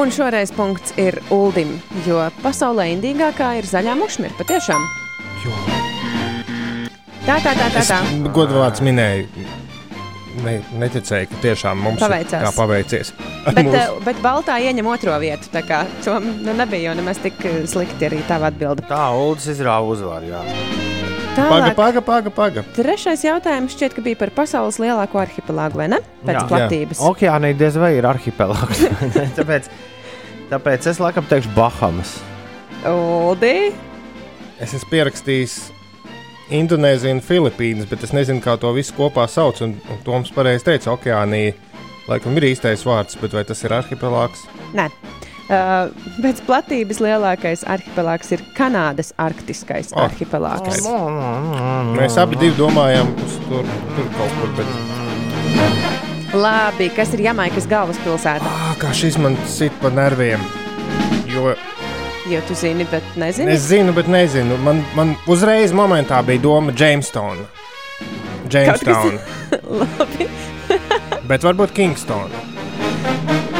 Un 0.00 0.10
šoreiz 0.10 0.50
punkts 0.54 0.94
ir 0.98 1.20
Uldim, 1.34 1.76
jo 2.06 2.22
pasaulē 2.42 2.88
indīgākā 2.96 3.52
ir 3.60 3.68
zaļā 3.68 3.94
mušmira. 3.98 4.34
Patiešām. 4.40 4.86
Tā, 7.24 7.36
tā, 7.40 7.52
tā, 7.52 7.68
tā. 7.68 7.82
Es 7.82 7.92
tā. 7.92 8.00
godvārds 8.34 8.82
minēju. 8.84 9.28
Ne, 10.42 10.56
neticēju, 10.80 11.28
ka 11.30 11.36
tiešām 11.44 11.78
mums 11.78 12.00
Paveicās. 12.02 12.56
paveicies. 12.56 13.12
Bet, 13.46 13.60
mūsu- 13.66 13.76
eh, 13.78 14.00
bet 14.04 14.16
Baltā 14.24 14.56
ieņem 14.58 14.86
otro 14.90 15.14
vietu. 15.22 15.46
tā 15.52 15.60
kā 15.62 15.84
To 16.04 16.16
nu, 16.18 16.54
nebija 16.58 16.90
jau 16.90 16.94
nemaz 16.98 17.20
tik 17.22 17.38
eh, 17.46 17.60
slikti 17.70 18.08
arī 18.08 18.18
tā 18.26 18.40
atbilde. 18.42 18.82
Tā 18.88 19.04
Ulus 19.14 19.46
izrāva 19.52 19.84
uzvaru. 19.86 20.32
Jā. 20.32 20.42
Paga, 21.34 21.44
Tālāk, 21.50 21.74
paga, 21.74 22.00
paga, 22.00 22.30
paga. 22.30 22.62
trešais 22.76 23.24
jautājums 23.26 23.74
šķiet, 23.74 23.94
ka 23.96 24.02
bija 24.06 24.16
par 24.16 24.30
pasaules 24.30 24.76
lielāko 24.78 25.18
arhipelāgu, 25.18 25.74
vai 25.80 25.88
ne? 25.90 25.98
Pēc 26.24 26.36
Jā. 26.38 26.44
platības. 26.48 27.00
Okeānā 27.02 27.50
diez 27.58 27.74
vai 27.76 27.92
ir 27.98 28.06
arhipelāgs. 28.06 28.84
tāpēc, 29.38 29.66
tāpēc 30.50 30.86
es 30.92 31.00
laikam 31.02 31.26
teikšu 31.30 31.50
Bahamas. 31.56 32.18
Uldi, 32.86 33.72
Es 34.62 34.70
esmu 34.78 34.86
pierakstījis 34.92 35.54
Indonēziju 36.52 37.16
un 37.16 37.22
Filipīnas, 37.24 37.88
bet 37.88 38.04
es 38.04 38.12
nezinu, 38.12 38.42
kā 38.44 38.58
to 38.60 38.72
visu 38.76 38.92
kopā 38.98 39.24
sauc. 39.30 39.62
Un, 39.64 39.78
un 39.88 40.00
Toms 40.04 40.32
pareizi 40.34 40.66
teica, 40.68 40.92
Okeānija 40.92 41.54
laikam 42.10 42.36
ir 42.36 42.50
īstais 42.50 42.84
vārds, 42.84 43.16
bet 43.20 43.32
vai 43.32 43.44
tas 43.48 43.62
ir 43.64 43.72
arhipelāgs? 43.72 44.44
Nē. 44.76 44.90
Uh, 45.44 45.90
pēc 46.24 46.40
platības 46.46 47.02
lielākais 47.04 47.66
arhipelāgs 47.68 48.30
ir 48.32 48.40
Kanādas 48.56 49.12
arktiskais 49.20 49.90
Oh, 49.92 50.06
arhipelāgs. 50.06 50.80
Mēs 51.98 52.16
abi 52.20 52.52
domājam 52.56 53.12
tur, 53.48 53.68
tur 53.96 54.08
kaut 54.16 54.38
kur. 54.40 54.54
Bet... 54.56 54.72
Labi, 56.34 56.88
kas 56.96 57.12
ir 57.14 57.26
Jamaikas 57.28 57.68
galvaspilsēta? 57.70 58.48
Ah, 58.48 58.72
kā 58.80 58.92
šis 58.96 59.20
man 59.20 59.36
sit 59.48 59.76
pa 59.84 59.92
nerviem. 59.92 60.40
Jo 61.30 61.52
Jo 62.30 62.40
tu 62.48 62.54
zini, 62.54 62.86
bet 62.90 63.02
nezini. 63.16 63.52
es 63.52 63.60
zinu, 63.68 63.92
bet 63.92 64.08
nezinu. 64.08 64.56
Man, 64.64 64.80
man 64.96 65.14
uzreiz 65.28 65.72
momentā 65.76 66.22
bija 66.24 66.40
doma 66.42 66.72
Jamestown. 66.72 67.44
Jamestown. 68.50 69.18
Labi. 69.80 70.28
bet 71.30 71.44
varbūt 71.44 71.74
Kingston. 71.76 72.32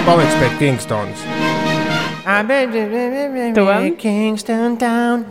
Paliks 0.05 0.37
pie 0.41 0.49
Kingstonas. 0.59 1.27
Tom? 3.55 3.91
Kingston 4.01 4.79
Town. 4.81 5.25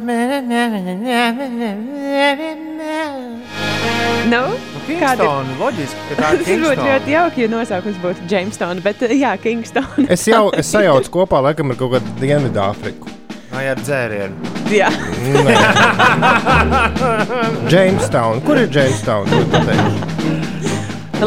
Nu, 4.29 4.43
kāda 4.88 5.25
ir? 5.25 5.29
Kingston, 5.29 5.49
loģiski, 5.59 6.05
ka 6.09 6.17
tā 6.19 6.29
ir 6.34 6.38
Tas 6.38 6.38
būtu 6.38 6.45
Kingston. 6.45 6.86
ļoti 6.88 7.15
jauki, 7.15 7.43
ja 7.43 7.49
nosaukums 7.51 7.99
būtu 8.03 8.29
Jamestown, 8.29 8.84
bet 8.86 9.03
jā, 9.09 9.34
Kingston. 9.41 10.07
Es 10.07 10.25
jau 10.29 10.45
es 10.57 10.69
sajaucu 10.73 11.13
kopā, 11.17 11.41
laikam, 11.49 11.73
ar 11.73 11.81
kaut 11.81 11.97
kādu 11.97 12.15
Dienvidāfriku. 12.21 13.12
Vai 13.54 13.68
ar 13.70 13.78
dzērienu? 13.82 14.36
jā. 14.74 14.89
Jamestown. 17.74 18.41
Kur 18.47 18.58
ir 18.64 18.70
Jamestown? 18.74 19.30
Ko 19.30 19.36
tu 19.45 19.51
teiksi? 19.70 20.14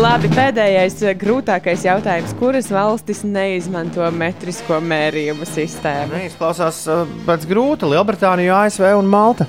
labi. 0.01 0.29
Pēdējais 0.33 0.99
uh, 1.05 1.13
grūtākais 1.19 1.85
jautājums. 1.87 2.35
Kuras 2.41 2.69
valstis 2.73 3.23
neizmanto 3.25 4.07
metrisko 4.13 4.81
mērījumu 4.85 5.47
sistēmu? 5.49 6.17
Nē, 6.17 6.27
izklausās 6.31 6.83
uh, 6.91 7.05
pēc 7.29 7.47
grūta. 7.49 7.89
Lielbritānija, 7.91 8.65
ASV 8.67 8.91
un 8.99 9.09
Malta. 9.11 9.49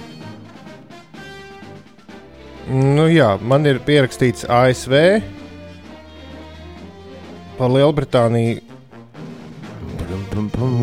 Nu, 2.67 3.07
jā, 3.07 3.37
man 3.47 3.63
ir 3.67 3.79
pierakstīts 3.83 4.43
ASV, 4.51 4.95
par 7.55 7.71
Lielbritāniju. 7.71 8.66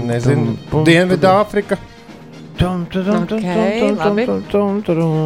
Nezinu, 0.09 0.57
Dienvidāfrika 0.86 1.76
Ok, 2.55 3.42
labi. 3.98 4.26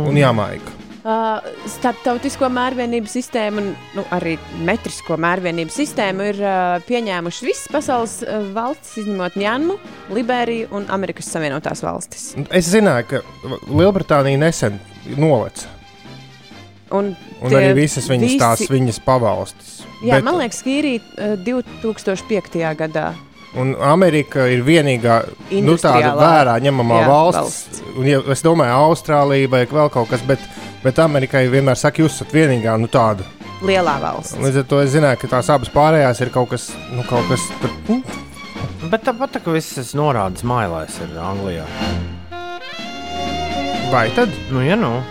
un 0.09 0.16
Jamaika. 0.16 0.74
Uh, 1.09 1.39
starptautisko 1.70 2.49
mērvienību 2.53 3.09
sistēmu 3.09 3.61
un 3.62 3.68
nu, 3.97 4.03
arī 4.12 4.35
metrisko 4.66 5.16
mērvienību 5.16 5.72
sistēmu 5.72 6.26
ir 6.33 6.41
uh, 6.43 6.74
pieņēmušas 6.89 7.45
visas 7.47 7.70
pasaules 7.72 8.16
uh, 8.26 8.43
valstis, 8.53 8.99
izņemot 9.05 9.39
Mjanmu, 9.41 9.79
Liberiju 10.12 10.68
un 10.76 10.85
Amerikas 10.93 11.31
Savienotās 11.33 11.81
valstis. 11.87 12.35
Es 12.51 12.68
zināju, 12.74 13.07
ka 13.14 13.22
Lielbritānija 13.70 14.41
nesen 14.43 14.76
noleca. 15.16 15.70
Un, 16.93 17.14
Un 17.45 17.53
arī 17.57 17.72
visas 17.76 18.09
viņas 18.11 18.29
visi- 18.35 18.41
tās 18.43 18.66
viņas 18.68 19.01
pavalstis. 19.05 19.79
Jā, 20.03 20.18
Bet- 20.18 20.24
man 20.29 20.37
liekas, 20.43 20.61
ka 20.64 20.70
īrija 20.74 21.01
uh, 21.01 21.37
2005. 21.47 22.61
gadā 22.85 23.12
Un 23.59 23.75
Amerika 23.83 24.47
ir 24.51 24.63
vienīgā 24.67 25.17
nu, 25.65 25.75
tāda 25.81 26.13
vērā 26.19 26.59
ņemamā 26.63 27.01
jā, 27.03 27.09
valsts. 27.11 27.83
Un, 27.97 28.07
ja, 28.07 28.21
es 28.31 28.45
domāju, 28.47 28.77
Austrālija 28.91 29.51
vai 29.51 29.65
vēl 29.67 29.91
kaut 29.95 30.13
kas, 30.13 30.23
bet, 30.29 30.45
bet 30.85 31.01
Amerikai 31.03 31.49
vienmēr 31.51 31.79
saka, 31.81 32.05
jūs 32.05 32.21
esat 32.21 32.37
vienīgā 32.37 32.77
nu, 32.79 32.91
tāda. 32.93 33.27
Lielā 33.67 33.97
valsts. 33.99 34.39
Līdz 34.39 34.63
ar 34.63 34.71
to 34.71 34.81
es 34.85 34.95
zināju, 34.95 35.19
ka 35.25 35.33
tās 35.35 35.51
abas 35.51 35.73
pārējās 35.75 36.23
ir 36.23 36.31
kaut 36.35 36.53
kas, 36.55 36.71
nu, 36.95 37.03
kaut 37.11 37.27
kas 37.33 37.43
tur, 37.59 37.75
nu, 37.91 37.99
Bet 38.89 39.03
tāpat 39.05 39.35
tā, 39.35 39.41
ka 39.43 39.53
visas 39.53 39.91
norādes 39.99 40.45
mailēs 40.47 41.01
ir 41.03 41.17
Anglijā. 41.21 41.65
vai 43.91 44.09
tad? 44.15 44.33
Nu, 44.53 44.63
ja 44.63 44.77
nu. 44.77 45.03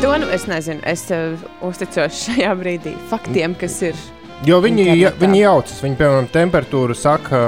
To 0.00 0.14
nu 0.18 0.30
es 0.32 0.46
nezinu. 0.46 0.80
Es 0.86 1.04
uh, 1.12 1.36
uzticos 1.62 2.22
šajā 2.24 2.54
brīdī 2.58 2.94
faktiem, 3.10 3.54
kas 3.58 3.82
ir. 3.82 4.00
Jo 4.46 4.60
viņi, 4.62 4.84
ja, 5.00 5.10
viņi 5.18 5.40
jaucas, 5.42 5.80
viņi, 5.82 5.96
piemēram, 5.98 6.28
temperatūru 6.30 6.94
saka 6.94 7.40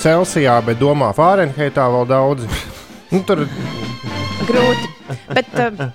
Celsijā, 0.00 0.56
bet 0.64 0.80
domā 0.80 1.10
Fārenheitā 1.16 1.84
vēl 1.92 2.08
daudz. 2.08 2.48
nu, 3.12 3.20
tur 3.28 3.44
Grūti. 4.48 4.88
Bet, 5.34 5.50
uh, 5.60 5.90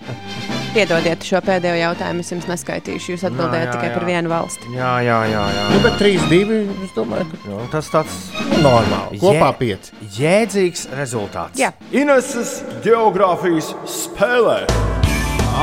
piedodiet 0.75 1.25
šo 1.25 1.41
pēdējo 1.45 1.79
jautājumu, 1.79 2.21
es 2.21 2.31
jums 2.33 2.45
neskaitīšu. 2.49 3.15
Jūs 3.15 3.25
atbildējat 3.29 3.69
jā, 3.69 3.73
tikai 3.73 3.89
jā. 3.89 3.95
par 3.97 4.05
vienu 4.09 4.31
valsti. 4.33 4.71
Jā, 4.75 4.93
jā, 5.05 5.19
jā. 5.31 5.43
jā, 5.55 5.65
nu, 5.71 5.79
jā. 5.79 5.83
bet 5.87 5.99
3-2. 6.01 6.61
Es 6.85 6.95
domāju, 6.97 7.27
ka 7.31 7.41
Nu, 7.49 7.59
tas 7.73 7.89
tāds 7.93 8.17
normāli. 8.61 9.21
Kopā 9.23 9.49
Jē. 9.49 9.81
5. 9.81 9.91
jēdzīgs 10.19 10.87
rezultāts. 11.01 11.61
Jā. 11.61 11.73
Ineses 11.89 12.59
geogrāfijas 12.85 13.73
spēlē. 13.89 14.63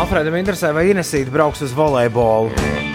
Alfredam 0.00 0.38
interesē, 0.38 0.74
vai 0.74 0.88
Inesīte 0.90 1.34
brauks 1.34 1.62
uz 1.66 1.74
volejbolu. 1.76 2.89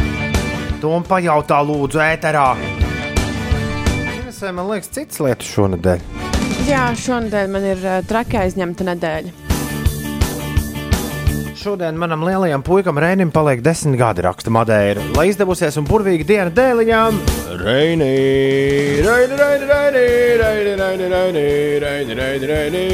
To 0.85 0.91
man 0.93 1.01
pajautā, 1.01 1.63
lūdzu, 1.65 1.97
ēterā. 1.97 2.49
Man 4.53 4.67
liekas, 4.69 4.91
citas 4.93 5.17
lietas 5.17 5.47
šonadēļ. 5.49 6.01
Jā, 6.67 6.83
šonadēļ 7.01 7.47
man 7.49 7.63
ir 7.65 7.79
uh, 7.81 7.95
traki 8.05 8.37
aizņemta 8.37 8.85
nedēļa. 8.91 9.31
Šodien 11.57 11.97
manam 11.97 12.21
lielajam 12.27 12.61
puikam 12.61 12.99
Reinim 13.01 13.31
paliek 13.33 13.63
desmit 13.65 13.97
gadi, 13.97 14.21
raksta 14.27 14.53
Madeira. 14.53 15.01
Lai 15.17 15.31
izdevusies 15.31 15.79
un 15.81 15.87
burvīga 15.89 16.27
diena 16.29 16.53
dēliņām, 16.53 17.17
Reini, 17.63 18.11
Reini, 19.07 19.39
Reini, 19.41 19.65
Reini, 19.71 20.03
Reini, 20.43 20.75
Reini, 20.83 21.07
Reini, 21.15 21.47
Reini, 21.81 22.19
Reini, 22.19 22.51
Reini. 22.51 22.85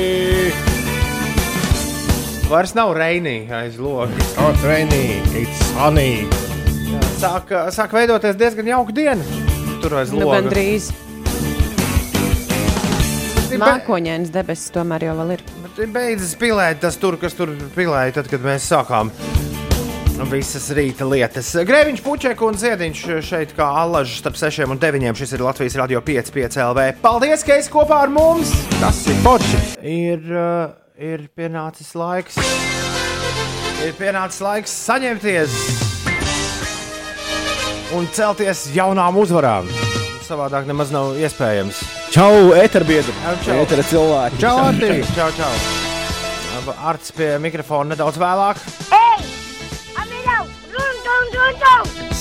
Vairs 2.47 2.71
nav 2.79 2.95
Reini 2.95 3.35
aiz 3.59 3.75
logs. 3.83 4.31
Oh, 4.39 4.55
training, 4.63 5.27
it's 5.35 5.59
sunny. 5.73 6.50
Sāk, 7.21 7.51
sāk 7.69 7.91
veidoties 7.93 8.33
diezgan 8.33 8.65
jauka 8.71 8.93
diena. 8.97 9.25
Tur 9.81 9.93
aiz 9.99 10.09
Nu, 10.09 10.23
loga. 10.25 10.39
gandrīz. 10.39 10.87
Mākoņdienas 13.61 14.31
debesis 14.33 14.71
tomēr 14.73 15.05
jau 15.05 15.13
ir. 15.35 15.43
Bet 15.61 15.81
ir 15.83 15.91
beidzis 15.93 16.31
pilēt 16.39 16.79
tas 16.81 16.97
tur, 16.97 17.19
kas 17.21 17.35
tur 17.37 17.51
pilēja, 17.75 18.15
tad, 18.15 18.31
kad 18.31 18.41
mēs 18.41 18.65
sākām. 18.71 19.11
Visas 20.31 20.65
rīta 20.73 21.05
lietas. 21.05 21.51
Grēviņš, 21.65 22.01
Puķek 22.05 22.41
un 22.45 22.57
Ziediņš 22.57 23.03
šeit 23.25 23.53
kā 23.57 23.69
alažs 23.83 24.17
starp 24.21 24.37
6 24.41 24.65
un 24.69 24.81
9. 24.81 25.13
Šis 25.17 25.33
ir 25.37 25.45
Latvijas 25.45 25.77
radio 25.81 26.01
5,5 26.01 26.57
LV. 26.71 26.87
Paldies, 27.05 27.45
ka 27.45 27.57
esi 27.57 27.69
kopā 27.73 28.01
ar 28.07 28.13
mums! 28.13 28.53
Tas 28.79 29.01
ir 29.09 29.21
forši! 29.25 29.61
Ir, 29.81 30.25
uh, 30.29 30.73
ir 30.97 31.25
pienācis 31.37 31.93
laiks. 31.97 32.37
Ir 33.85 33.97
pienācis 33.97 34.41
laiks 34.45 34.77
saņemties 34.89 35.90
un 37.97 38.07
celties 38.15 38.65
jaunām 38.75 39.17
uzvarām. 39.21 39.67
Savādāk 40.27 40.67
nemaz 40.69 40.91
nav 40.95 41.15
iespējams. 41.19 41.81
Čau, 42.13 42.53
eterbiedri! 42.55 43.13
Čau. 43.45 43.57
Etera 43.65 43.83
cilvēki! 43.83 44.39
Čau, 44.39 44.55
Arti! 44.69 44.91
Čau, 45.15 45.29
čau! 45.37 45.51
Arts 46.85 47.09
pie 47.17 47.33
mikrofona 47.41 47.95
nedaudz 47.95 48.19
vēlāk. 48.21 48.59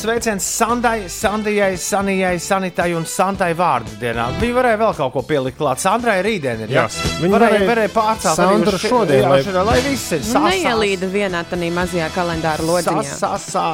Sveiciens 0.00 0.40
Sandai, 0.56 1.08
Sandijai, 1.12 1.76
Sanijai, 1.76 2.38
Sanitai 2.40 2.94
un 2.96 3.04
Santai 3.04 3.50
vārdu 3.58 3.98
dienā. 4.00 4.30
Viņa 4.40 4.54
varēja 4.56 4.78
vēl 4.80 4.94
kaut 4.96 5.12
ko 5.12 5.22
pielikt 5.28 5.58
klāt. 5.60 5.82
Sandrai 5.82 6.22
rītdien 6.24 6.62
ir 6.64 6.72
Jā. 6.72 6.86
jāsaka. 6.86 7.18
Viņa 7.20 7.32
varēja, 7.34 7.50
varēja 7.52 7.68
varēja 7.70 7.92
pārcelt 7.98 8.38
Sandru 8.40 8.78
ši- 8.80 8.88
šodien, 8.94 9.20
jā, 9.20 9.28
lai- 9.28 9.42
šodien, 9.44 9.66
lai 9.68 9.80
viss 9.84 10.12
ir 10.16 10.20
sasās. 10.24 10.48
neielīda 10.54 11.10
vienā 11.12 11.44
tādā 11.50 11.68
mazajā 11.76 12.08
kalendāra 12.16 12.64
lodziņā. 12.64 13.04
Sasā, 13.20 13.66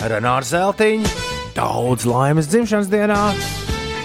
Renārs 0.00 0.48
Zeltiņš, 0.54 1.10
daudz 1.52 2.06
laimes 2.08 2.48
dzimšanas 2.48 2.88
dienā. 2.88 3.18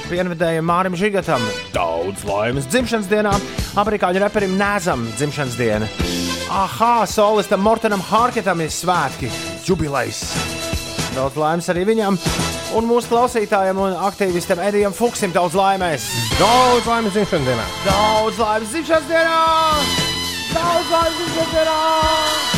Pienvedējiem 0.09 0.65
Mārim 0.67 0.95
Žigatam 0.99 1.43
daudz 1.73 2.25
laimes 2.27 2.67
dzimšanas 2.67 3.07
dienā. 3.09 3.31
Amerikāņu 3.79 4.19
reperim 4.21 4.57
Nēzam 4.59 5.05
dzimšanas 5.15 5.55
diena. 5.59 5.87
Aha, 6.51 7.05
solistam 7.09 7.63
Mortenam 7.63 8.03
Harketam 8.11 8.59
ir 8.61 8.73
svētki, 8.75 9.31
jubilejs. 9.65 10.25
Daudz 11.15 11.39
laimes 11.39 11.71
arī 11.71 11.85
viņam. 11.87 12.19
Un 12.75 12.89
mūsu 12.89 13.13
klausītājiem 13.13 13.79
un 13.79 13.95
aktīvistam 14.09 14.59
Edijam 14.67 14.93
Fuksim 14.93 15.31
daudz 15.35 15.55
laimes. 15.55 16.09
Daudz 16.41 16.91
laimes 16.91 17.15
dzimšanas 17.15 17.47
dienā. 17.47 17.69
Daudz 17.87 18.43
laimes 18.43 18.75
dzimšanas 18.75 19.09
dienā! 19.13 19.39
Daudz 20.51 20.91
laimes 20.91 21.23
dzimšanas 21.23 21.55
dienā! 21.55 22.54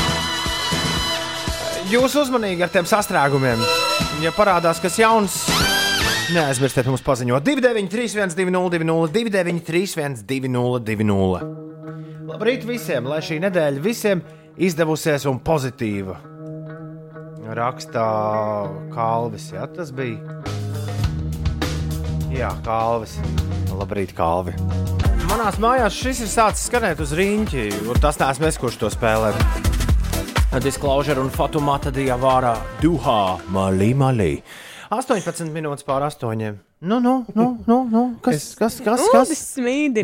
Jūs 1.87 2.17
uzmanīgi 2.19 2.65
ar 2.65 2.71
tiem 2.71 2.87
sastrēgumiem. 2.89 3.61
Ja 4.19 4.33
parādās 4.35 4.81
kas 4.83 4.97
jauns, 4.99 5.37
neaizmirstiet 6.35 6.89
mums 6.89 7.03
paziņot 7.05 7.45
293, 7.47 8.33
202, 8.35 9.07
293, 9.15 10.25
202. 10.27 11.39
Labrīt 12.27 12.65
visiem, 12.67 13.07
lai 13.07 13.21
šī 13.23 13.37
nedēļa 13.45 13.83
visiem 13.85 14.23
izdevusies 14.59 15.23
un 15.31 15.39
pozitīva. 15.39 16.17
Rakstā 17.55 18.07
Kalvis, 18.91 19.47
jā, 19.55 19.63
tas 19.71 19.93
bija. 19.95 20.19
Jā, 22.35 22.51
Kalvis. 22.67 23.15
Labrīt, 23.77 24.11
Kalvi. 24.17 24.57
Manās 25.31 25.55
mājās 25.63 25.95
šis 25.95 26.25
ir 26.25 26.33
sācis 26.33 26.67
skanēt 26.67 26.99
uz 27.03 27.15
rīņķi, 27.15 27.69
un 27.87 28.03
tas 28.03 28.19
neesmu 28.19 28.51
es, 28.51 28.59
kurš 28.59 28.81
to 28.83 28.91
spēlē. 28.91 29.31
Disclosure 30.55 31.19
un 31.19 31.27
Fatumata 31.29 31.91
Diavārā 31.91 32.53
Duhā 32.79 33.37
Malī 33.51 33.91
Malī. 33.93 34.29
18 34.95 35.51
minūtes 35.51 35.83
pār 35.85 36.05
8. 36.07 36.55
Nu, 36.79 36.99
nu, 37.03 37.25
nu, 37.35 37.47
nu, 37.67 37.77
nu. 37.91 38.03
Kas, 38.23 38.55
kas, 38.55 38.79
kas, 38.79 39.03
Kas 39.11 39.11
kas? 39.11 39.29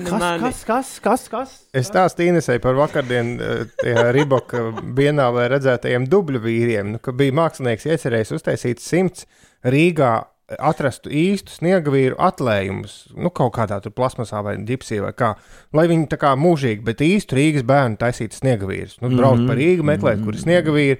Kas, 0.03 0.41
kas, 0.41 0.63
kas, 0.67 0.91
kas, 0.99 1.25
kas? 1.31 1.55
Es 1.73 1.87
stāstīju 1.87 2.35
Inesai 2.35 2.59
par 2.61 2.75
vakardienas 2.77 3.71
Riboka 4.17 4.67
vienālē 4.83 5.47
redzētajiem 5.55 6.09
dubļu 6.11 6.43
vīriem, 6.43 6.91
nu, 6.95 7.01
ka 7.01 7.15
bija 7.15 7.37
mākslinieks 7.39 7.87
iecerējis 7.87 8.35
uztaisīt 8.35 8.83
simts 8.83 9.25
Rīgā 9.63 10.11
atrastu 10.59 11.09
īstu 11.09 11.53
sniega 11.55 11.89
vīru 11.93 12.17
atlējumus, 12.19 13.13
nu, 13.15 13.29
kaut 13.33 13.53
kādā 13.55 13.77
tur 13.81 13.93
plasmasā 13.95 14.41
vai 14.43 14.57
ģipsī 14.67 14.99
vai 15.01 15.13
kā, 15.17 15.33
lai 15.73 15.85
viņi 15.89 16.09
tā 16.11 16.17
kā 16.21 16.33
mūžīgi, 16.37 16.83
bet 16.83 17.01
īstu 17.05 17.37
Rīgas 17.39 17.63
bērnu 17.65 17.97
taisītu 18.01 18.35
sniega 18.41 18.67
vīrus. 18.69 18.97
Nu, 19.01 19.09
braukt 19.15 19.39
Mhm. 19.39 19.47
pa 19.47 19.55
Rīgu, 19.55 19.85
meklēt, 19.87 20.23
kur 20.25 20.33
ir 20.35 20.41
sniega 20.43 20.71
vīri. 20.75 20.99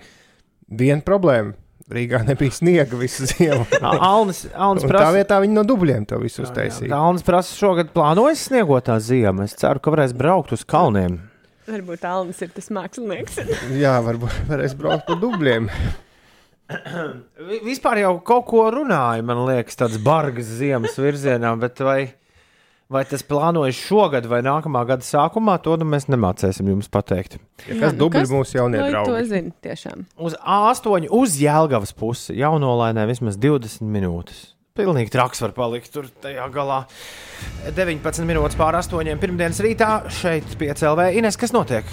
Viena 0.74 1.02
problēma. 1.04 1.54
Rīgā 1.94 2.22
nebija 2.26 2.50
sniega 2.56 2.96
visu 2.98 3.26
ziemu. 3.28 3.66
Alnis, 3.84 4.46
Alnis 4.56 4.84
Un 4.86 4.89
tā 4.89 4.94
prasa, 4.94 5.12
vietā 5.18 5.41
viņi 5.44 5.54
no 5.54 5.64
dubļiem 5.68 6.06
to 6.08 6.18
visu 6.18 6.41
uztaisīja. 6.46 6.96
Alnis 6.96 7.22
prasa 7.28 7.54
šogad 7.60 7.91
plānojas 7.94 8.48
sniegotā 8.48 8.96
ziema. 9.04 9.44
Es 9.44 9.54
ceru, 9.60 9.80
ka 9.84 9.91
varēs 9.91 10.16
braukt 10.16 10.54
uz 10.56 10.64
kalniem. 10.64 11.20
Varbūt 11.68 12.08
Alnis 12.08 12.39
ir 12.41 12.50
tas 12.56 12.72
mākslinieks. 12.72 13.38
Jā, 13.84 13.98
varbūt 14.02 14.48
varēs 14.50 14.74
braukt 14.80 15.06
pa 15.12 15.20
dubļiem. 15.20 15.68
Vi- 17.49 17.61
Vispār 17.68 17.99
jau 18.03 18.14
kaut 18.26 18.45
ko 18.49 18.66
runāja, 18.74 19.24
man 19.26 19.43
liekas, 19.47 19.76
tāds 19.80 19.97
bargs 20.03 20.47
ziemas 20.59 20.95
virzienā, 20.99 21.51
bet 21.59 21.82
vai, 21.84 21.97
vai 22.93 23.03
tas 23.09 23.24
plānojas 23.28 23.76
šogad 23.78 24.26
vai 24.32 24.39
nākamā 24.45 24.86
gada 24.88 25.03
sākumā, 25.05 25.57
to 25.66 25.76
nu 25.82 25.88
mēs 25.91 26.07
nemācīsim 26.11 26.70
jums 26.72 26.89
pateikt. 26.93 27.38
Ja 27.68 27.78
kas 27.82 27.97
dubļi 27.99 28.24
mūsu 28.32 28.57
jaunie 28.61 28.80
Lai 28.82 28.89
to 28.93 29.03
draugi? 29.03 29.28
zina, 29.34 29.53
tiešām. 29.66 30.05
Uz 30.24 30.38
A8, 30.39 31.09
uz 31.11 31.38
Jēlgavas 31.43 31.93
pusi, 31.99 32.38
jaunolainē 32.39 33.05
vismaz 33.11 33.38
20 33.38 33.84
minūtes. 33.93 34.49
Pilnīgi 34.74 35.11
traks 35.14 35.38
var 35.43 35.51
palikt 35.53 35.91
tur 35.93 36.07
tajā 36.24 36.47
galā. 36.49 36.80
19 37.78 38.26
minūtes 38.26 38.55
pār 38.57 38.74
8. 38.80 39.11
pirmdienas 39.22 39.59
rītā 39.61 39.91
šeit, 40.09 40.55
5 40.57 40.82
LV. 40.89 41.11
Ines, 41.20 41.38
kas 41.38 41.53
notiek? 41.53 41.86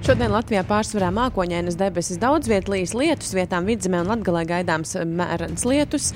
Šodien 0.00 0.32
Latvijā 0.32 0.62
pārsvarā 0.64 1.10
mākoņainas 1.12 1.74
debesis, 1.76 2.16
daudz 2.16 2.48
vietā 2.48 2.72
līs 2.72 2.94
lietus, 2.96 3.34
vietām 3.36 3.66
vidzemē 3.68 3.98
un 4.00 4.08
latgalē 4.08 4.46
gaidāms 4.48 4.94
mērens 5.04 5.66
lietus. 5.68 6.06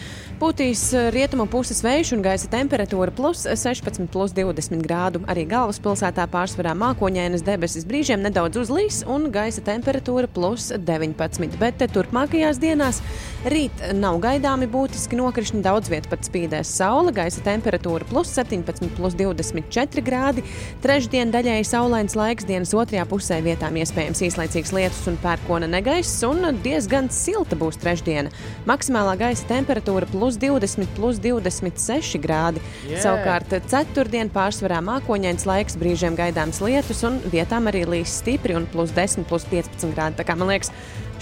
Pūtīs 0.40 0.86
rietumu 1.12 1.44
puses 1.52 1.82
vējš 1.84 2.14
un 2.16 2.22
gaisa 2.24 2.48
temperatūra 2.48 3.12
plus 3.12 3.42
16, 3.44 4.08
plus 4.08 4.32
20 4.32 4.80
grādu. 4.86 5.20
Arī 5.28 5.44
galvaspilsētā 5.50 6.24
pārsvarā 6.32 6.72
mākoņainas 6.80 7.44
debesis 7.44 7.84
brīžiem 7.84 8.24
nedaudz 8.24 8.62
uzlīs 8.62 9.02
un 9.04 9.28
gaisa 9.34 9.60
temperatūra 9.68 10.32
plus 10.32 10.70
19. 10.72 11.60
Bet 11.60 11.84
turpmākajās 11.92 12.62
dienās 12.64 13.02
rīt 13.52 13.84
nav 14.00 14.16
gaidāmi 14.24 14.64
būtiski 14.72 15.20
nokrišņi, 15.20 15.60
daudz 15.68 15.92
vietā 15.92 16.08
pat 16.14 16.24
spīdēs 16.24 16.72
saule, 16.80 17.12
gaisa 17.12 17.44
temperatūra 17.44 18.08
plus 18.08 18.32
17, 18.32 18.96
plus 18.96 19.20
24 19.20 20.08
grādi. 20.08 20.48
Trešdien 20.80 21.36
daļēji 21.36 21.68
saulains 21.68 22.16
laiks 22.16 22.48
dienas 22.48 22.72
otrajā 22.72 23.04
pusē 23.12 23.42
vietām 23.44 23.73
iespējams 23.80 24.22
īslaicīgs 24.26 24.72
lietus 24.76 25.02
un 25.10 25.18
pērkona 25.22 25.68
negaiss, 25.70 26.22
un 26.28 26.46
diezgan 26.64 27.10
silta 27.14 27.58
būs 27.58 27.78
trešdiena. 27.82 28.32
Maksimālā 28.68 29.14
gaisa 29.20 29.46
temperatūra 29.50 30.08
plus 30.10 30.38
20, 30.42 30.90
plus 30.96 31.20
26 31.22 32.20
grādi. 32.22 32.62
Yeah. 32.88 33.02
Savukārt 33.04 33.54
ceturtdien 33.70 34.32
pārsvarā 34.34 34.80
mākoņains 34.84 35.46
laiks, 35.48 35.78
brīžiem 35.80 36.18
gaidāms 36.18 36.62
lietus, 36.64 37.04
un 37.08 37.20
vietām 37.32 37.70
arī 37.72 37.84
līs 37.96 38.18
stipri 38.20 38.56
un 38.58 38.68
plus 38.70 38.94
10, 38.96 39.28
plus 39.30 39.48
15 39.50 39.94
grādi. 39.94 40.20
Tā 40.20 40.28
kā 40.28 40.38
man 40.38 40.52
liekas, 40.52 40.72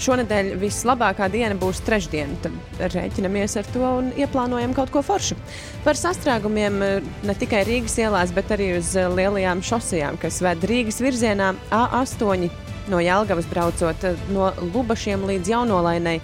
Šonadēļ 0.01 0.53
vislabākā 0.61 1.27
diena 1.31 1.55
būs 1.59 1.83
trešdiena. 1.85 2.35
Tad 2.43 2.93
rēķinamies 2.95 3.57
ar 3.61 3.69
to 3.73 3.83
un 3.85 4.09
ieplānojam 4.17 4.73
kaut 4.75 4.91
ko 4.93 5.03
foršu. 5.05 5.37
Par 5.85 5.99
sastrēgumiem 5.99 6.79
eh, 6.83 7.09
ne 7.27 7.35
tikai 7.37 7.63
Rīgas 7.67 7.99
ielās, 8.01 8.33
bet 8.35 8.51
arī 8.55 8.73
uz 8.79 8.95
eh, 8.97 9.09
lielajām 9.13 9.61
šosejām, 9.65 10.17
kas 10.21 10.41
ved 10.43 10.65
Rīgas 10.69 10.99
virzienā 11.03 11.53
A8 11.69 12.49
no 12.91 12.99
Jālgavas 13.03 13.47
braucot 13.51 14.07
eh, 14.09 14.25
no 14.33 14.49
Lubašiem 14.73 15.27
līdz 15.29 15.53
Jaunolainai. 15.53 16.17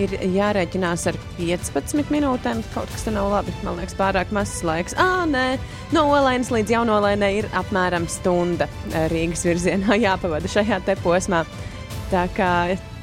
Ir 0.00 0.14
jārēķinās 0.24 1.02
ar 1.10 1.18
15 1.36 2.08
minūtēm. 2.14 2.62
Kaut 2.72 2.88
kas 2.88 3.02
te 3.04 3.12
nav 3.12 3.26
labi. 3.28 3.52
Man 3.60 3.76
liekas, 3.76 3.92
pārāk 3.98 4.30
mazs 4.32 4.62
laiks. 4.64 4.96
Ah, 4.96 5.26
nē, 5.28 5.58
no 5.92 6.06
Olainas 6.14 6.48
līdz 6.48 6.72
Jaunolainai 6.78 7.34
ir 7.42 7.50
apmēram 7.60 8.08
stunda 8.08 8.70
Rīgas 9.12 9.44
virzienā 9.44 10.00
jāpavada 10.06 10.48
šajā 10.48 10.80
te 10.88 10.96
posmā. 11.04 11.44
Tā 12.08 12.24
kā 12.32 12.54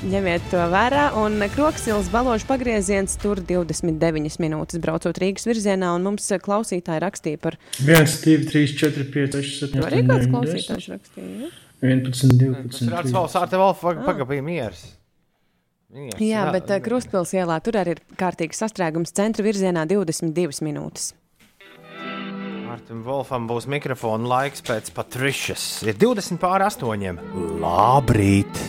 ņemiet 0.06 0.46
to 0.52 0.62
vērā. 0.72 1.10
Un 1.20 1.40
Kroksils 1.54 2.10
baložu 2.14 2.48
pagrieziens 2.50 3.18
tur 3.20 3.42
29 3.44 4.40
minūtes 4.42 4.80
braucot 4.84 5.20
Rīgas 5.20 5.48
virzienā. 5.50 5.92
Un 5.98 6.06
mums 6.08 6.30
klausītāji 6.46 7.04
rakstīja 7.04 7.42
par 7.42 7.60
1, 7.84 8.14
2, 8.24 8.38
3, 8.52 8.78
4, 8.80 9.10
5, 9.16 9.40
6, 9.40 9.58
7, 9.66 9.76
to 9.76 9.90
arī 9.90 10.04
8, 10.04 10.12
kāds 10.12 10.30
9, 10.30 10.34
klausītājs 10.36 10.88
rakstīja. 10.94 11.52
11, 11.84 12.34
12, 12.40 12.72
Tas 12.74 12.88
ir 12.88 12.98
atsvals, 13.04 13.38
ar 13.40 13.52
tevi 13.52 13.64
vēl 13.64 14.04
pagabīja 14.08 14.46
miers. 14.46 14.88
Miers, 15.90 16.20
Jā, 16.22 16.44
bet 16.54 16.70
uh, 16.70 16.82
Krustpils 16.86 17.32
ielā 17.34 17.56
tur 17.66 17.80
arī 17.80 17.96
ir 17.96 18.04
kārtīgs 18.20 18.60
sastrēgums 18.62 19.16
centra 19.16 19.46
virzienā 19.46 19.88
22 19.90 20.62
minūtes. 20.68 21.16
Mārtiņam 22.70 23.02
Wolfam 23.08 23.48
būs 23.50 23.66
mikrofona 23.72 24.30
laiks 24.30 24.62
pēc 24.68 24.92
Patrišas. 24.94 25.66
Ir 25.90 25.98
20 25.98 26.38
pār 26.44 26.68
8. 26.68 27.18
Labrīt! 27.64 28.62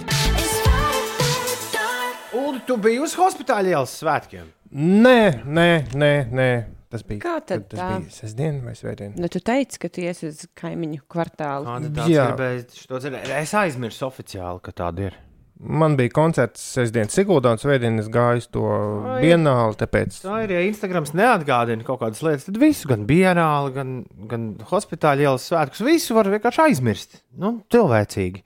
Ulu, 2.31 2.61
tu 2.67 2.77
biji 2.79 3.01
uz 3.03 3.15
hospitāla 3.19 3.73
ielas 3.73 3.97
svētkiem. 3.99 4.51
Nē, 4.71 5.43
nē, 5.43 5.71
nē, 5.99 6.13
nē. 6.31 6.51
Tas 6.91 7.03
bija. 7.07 7.23
Kā 7.23 7.37
tad 7.47 7.69
tas 7.71 7.79
tā? 7.79 7.89
bija 8.03 8.15
sestdiena 8.15 8.67
vai 8.67 8.75
svētdiena? 8.79 9.15
Nu, 9.19 9.31
tu 9.31 9.39
teici, 9.47 9.79
ka 9.83 9.91
tu 9.91 10.03
iesi 10.03 10.29
uz 10.31 10.45
kaimiņu 10.59 11.05
kvartālu. 11.11 11.67
Kandidāts 11.67 12.11
Jā. 12.11 12.29
gribēja. 12.33 13.27
Es 13.39 13.55
aizmirsu 13.59 14.07
oficiāli, 14.09 14.63
ka 14.63 14.75
tāda 14.75 15.11
ir. 15.11 15.19
Man 15.61 15.93
bija 15.99 16.11
koncerts 16.17 16.63
sestdienas 16.79 17.15
Siguldā, 17.15 17.53
un 17.53 17.61
svētdien 17.61 18.01
es 18.01 18.09
gāju 18.11 18.47
to 18.55 18.65
Ai. 18.71 19.19
bienāli, 19.27 19.77
tāpēc 19.83 20.23
Tā 20.23 20.39
ir, 20.47 20.55
ja 20.57 20.63
Instagrams 20.65 21.13
neatgādina 21.19 21.85
kaut 21.85 22.01
kādas 22.01 22.23
lietas, 22.25 22.47
tad 22.47 22.57
visu, 22.63 22.89
gan 22.89 23.05
bienāli, 23.11 23.75
gan, 23.75 23.91
gan 24.31 24.47
hospitāla 24.71 25.27
ielas 25.27 25.45
svētkus, 25.51 25.83
visu 25.85 26.17
var 26.17 26.31
vienkārši 26.33 26.65
aizmirst. 26.65 27.21
Nu, 27.37 27.59
cilvēcīgi. 27.75 28.41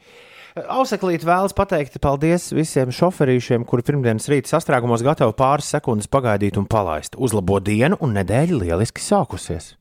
Auseklīt 0.55 1.25
vēlas 1.27 1.51
pateikt 1.51 1.97
paldies 1.99 2.53
visiem 2.55 2.93
šoferīšiem, 2.95 3.65
kuri 3.67 3.83
pirmdienas 3.89 4.29
rīta 4.31 4.53
sastrēgumos 4.53 5.03
gatavi 5.03 5.35
pāris 5.35 5.73
sekundes 5.75 6.07
pagaidīt 6.07 6.61
un 6.61 6.69
palaist. 6.71 7.19
Uzlabo 7.19 7.59
dienu 7.59 7.99
un 7.99 8.15
nedēļa 8.15 8.61
lieliski 8.61 9.03
sākusies. 9.03 9.73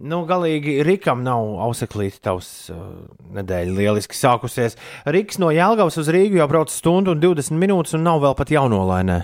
Nu, 0.00 0.22
galīgi 0.28 0.78
Rikam 0.84 1.20
nav 1.24 1.60
auseklīte 1.68 2.24
tavs 2.24 2.50
uh, 2.72 2.88
nedēļa 3.36 3.76
lieliski 3.76 4.16
sākusies. 4.16 4.80
Riks 5.12 5.36
no 5.44 5.52
Jālgavas 5.52 6.00
uz 6.00 6.08
Rīgu 6.08 6.40
jau 6.40 6.48
brauc 6.48 6.72
stundu 6.72 7.12
un 7.12 7.20
20 7.20 7.60
minūtes 7.60 8.00
un 8.00 8.08
nav 8.08 8.24
vēl 8.24 8.36
pat 8.40 8.56
jaunolainē. 8.56 9.22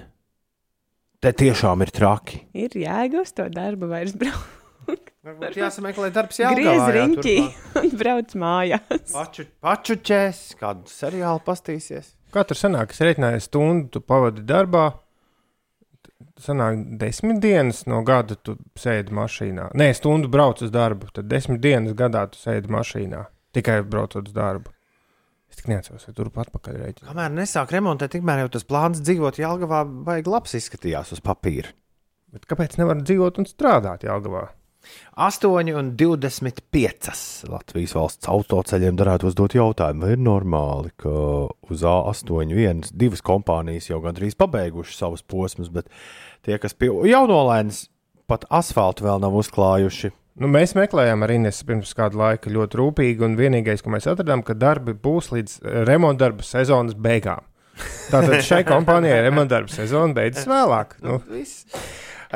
Te 1.24 1.32
tiešām 1.32 1.80
ir 1.86 1.96
traki. 1.96 2.44
Ir 2.53 2.76
uz 3.24 3.32
to 3.32 3.48
darbu 3.48 3.88
vairs 3.88 4.12
braukt. 4.12 4.62
Varbūt 5.22 5.55
jāsameklē 5.55 6.09
darbs 6.14 6.41
Griez 6.41 6.59
Jālgavā. 6.59 6.72
jā, 6.74 6.95
riņķī 6.97 7.35
un 7.78 7.93
brauc 8.01 8.33
mājās. 8.43 9.12
Paču, 9.12 9.45
pačuķēs, 9.62 10.41
kādu 10.59 10.91
seriālu 10.91 11.43
pastīsies. 11.47 12.09
Katru 12.35 12.57
sanāk, 12.59 12.91
es 12.95 13.03
reiķināju 13.05 13.43
stundu, 13.45 13.89
tu 13.95 14.03
pavadi 14.03 14.43
darbā. 14.49 14.89
Sanāk, 16.43 16.80
desmit 16.99 17.39
dienas 17.43 17.85
no 17.87 18.01
gada 18.07 18.35
tu 18.35 18.57
sēdi 18.78 19.14
mašīnā. 19.14 19.68
Nē, 19.78 19.91
stundu 19.95 20.30
brauc 20.33 20.62
uz 20.64 20.72
darbu, 20.74 21.11
tad 21.14 21.28
desmit 21.30 21.61
dienas 21.62 21.95
gadā 21.99 22.24
tu 22.33 22.41
sēdi 22.41 22.72
mašīnā. 22.72 23.20
Tikai 23.55 23.83
braucot 23.87 24.26
uz 24.30 24.35
darbu. 24.35 24.72
Es 25.53 25.61
tik 25.61 25.68
neatceros, 25.68 26.07
vai 26.09 26.14
turpat 26.16 26.49
atpakaļ 26.49 26.78
rēķinu. 26.80 27.11
Kamēr 27.11 27.35
nesāk 27.37 27.74
remontēt, 27.76 28.14
tikmēr 28.14 28.41
jau 28.47 28.51
tas 28.55 28.64
plāns 28.66 29.03
dzīvot 29.05 29.39
Jālgavā 29.43 29.83
baigi 30.09 30.33
labs 30.33 30.57
izskatījās 30.57 31.12
uz 31.14 31.20
papīra. 31.22 31.70
Bet 32.33 32.49
kāpēc 32.49 32.78
nevar 32.80 33.03
dzīvot 33.05 33.39
un 33.43 33.47
strādāt 33.51 34.07
Jālgavā? 34.09 34.47
8 35.16 35.74
un 35.78 35.93
25 35.99 37.49
Latvijas 37.53 37.95
valsts 37.97 38.30
autoceļiem 38.30 38.97
darētu 38.99 39.28
uzdot 39.30 39.57
jautājumu, 39.57 40.07
vai 40.07 40.16
ir 40.16 40.22
normāli, 40.22 40.93
ka 41.01 41.12
uz 41.70 41.85
A8 41.87 42.55
vienas, 42.55 42.93
divas 42.95 43.22
kompānijas 43.24 43.91
jau 43.91 44.01
gandrīz 44.05 44.37
pabeigušas 44.39 45.05
savus 45.05 45.22
posmus, 45.22 45.70
bet 45.72 45.91
tie, 46.47 46.59
kas 46.59 46.74
pie 46.74 46.91
jaunolainas 47.11 47.87
pat 48.30 48.47
asfaltu 48.51 49.07
vēl 49.07 49.22
nav 49.22 49.37
uzklājuši. 49.43 50.12
Nu, 50.41 50.49
mēs 50.49 50.72
meklējām 50.72 51.24
arī 51.26 51.37
Ines 51.43 51.59
pirms 51.68 51.93
kāda 51.97 52.16
laika 52.16 52.51
ļoti 52.53 52.78
rūpīgi, 52.80 53.24
un 53.26 53.37
vienīgais, 53.37 53.83
ko 53.85 53.93
mēs 53.93 54.09
atradām, 54.09 54.41
ka 54.47 54.57
darbi 54.57 54.95
būs 54.97 55.28
līdz 55.35 55.59
remontdarbu 55.89 56.47
sezonas 56.47 56.97
beigām. 56.97 57.45
Tātad 58.12 58.41
šai 58.45 58.62
kompānijai 58.72 59.20
remontdarbu 59.26 59.72
sezona 59.72 60.16
beidzas 60.16 60.49
vēlāk. 60.49 60.97
Nu, 61.05 61.20
Viss. 61.28 61.66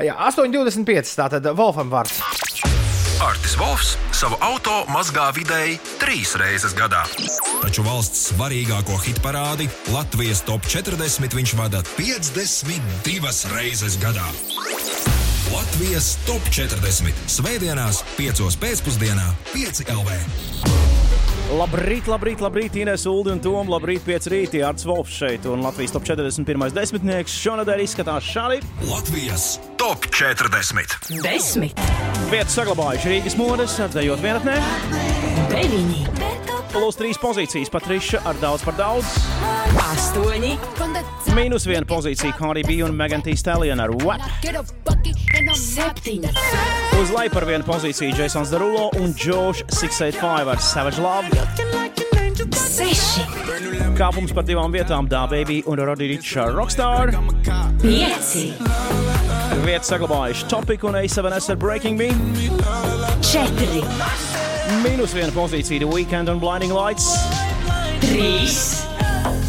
Jā, 0.04 0.12
8,25. 0.28 1.14
Tātad 1.16 1.46
Wolfam 1.56 1.88
vārds. 1.92 2.20
Artis 3.24 3.54
Volfs 3.56 3.94
savu 4.12 4.36
auto 4.44 4.82
mazgā 4.92 5.30
vidēji 5.32 5.78
trīs 5.96 6.34
reizes 6.36 6.74
gadā. 6.76 7.00
Taču 7.62 7.84
valsts 7.86 8.26
svarīgāko 8.34 8.98
hit 9.06 9.22
parādi 9.24 9.70
Latvijas 9.94 10.44
top 10.44 10.68
40 10.68 11.38
viņš 11.38 11.56
vada 11.56 11.80
52 11.96 13.54
reizes 13.54 13.96
gadā. 14.02 14.28
Latvijas 15.48 16.12
top 16.28 16.44
40 16.52 17.26
Svētdienās, 17.32 18.04
5 18.20 18.60
pēcpusdienā, 18.60 19.30
5 19.54 19.86
LV. 19.96 21.05
Labrīt, 21.46 22.08
labrīt, 22.10 22.40
labrīt, 22.42 22.74
Inês 22.74 23.04
Ulu 23.06 23.30
un 23.30 23.38
Tomu. 23.42 23.70
Labrīt, 23.70 24.02
5 24.02 24.26
rītī. 24.32 24.62
Arts 24.66 24.82
Volfs 24.86 25.14
šeit 25.14 25.46
un 25.46 25.62
Latvijas 25.62 25.94
top 25.94 26.02
41. 26.08 26.74
desmitnieks. 26.74 27.36
Šonadēļ 27.44 27.84
izskatās 27.84 28.26
šādi. 28.26 28.58
Latvijas 28.90 29.44
top 29.78 30.08
40. 30.10 30.96
Desmit, 31.22 31.78
Vietas 32.32 32.56
saglabājuši 32.58 33.12
Rīgas 33.12 33.38
modes, 33.38 33.78
atdejot 33.84 34.24
vienatnē. 34.24 34.58
deviņi, 35.54 36.02
Plus 36.72 36.96
3 36.98 37.18
pozīcijas 37.22 37.70
Patriša 37.72 38.20
ar 38.28 38.36
daudz 38.42 38.64
par 38.66 38.74
daudz. 38.78 39.06
astoņi, 39.92 40.56
Mīnus 41.36 41.66
1 41.68 41.84
pozīcija 41.88 42.34
Cardi 42.38 42.62
B 42.66 42.82
un 42.84 42.94
Megan 42.96 43.22
Thee 43.22 43.36
Stallion 43.36 43.80
ar 43.80 43.90
WAP. 43.90 44.20
septiņi, 45.56 46.30
Uz 47.00 47.10
leju 47.12 47.30
par 47.32 47.44
vienu 47.44 47.64
pozīciju 47.64 48.16
Jasons 48.18 48.50
Derulo 48.50 48.90
un 49.00 49.14
Josh 49.14 49.62
685 49.68 50.48
ar 50.52 50.60
Savage 50.60 51.00
Love. 51.00 51.28
seši, 52.56 53.24
Kāpums 53.96 54.34
par 54.34 54.44
divām 54.44 54.72
vietām 54.72 55.08
Dābaby 55.08 55.62
un 55.66 55.78
Rodīča 55.78 56.50
Rockstar. 56.54 57.12
pieci, 57.82 58.52
Vietas 59.64 59.88
saglabājuši 59.90 60.48
Topic 60.48 60.84
un 60.84 60.94
A7S 60.94 61.50
ar 61.50 61.56
Breaking 61.56 61.96
Me. 61.98 62.08
četri, 63.22 63.82
Mīnus 64.66 65.12
viena 65.14 65.30
pozīcija 65.30 65.78
The 65.78 65.86
Weekend 65.86 66.30
un 66.32 66.40
Blinding 66.42 66.72
Lights. 66.74 67.06
trīs, 68.02 68.56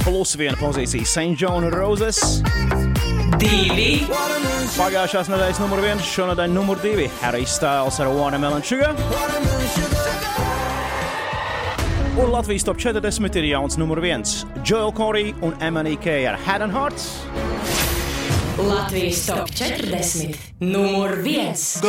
Plus 0.03 0.36
viena 0.38 0.57
pozīcija 0.59 1.05
St. 1.05 1.34
John 1.41 1.65
Roses. 1.74 2.20
divi, 3.41 4.05
Pagājušās 4.78 5.30
nedēļas 5.32 5.59
numur 5.63 5.82
viens, 5.82 6.05
šonadēļ 6.05 6.53
numur 6.53 6.78
divi- 6.82 7.09
Harry 7.22 7.45
Styles 7.45 7.99
ar 7.99 8.07
Watermelon 8.13 8.63
Sugar. 8.63 8.93
Un 12.18 12.32
Latvijas 12.32 12.63
top 12.63 12.78
40 12.78 13.36
ir 13.36 13.43
jauns 13.53 13.78
numur 13.78 14.01
viens- 14.01 14.45
Joel 14.63 14.91
Corey 14.91 15.34
un 15.41 15.53
MNK 15.59 16.28
ar 16.28 16.38
Head 16.45 16.61
and 16.61 16.72
Hearts. 16.74 17.09
Latvijas 18.57 19.26
top 19.26 19.49
40. 19.49 20.36
Numur 20.59 21.24
1. 21.24 21.82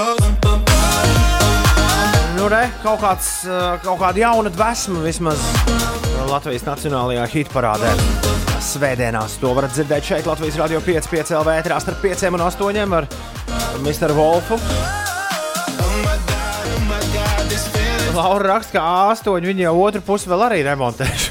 Nu, 2.38 2.46
re, 2.46 2.68
kaut, 2.84 3.00
kāds, 3.02 3.28
uh, 3.50 3.80
kaut 3.82 3.98
kāda 3.98 4.20
jauna 4.22 4.50
dvēsma 4.54 5.00
vismaz 5.02 5.40
Latvijas 6.28 6.62
nacionālajā 6.68 7.24
hitparādē. 7.32 7.90
Svētdienās 8.62 9.34
to 9.42 9.50
varat 9.56 9.74
dzirdēt 9.74 10.06
šeit, 10.06 10.28
Latvijas 10.28 10.58
Rādio 10.60 10.78
5,5 10.86 11.34
LV 11.34 11.56
ētrā 11.56 11.80
starp 11.82 11.98
5 12.04 12.28
un 12.30 12.44
8 12.46 12.94
ar 13.00 13.08
Mr. 13.82 14.14
Wolfu. 14.14 14.60
Laura 18.14 18.52
raksta, 18.52 18.78
ka 18.78 18.86
A8 18.86 19.50
viņa 19.50 19.66
jau 19.66 19.74
otru 19.82 20.04
pusi 20.06 20.30
vēl 20.30 20.46
arī 20.46 20.62
remontēšu. 20.70 21.27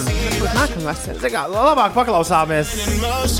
Zini 0.00 1.30
kā, 1.32 1.42
Labāk 1.50 1.94
paklausāmies 1.96 2.70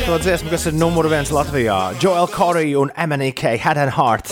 to 0.02 0.18
dziesmu, 0.22 0.50
kas 0.50 0.66
ir 0.70 0.74
numur 0.74 1.06
viens 1.12 1.30
Latvijā. 1.34 1.78
Joel 2.02 2.28
Corey 2.32 2.74
un 2.78 2.90
MNK 2.96 3.56
Head 3.62 3.78
and 3.78 3.94
Heart. 3.94 4.26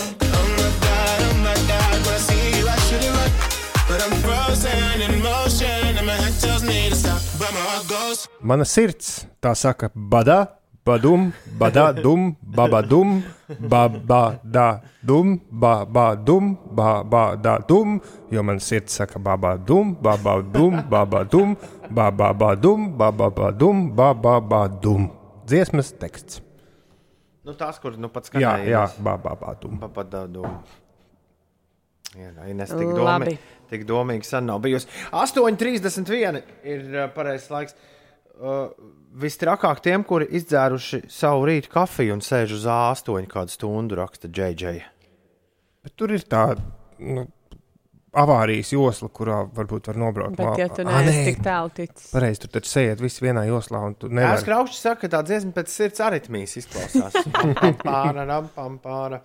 Mana 8.39 8.65
sirds 8.65 9.25
tā 9.43 9.55
saka, 9.55 9.89
badā, 9.95 10.58
badum, 10.89 11.29
badā, 11.61 11.85
dum, 12.01 12.25
babadum, 12.57 13.13
babada, 13.73 14.65
dum, 15.05 15.35
babadum, 15.63 16.49
babada, 16.79 17.53
dum, 17.69 17.99
jo 18.33 18.43
mana 18.49 18.59
sirds 18.59 18.97
saka, 18.99 19.21
babadum, 19.29 19.93
babadum, 20.07 20.81
babadum, 20.89 21.55
babadum, 21.93 22.89
babadum, 22.97 23.87
babadum. 23.95 25.09
Dziesmas 25.49 25.93
teksts. 26.01 26.41
Nu, 27.45 27.55
tās, 27.57 27.79
kur 27.81 27.95
nu 27.97 28.09
pats 28.13 28.29
Jā, 28.29 28.51
skanēja. 28.59 28.69
jā, 28.69 28.83
babadum. 29.01 29.79
Babadum. 29.81 30.59
Jā, 32.17 32.29
Ines 32.49 32.71
tik, 32.73 32.89
domi, 32.97 33.35
tik 33.69 33.85
domīgi 33.89 34.25
sen 34.25 34.47
nav 34.49 34.59
bijusi. 34.63 34.89
8,31 35.13 36.39
ir 36.65 36.85
uh, 36.97 37.07
pareizais 37.13 37.49
laiks. 37.53 37.75
Uh, 38.39 38.69
Vistrakāk 39.09 39.81
tiem, 39.81 40.03
kuri 40.05 40.27
izdzēruši 40.37 41.03
savu 41.09 41.47
rītu 41.49 41.71
kafiju 41.73 42.13
un 42.13 42.21
sēž 42.21 42.53
uz 42.59 42.67
A8 42.69 43.25
kādu 43.31 43.55
stundu, 43.55 43.97
raksta 43.97 44.29
JJ. 44.29 44.83
Bet 45.81 45.95
tur 45.97 46.13
ir 46.13 46.21
tā 46.29 46.43
nu, 47.01 47.23
avārijas 48.13 48.71
josla, 48.73 49.09
kurā 49.13 49.39
varbūt 49.55 49.89
var 49.89 49.99
nobraukt. 50.01 50.37
Bet, 50.37 50.61
ja 50.61 50.67
tu 50.73 50.85
neesi 50.85 51.25
tik 51.31 51.43
tālu 51.45 51.71
ticis. 51.73 52.09
Pareizi, 52.13 52.43
tur 52.43 52.53
taču 52.57 52.71
sēžat 52.71 53.03
visi 53.03 53.25
vienā 53.25 53.45
joslā, 53.49 53.81
un 53.89 53.95
tu 53.97 54.09
Jā, 54.09 54.15
nevari. 54.19 54.45
Kraučs 54.47 54.81
saka, 54.81 55.05
ka 55.05 55.13
tā 55.17 55.23
dziesma 55.29 55.53
pēc 55.57 55.73
sirds 55.73 56.03
aritmijas 56.05 56.57
izklausās. 56.61 57.17
Pāra, 57.85 58.25
ram, 58.29 58.49
pam, 58.55 58.77
pāra. 58.83 59.21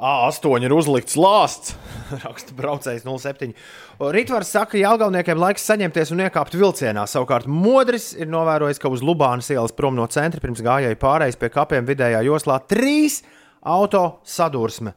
A8 0.00 0.64
ir 0.64 0.72
uzlikts 0.72 1.16
lāsts. 1.20 1.74
Raksta 2.24 2.54
braucējs 2.56 3.04
07. 3.04 3.52
Rītvars 4.00 4.52
saka, 4.54 4.72
ka 4.72 4.80
Jālgauniekiem 4.80 5.40
laiks 5.40 5.66
saņemties 5.68 6.14
un 6.14 6.24
iekāpt 6.24 6.56
vilcienā. 6.56 7.04
Savukārt 7.10 7.48
Modris 7.50 8.14
ir 8.16 8.30
novērojis, 8.32 8.80
ka 8.80 8.88
uz 8.92 9.04
Lubānas 9.04 9.52
ielas 9.52 9.76
prom 9.76 9.98
no 9.98 10.08
centra 10.08 10.40
pirms 10.40 10.64
gājēji 10.64 11.00
pārējais 11.02 11.38
pie 11.40 11.52
kapiem 11.52 11.88
vidējā 11.88 12.24
joslā 12.30 12.56
trīs 12.64 13.20
auto 13.60 14.22
sadursme 14.24 14.94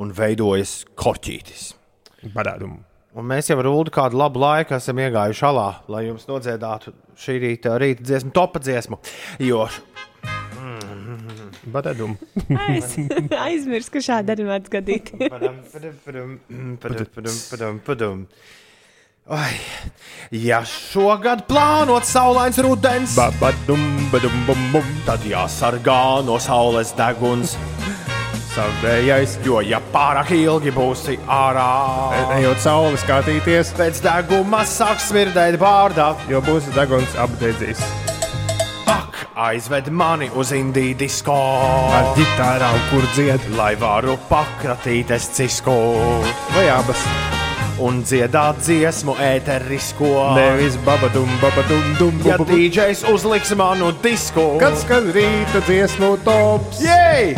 un 0.00 0.16
veidojas 0.16 0.80
korķītis. 0.96 1.74
Badādum. 2.32 2.78
Un 3.18 3.26
mēs 3.28 3.50
jau 3.50 3.58
ar 3.60 3.68
Ulu 3.68 3.92
kādu 3.92 4.16
labu 4.20 4.40
laiku 4.40 4.76
esam 4.76 5.00
iegājuši 5.02 5.44
alā, 5.48 5.68
lai 5.92 6.06
jums 6.06 6.28
nodziedātu 6.28 6.94
šī 7.18 7.38
rīta, 7.42 7.76
rīta 7.80 8.04
dziesmu, 8.06 8.32
topa 8.36 8.62
dziesmu. 8.62 9.00
Jo 9.42 9.66
Badādum. 11.74 12.14
Aiz, 12.68 12.94
aizmirst, 13.38 13.90
ka 13.94 14.02
šādi 14.04 14.34
arī 14.34 14.46
mēdz 14.48 14.72
gadīties. 14.76 15.28
Padam, 15.34 15.58
padam, 16.04 16.38
padam, 16.82 17.42
padam, 17.50 17.82
padam. 17.86 18.24
Ai, 19.28 19.58
ja 20.32 20.62
šogad 20.64 21.42
plānot 21.50 22.06
saulains 22.08 22.56
rudens, 22.64 23.12
Badum, 23.36 23.82
badum, 24.08 24.38
bum, 24.48 24.62
bum. 24.72 24.88
tad 25.04 25.20
jāsargā 25.28 26.24
no 26.24 26.38
saules 26.40 26.94
deguns. 26.96 27.52
Savējais, 28.54 29.36
Jo, 29.44 29.60
ja 29.62 29.78
pārāk 29.92 30.32
ilgi 30.34 30.72
būsi 30.74 31.18
ārā, 31.30 31.68
ejot 32.40 32.64
sauli 32.64 32.98
skatīties, 33.04 33.74
pēc 33.78 34.00
deguma 34.02 34.64
sāks 34.66 35.10
smirdēt 35.12 35.60
bārdā. 35.60 36.14
jo 36.32 36.40
būs 36.48 36.72
deguns 36.74 37.14
apdedzis. 37.20 37.84
Ak, 38.88 39.26
aizved 39.36 39.90
mani 39.92 40.30
uz 40.34 40.50
Indiju 40.56 40.96
disko, 40.98 41.34
Ar 41.92 42.06
ģitārām, 42.16 42.78
kur 42.90 43.04
dzied, 43.14 43.44
lai 43.58 43.74
varu 43.80 44.16
pakratīties 44.30 45.28
cisku 45.36 45.74
vai 46.54 46.68
abas. 46.72 47.02
un 47.78 48.00
dziedāt 48.02 48.56
dziesmu 48.64 49.14
ēterisko. 49.22 50.08
Nevis 50.34 50.74
babadum, 50.86 51.28
babadum, 51.42 51.84
dum, 52.00 52.16
Ja 52.26 52.34
bum, 52.40 52.46
bum. 52.48 52.56
DJs 52.56 53.04
uzliks 53.12 53.52
manu 53.54 53.92
disku, 54.02 54.56
Kad 54.58 54.74
skan 54.80 55.12
rīta 55.14 55.62
dziesmu 55.68 56.16
tops? 56.24 56.80
Jej! 56.82 57.36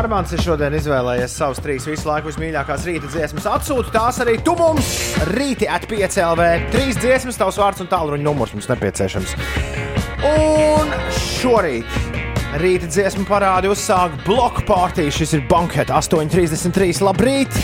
Armāns 0.00 0.30
ir 0.32 0.40
šodien 0.40 0.72
izvēlējies 0.78 1.32
savus 1.36 1.58
trīs 1.60 1.84
visu 1.84 2.08
laiku 2.08 2.30
vismīļākās 2.30 2.86
rīta 2.88 3.10
dziesmas. 3.12 3.44
Atsūti 3.50 3.92
tās 3.92 4.16
arī 4.24 4.38
tu 4.46 4.54
mums! 4.56 4.88
Rīti 5.34 5.68
at 5.68 5.84
5 5.90 6.16
LV. 6.24 6.46
Trīs 6.72 6.96
dziesmas, 7.02 7.36
tavs 7.36 7.58
vārds 7.60 7.84
un 7.84 7.90
tālruņa 7.90 8.24
numurs 8.24 8.54
mums 8.56 8.70
nepieciešams. 8.70 9.34
Un 10.30 10.94
šorīt 11.18 11.98
rīta 12.62 12.88
dziesmu 12.88 13.26
parādi 13.28 13.68
uzsāk 13.68 14.16
bloku 14.24 14.64
pārtī. 14.70 15.10
Šis 15.12 15.36
ir 15.36 15.44
bankets 15.52 15.92
8.33. 15.92 17.04
Labrīt! 17.04 17.60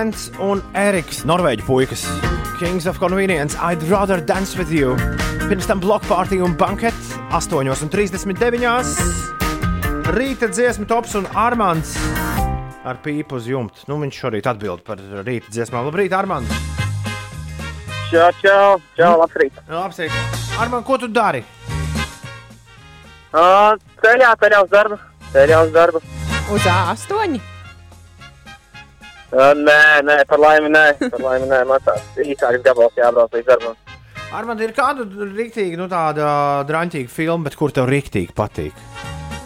Erlands 0.00 0.30
un 0.40 0.62
Eriks, 0.72 1.18
Norvēģu 1.28 1.64
puikas. 1.66 2.06
Kings 2.56 2.86
of 2.88 2.96
Convenience, 2.96 3.52
I'd 3.60 3.82
rather 3.90 4.16
dance 4.16 4.56
with 4.56 4.72
you. 4.72 4.94
Pirms 5.50 5.68
tam 5.68 5.76
bloku 5.82 6.08
pārtī 6.08 6.38
un 6.40 6.54
bankets 6.56 7.10
8.39. 7.36 8.96
Rīta 10.16 10.48
dziesmu 10.48 10.88
tops 10.88 11.12
un 11.20 11.28
Armāns 11.36 11.92
ar 12.80 12.96
pīpu 13.04 13.36
uz 13.36 13.44
jumta. 13.50 13.84
Nu, 13.92 14.00
viņš 14.00 14.22
šorīt 14.22 14.48
atbild 14.48 14.80
par 14.88 14.96
rīta 15.20 15.52
dziesmām. 15.52 15.84
Labrīt, 15.90 16.16
Armāns! 16.16 16.48
Čau, 18.08 18.32
čau, 18.40 18.80
čau, 18.96 19.12
labrīt. 19.20 19.52
Labs, 19.68 20.00
Armāns, 20.56 20.88
ko 20.88 20.96
tu 20.96 21.12
dari? 21.12 21.44
Uh, 23.36 23.76
ceļā, 24.00 24.32
ceļā 24.40 24.64
uz 24.64 24.72
darbu. 24.72 24.96
Ceļā 25.36 25.64
uz 25.68 25.76
darbu. 25.76 26.00
Uz 26.56 26.64
A8. 26.64 27.59
Uh, 29.30 29.52
nē, 29.54 30.02
nē, 30.02 30.16
par 30.26 30.40
laimi, 30.42 30.72
nē. 30.74 30.84
Par 31.04 31.20
laimi, 31.22 31.46
nē. 31.50 31.60
Man 31.70 31.82
tāds 31.86 32.18
īsāks 32.18 32.64
gabals 32.64 32.96
jābrauc 32.98 33.36
līdz 33.36 33.46
darbam. 33.46 33.76
Armāns, 34.34 34.62
ir 34.62 34.72
kāda 34.74 35.06
rīktīga, 35.06 35.78
nu, 35.78 35.86
tāda 35.90 36.26
drāmīga 36.66 37.10
filma, 37.10 37.46
bet 37.46 37.56
kur 37.58 37.74
tev 37.74 37.86
rīktīgi 37.90 38.34
patīk? 38.34 38.82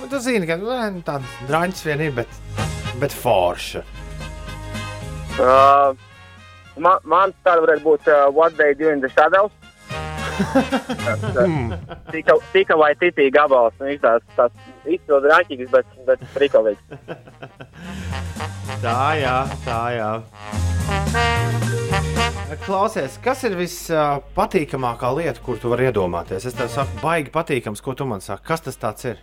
Nu, 0.01 0.09
tu 0.09 0.20
zini, 0.24 0.49
ka 0.49 0.57
nu, 0.61 0.72
tāda 1.05 1.24
drāmīga 1.49 1.89
vien 1.91 2.05
ir, 2.07 2.16
bet, 2.16 2.41
bet 3.01 3.16
forša. 3.16 3.85
Uh, 5.35 5.93
man, 6.80 7.05
man 7.05 7.37
tāda 7.45 7.64
varētu 7.66 7.85
būt 7.85 8.09
uh, 8.09 8.26
What 8.32 8.57
They 8.57 8.76
Do 8.78 8.89
in 8.93 9.05
the 9.05 9.12
Shadows. 9.12 9.53
Tas, 11.05 11.24
uh, 11.45 11.76
tika, 12.11 12.76
vai 12.80 12.95
titī 13.01 13.28
gabals. 13.32 13.76
Nu, 13.80 13.93
tās, 14.01 14.24
tās 14.37 14.53
izpildu 14.85 15.28
rāķīgas, 15.28 15.72
bet, 15.76 15.97
bet 16.09 16.28
frikolīgs. 16.32 16.85
Tā, 18.85 19.14
jā, 19.16 19.37
tā, 19.64 19.76
jā. 19.97 20.09
Klausies, 22.66 23.14
kas 23.24 23.41
ir 23.49 23.55
vispatīkamākā 23.57 25.09
lieta, 25.16 25.41
kur 25.41 25.57
tu 25.57 25.70
vari 25.72 25.87
iedomāties? 25.89 26.45
Es 26.51 26.57
tev 26.59 26.68
saku, 26.68 26.99
baigi 27.01 27.32
patīkams, 27.32 27.80
ko 27.80 27.95
tu 27.97 28.05
man 28.05 28.20
saki. 28.20 28.45
Kas 28.45 28.61
tas 28.66 28.76
tāds 28.82 29.07
ir? 29.09 29.22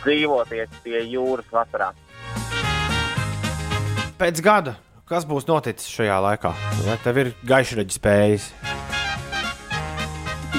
Dzīvoties 0.00 0.74
pie 0.82 1.04
jūras 1.12 1.54
vasarā. 1.54 1.92
Pēc 4.18 4.42
gada, 4.42 4.74
kas 5.06 5.28
būs 5.30 5.46
noticis 5.46 5.94
šajā 5.94 6.18
laikā? 6.26 6.52
Vai 6.88 6.98
tev 7.06 7.22
ir 7.22 7.32
gaišreģis 7.46 8.02
spējas? 8.02 8.50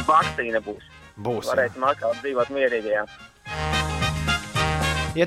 Vakcīna 0.07 0.63
būs. 0.63 0.87
Būs. 1.19 1.51
Varēsim 1.51 1.91
atkal 1.91 2.15
dzīvot 2.23 2.55
mierīgajā. 2.55 3.03
Ja 3.03 3.32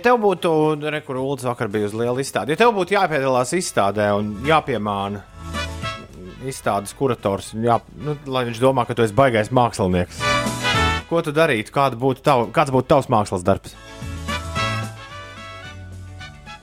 tev 0.02 0.18
būtu, 0.18 0.50
rekur, 0.90 1.20
Ulrichs 1.22 1.46
vakar 1.46 1.70
bija 1.70 1.86
uz 1.86 1.94
liela 1.94 2.18
izstāde, 2.18 2.50
ja 2.50 2.58
tev 2.58 2.72
būtu 2.74 2.96
jāpiedalās 2.96 3.52
izstādē 3.54 4.08
un 4.18 4.32
jāpiemāna 4.46 5.22
izstādes 6.46 6.94
kurators, 6.98 7.52
jā, 7.54 7.78
nu, 8.02 8.16
lai 8.26 8.44
viņš 8.48 8.58
domā, 8.62 8.86
ka 8.86 8.96
tu 8.98 9.04
esi 9.06 9.14
baigais 9.14 9.52
mākslinieks, 9.54 10.18
ko 11.10 11.22
tu 11.22 11.34
darītu? 11.34 11.70
Būtu 12.02 12.24
tav, 12.26 12.48
kāds 12.54 12.74
būtu 12.74 12.90
tavs 12.90 13.10
mākslas 13.12 13.46
darbs? 13.46 13.76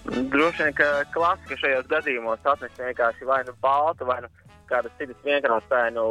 Droši 0.03 0.65
vien, 0.65 0.75
ka 0.77 0.87
klasika 1.13 1.57
šajos 1.61 1.87
gadījumos 1.89 2.43
atnesa 2.43 2.89
vienkārši 2.89 3.27
vai 3.29 3.39
nu 3.47 3.55
baltu, 3.63 4.05
vai 4.05 4.19
nu 4.25 4.29
kādas 4.67 4.91
citas 4.99 5.17
vienkāršainu 5.25 6.03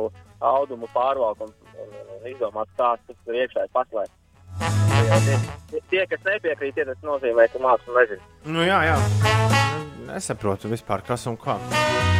audumu 0.42 0.88
pārvalkumu 0.94 1.52
un, 1.52 1.92
un, 2.00 2.10
un 2.16 2.26
izdomāt 2.30 2.72
stāstu, 2.72 3.12
kas 3.12 3.24
tur 3.26 3.38
iekšā 3.38 3.66
ir 3.66 3.72
paslēpts. 3.76 4.18
Tie, 5.12 5.80
tie, 5.92 6.04
kas 6.08 6.22
nepiekrīt, 6.24 6.76
tie 6.78 6.86
tas 6.88 7.00
nozīmē, 7.04 7.48
ka 7.52 7.60
māksla 7.62 8.00
nezina. 8.00 8.30
Nu, 8.48 8.64
jā, 8.64 8.78
jā. 8.88 8.96
Nesaprotu 10.08 10.70
vispār, 10.72 11.04
kas 11.06 11.26
un 11.30 11.36
kā. 11.40 11.58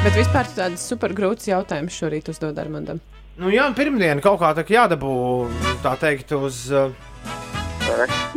Bet 0.03 0.17
vispār 0.19 0.49
tu 0.49 0.59
tādas 0.59 0.85
super 0.85 1.15
grūtas 1.17 1.49
jautājumus 1.49 1.97
šorīt 1.97 2.29
uzdod 2.33 2.59
Armandam. 2.61 3.01
Nu, 3.41 3.49
jā, 3.53 3.65
pirmdiena 3.77 4.21
kaut 4.21 4.43
kā 4.43 4.53
tā 4.59 4.65
jādabū, 4.69 5.13
tā 5.85 5.97
teikt, 6.01 6.35
uz. 6.37 6.67
Uh, 6.69 6.93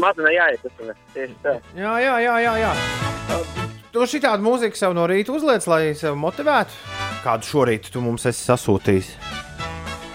Mazliet 0.01 0.35
jāiekustina 0.35 0.95
tieši 1.13 1.35
tā. 1.43 1.57
Jā, 1.77 1.97
jā, 2.03 2.15
jā. 2.23 2.35
jā, 2.43 2.53
jā. 2.63 2.71
Tu 3.95 4.07
šitādu 4.11 4.43
mūziku 4.43 4.75
sev 4.75 4.95
no 4.95 5.05
rīta 5.07 5.31
uzliec, 5.35 5.63
lai 5.71 5.93
sevi 5.95 6.17
motivētu. 6.19 6.79
Kādu 7.23 7.47
šorīt 7.47 7.87
tu 7.93 8.03
mums 8.03 8.25
esi 8.27 8.43
sasūtījis? 8.43 9.11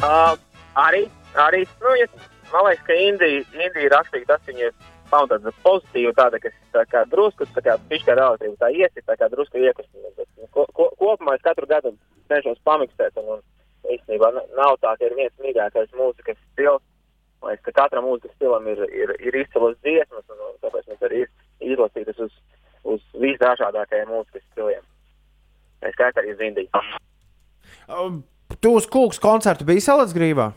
Uh, 0.05 0.34
arī, 0.80 1.07
arī, 1.41 1.62
nu, 1.80 1.95
ja, 1.97 2.09
man 2.53 2.66
liekas, 2.66 2.84
ka 2.86 2.96
Indija, 2.96 3.44
Indija 3.55 3.92
rakstīja 3.94 4.28
tas, 4.28 4.42
viņa 4.48 4.66
ir 4.68 4.74
pamatā 5.11 5.53
pozitīva, 5.64 6.12
tāda, 6.18 6.40
kas 6.42 6.55
tā 6.74 6.84
kā 6.90 7.05
drusku, 7.11 7.46
tā 7.55 7.64
kā 7.66 7.76
pišķi 7.90 8.16
relatīvi, 8.18 8.57
tā 8.61 8.70
iesit, 8.74 9.05
tā 9.07 9.16
kā 9.18 9.28
drusku 9.32 9.59
iekustina. 9.59 10.12
Nu, 10.38 10.46
ko, 10.55 10.66
ko, 10.76 10.90
kopumā 11.01 11.36
es 11.38 11.44
katru 11.46 11.66
gadu 11.70 11.94
cenšos 12.30 12.61
pamikstēt, 12.68 13.18
un, 13.18 13.40
un 13.40 13.96
īstenībā 13.96 14.30
nav 14.36 14.78
tā, 14.84 14.94
ka 14.94 15.09
ir 15.09 15.16
viens 15.18 15.34
mīļākais 15.42 15.92
mūzikas 15.98 16.38
stils. 16.53 16.84
Man 17.40 17.55
liekas, 17.55 17.66
ka 17.70 17.76
katram 17.82 18.07
mūzikas 18.07 18.36
stilam 18.36 18.66
ir, 18.68 18.82
ir, 18.94 19.14
ir 19.18 19.40
izcilas 19.42 19.78
dziesmas, 19.80 20.26
un, 20.30 20.42
un 20.51 20.59
tāpēc 20.64 20.90
mums 20.90 21.07
arī 21.09 21.24
ir 21.24 21.74
izlasītas 21.74 22.20
uz, 22.26 22.34
uz 22.84 23.07
visdažādākajiem 23.22 24.12
mūzikas 24.12 24.44
stiliem. 24.53 24.84
Es 25.80 25.96
skaitu 25.96 26.20
arī 26.20 26.36
uz 26.36 26.44
Indiju. 26.44 26.84
Um, 27.90 28.20
Tu 28.59 28.72
uz 28.74 28.86
kūks 28.90 29.20
koncertu 29.22 29.64
biji 29.68 29.84
salats 29.84 30.14
grībā? 30.16 30.51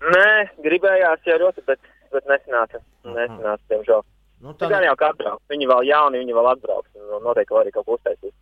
Nē, 0.00 0.30
gribējās 0.64 1.26
jau 1.28 1.36
ļoti, 1.42 1.66
bet, 1.68 1.92
bet 2.14 2.30
nesanāca. 2.30 2.80
Nesanāca, 3.04 3.62
diemžēl. 3.72 4.02
Nu, 4.40 4.54
tā 4.56 4.70
gan 4.72 4.84
jau 4.86 4.96
kā 4.96 5.10
atbrauks. 5.12 5.44
Viņi 5.52 5.68
vēl 5.68 5.86
jauni, 5.90 6.22
viņi 6.22 6.36
vēl 6.36 6.50
atbrauks. 6.54 6.88
un 6.96 7.22
Noteikti 7.26 7.52
vēl 7.52 7.66
arī 7.66 7.74
kaut 7.74 7.86
ko 7.86 7.98
uztaisīs. 7.98 8.34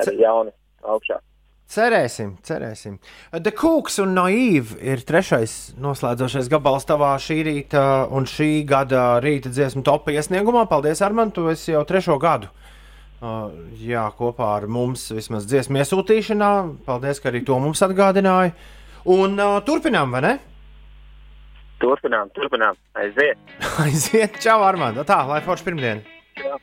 Arī 0.00 0.20
jauni 0.20 0.52
augšā. 0.84 1.16
Cerēsim, 1.70 2.32
cerēsim. 2.42 2.96
The 3.30 3.52
Cooks 3.54 4.00
un 4.02 4.16
Naive 4.18 4.74
ir 4.82 5.04
trešais 5.06 5.76
noslēdzošais 5.78 6.48
gabals 6.50 6.88
tavā 6.88 7.12
šī 7.22 7.36
rīta 7.46 7.84
un 8.10 8.26
šī 8.26 8.64
gada 8.66 9.20
rīta 9.22 9.52
dziesmu 9.54 9.84
topā 9.86 10.16
iesniegumā. 10.16 10.64
Paldies, 10.68 11.00
Armand, 11.06 11.32
tu 11.36 11.46
esi 11.52 11.70
jau 11.70 11.84
trešo 11.86 12.18
gadu. 12.20 12.50
Uh, 13.20 13.52
jā, 13.78 14.02
kopā 14.18 14.56
ar 14.56 14.66
mums 14.66 15.06
vismaz 15.14 15.46
dziesmu 15.46 15.78
iesūtīšanā. 15.78 16.50
Paldies, 16.88 17.22
ka 17.22 17.30
arī 17.30 17.44
to 17.46 17.60
mums 17.62 17.84
atgādināja. 17.86 18.56
Un 19.14 19.38
uh, 19.38 19.60
turpinām, 19.64 20.10
vai 20.16 20.24
ne? 20.26 20.36
Turpinām, 21.80 22.30
turpinām. 22.36 22.76
Aiziet. 23.00 23.40
Aiziet, 23.84 24.38
čau, 24.42 24.60
Armand. 24.66 25.00
Tā, 25.08 25.22
lai 25.28 25.40
forši 25.44 25.66
pirmdiena. 25.70 26.00
Jā. 26.40 26.60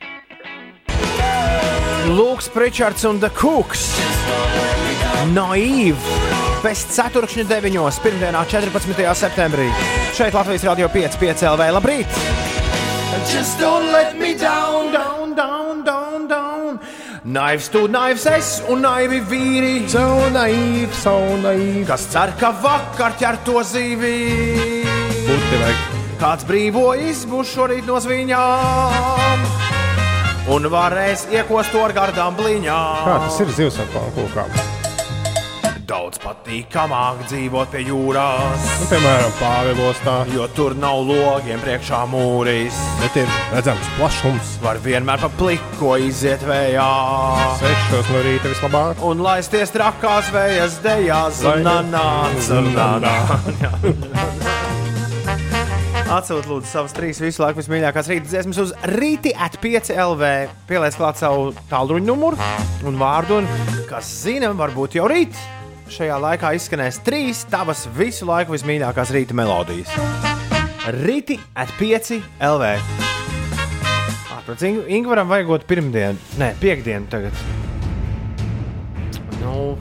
Lūks, 2.08 2.48
Pričards 2.54 3.04
un 3.04 3.18
The 3.20 3.30
Cooks. 3.36 3.90
Naive. 5.34 5.98
Pēc 6.62 6.84
ceturkšņa 6.94 7.44
deviņos, 7.50 7.98
pirmdienā, 8.02 8.40
14. 8.50 9.04
septembrī. 9.18 9.68
Šeit 10.16 10.34
Latvijas 10.34 10.64
Rādio 10.66 10.88
5, 10.94 11.18
5 11.20 11.44
LV. 11.52 11.68
Labrīt! 11.76 12.20
Just 13.28 13.60
don't 13.60 13.92
let 13.92 14.16
me 14.18 14.34
down, 14.34 14.92
down, 14.92 15.34
down, 15.34 15.84
down, 15.84 16.28
down. 16.28 16.80
Naivs 17.24 17.68
tu, 17.68 17.86
naivs 17.90 18.24
es 18.30 18.52
un 18.72 18.82
naivi 18.86 19.20
vīri. 19.20 19.74
So 19.90 20.30
naivi, 20.32 20.88
so 21.02 21.18
naivi. 21.42 21.84
Kas 21.88 22.08
cer, 22.12 22.32
ka 22.40 22.54
vakar 22.64 23.18
ķer 23.20 23.42
to 23.44 23.60
zīvi. 23.66 24.87
Būti 25.28 25.58
vajag. 25.60 25.80
Kāds 26.18 26.46
brīvo 26.48 26.86
izbūs 26.98 27.50
šorīt 27.52 27.84
no 27.86 27.98
zviņām. 28.00 29.42
Un 30.48 30.64
varēs 30.72 31.26
iekost 31.36 31.74
to 31.74 31.82
ar 31.84 31.92
gardām 31.92 32.38
bliņām. 32.38 33.04
Kā 33.04 33.16
tas 33.26 33.36
ir 33.44 33.52
zivs 33.52 33.76
ar 33.82 33.90
pankūkām? 33.92 34.54
Daudz 35.88 36.20
patīkamāk 36.20 37.20
dzīvot 37.28 37.70
pie 37.72 37.82
jūras. 37.90 38.64
Nu, 38.80 38.88
piemēram, 38.90 39.36
Pāvilostā. 39.38 40.16
Jo 40.32 40.48
tur 40.56 40.76
nav 40.80 41.04
logiem 41.08 41.60
priekšā 41.64 42.02
mūris. 42.08 42.80
Bet 43.02 43.16
ir 43.20 43.32
redzams 43.52 43.88
plašums. 43.98 44.58
Var 44.64 44.80
vienmēr 44.84 45.20
pa 45.22 45.30
pliko 45.36 45.96
iziet 46.00 46.44
vējā. 46.48 46.90
Sešos 47.60 48.12
no 48.12 48.24
rīta 48.24 48.52
vislabāk. 48.52 49.04
Un 49.04 49.24
laisties 49.24 49.72
trakās 49.76 50.32
vējas 50.32 50.80
dejās. 50.84 51.44
Zananā, 51.44 52.08
zananā. 52.48 53.18
Atsūt, 56.08 56.46
lūdzu, 56.48 56.64
savas 56.70 56.94
trīs 56.96 57.18
visu 57.20 57.42
laiku 57.42 57.60
vismīļākās 57.60 58.06
rīta 58.08 58.30
dziesmas 58.30 58.58
uz 58.62 58.70
rīti 58.94 59.34
at 59.36 59.58
5 59.60 59.90
LV. 59.92 60.30
Pieliec 60.70 60.96
klāt 60.96 61.20
savu 61.20 61.50
tālruņa 61.68 62.08
numuru 62.08 62.38
un 62.88 62.96
vārdu. 62.96 63.42
Un, 63.42 63.48
kas 63.90 64.08
zina, 64.24 64.48
varbūt 64.56 64.96
jau 64.96 65.04
rīt 65.10 65.36
šajā 65.92 66.16
laikā 66.24 66.54
izskanēs 66.56 67.02
trīs 67.04 67.42
tavas 67.52 67.84
visu 67.98 68.24
laiku 68.28 68.56
vismīļākās 68.56 69.12
rīta 69.12 69.36
melodijas. 69.36 69.92
Rīti 70.96 71.36
at 71.52 71.76
5 71.76 72.16
LV. 72.40 72.72
Protams, 74.48 74.64
Ing 74.64 74.86
Ingūram 74.96 75.28
vajagot 75.28 75.68
pirmdienu, 75.68 76.16
nē, 76.40 76.54
piekdienu 76.56 77.04
tagad. 77.12 77.36
Nu, 79.42 79.74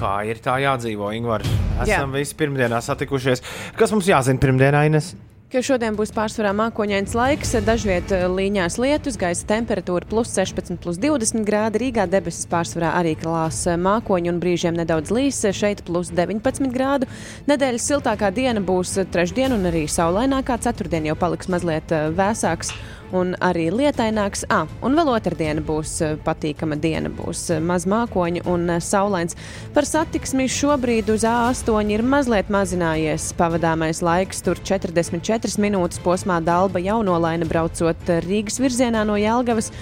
kā 0.00 0.20
ir 0.28 0.40
tā 0.42 0.58
jādzīvo, 0.64 1.12
Ingūra? 1.16 1.58
Esam 1.84 2.14
visi 2.16 2.36
pirmdienā 2.38 2.80
satikušies. 2.84 3.44
Kas 3.78 3.92
mums 3.94 4.08
jāzina 4.08 4.40
pirmdienā, 4.40 4.86
Ines? 4.90 5.14
Ka 5.50 5.58
šodien 5.66 5.96
būs 5.98 6.12
pārsvarā 6.14 6.52
mākoņains 6.54 7.10
laiks, 7.18 7.56
dažviet 7.66 8.12
eh, 8.14 8.20
līņās 8.30 8.76
lietus, 8.78 9.16
gaisa 9.18 9.48
temperatūra 9.48 10.06
plus 10.06 10.30
16, 10.36 10.78
plus 10.78 11.00
20 11.02 11.42
grādi. 11.48 11.80
Rīgā 11.82 12.04
debesis 12.06 12.46
pārsvarā 12.46 12.92
arī 13.00 13.16
klās 13.18 13.64
eh, 13.66 13.74
mākoņi 13.74 14.30
un 14.30 14.38
brīžiem 14.38 14.78
nedaudz 14.78 15.10
līs, 15.10 15.40
šeit 15.58 15.82
plus 15.88 16.12
19 16.14 16.70
grādu. 16.70 17.10
Nedēļas 17.50 17.88
siltākā 17.90 18.30
diena 18.36 18.62
būs 18.62 18.94
trešdien 19.10 19.56
un 19.56 19.66
arī 19.72 19.88
saulainākā. 19.90 20.60
Ceturtdien 20.62 21.10
jau 21.10 21.18
paliks 21.18 21.50
mazliet 21.50 21.98
eh, 21.98 22.12
vēsāks 22.14 22.70
un 23.16 23.34
arī 23.42 23.68
lietaināks. 23.74 24.44
Ah, 24.52 24.68
un 24.84 24.96
vēl 24.98 25.10
otrdiena 25.12 25.62
būs 25.64 25.96
patīkama 26.24 26.78
diena, 26.80 27.10
būs 27.12 27.46
maz 27.64 27.86
mākoņu 27.90 28.44
un 28.50 28.76
saulains. 28.84 29.36
Par 29.74 29.88
satiksmi 29.88 30.48
šobrīd 30.50 31.10
uz 31.14 31.26
A8 31.28 31.94
ir 31.94 32.04
mazliet 32.06 32.50
mazinājies 32.52 33.30
pavadāmais 33.38 34.02
laiks, 34.04 34.44
tur 34.46 34.60
44 34.60 35.60
minūtes 35.62 36.02
posmā 36.04 36.40
Dalba 36.44 36.82
jaunolaina 36.82 37.48
braucot 37.48 38.14
Rīgas 38.26 38.60
virzienā 38.62 39.04
no 39.08 39.18
Jelgavas. 39.20 39.72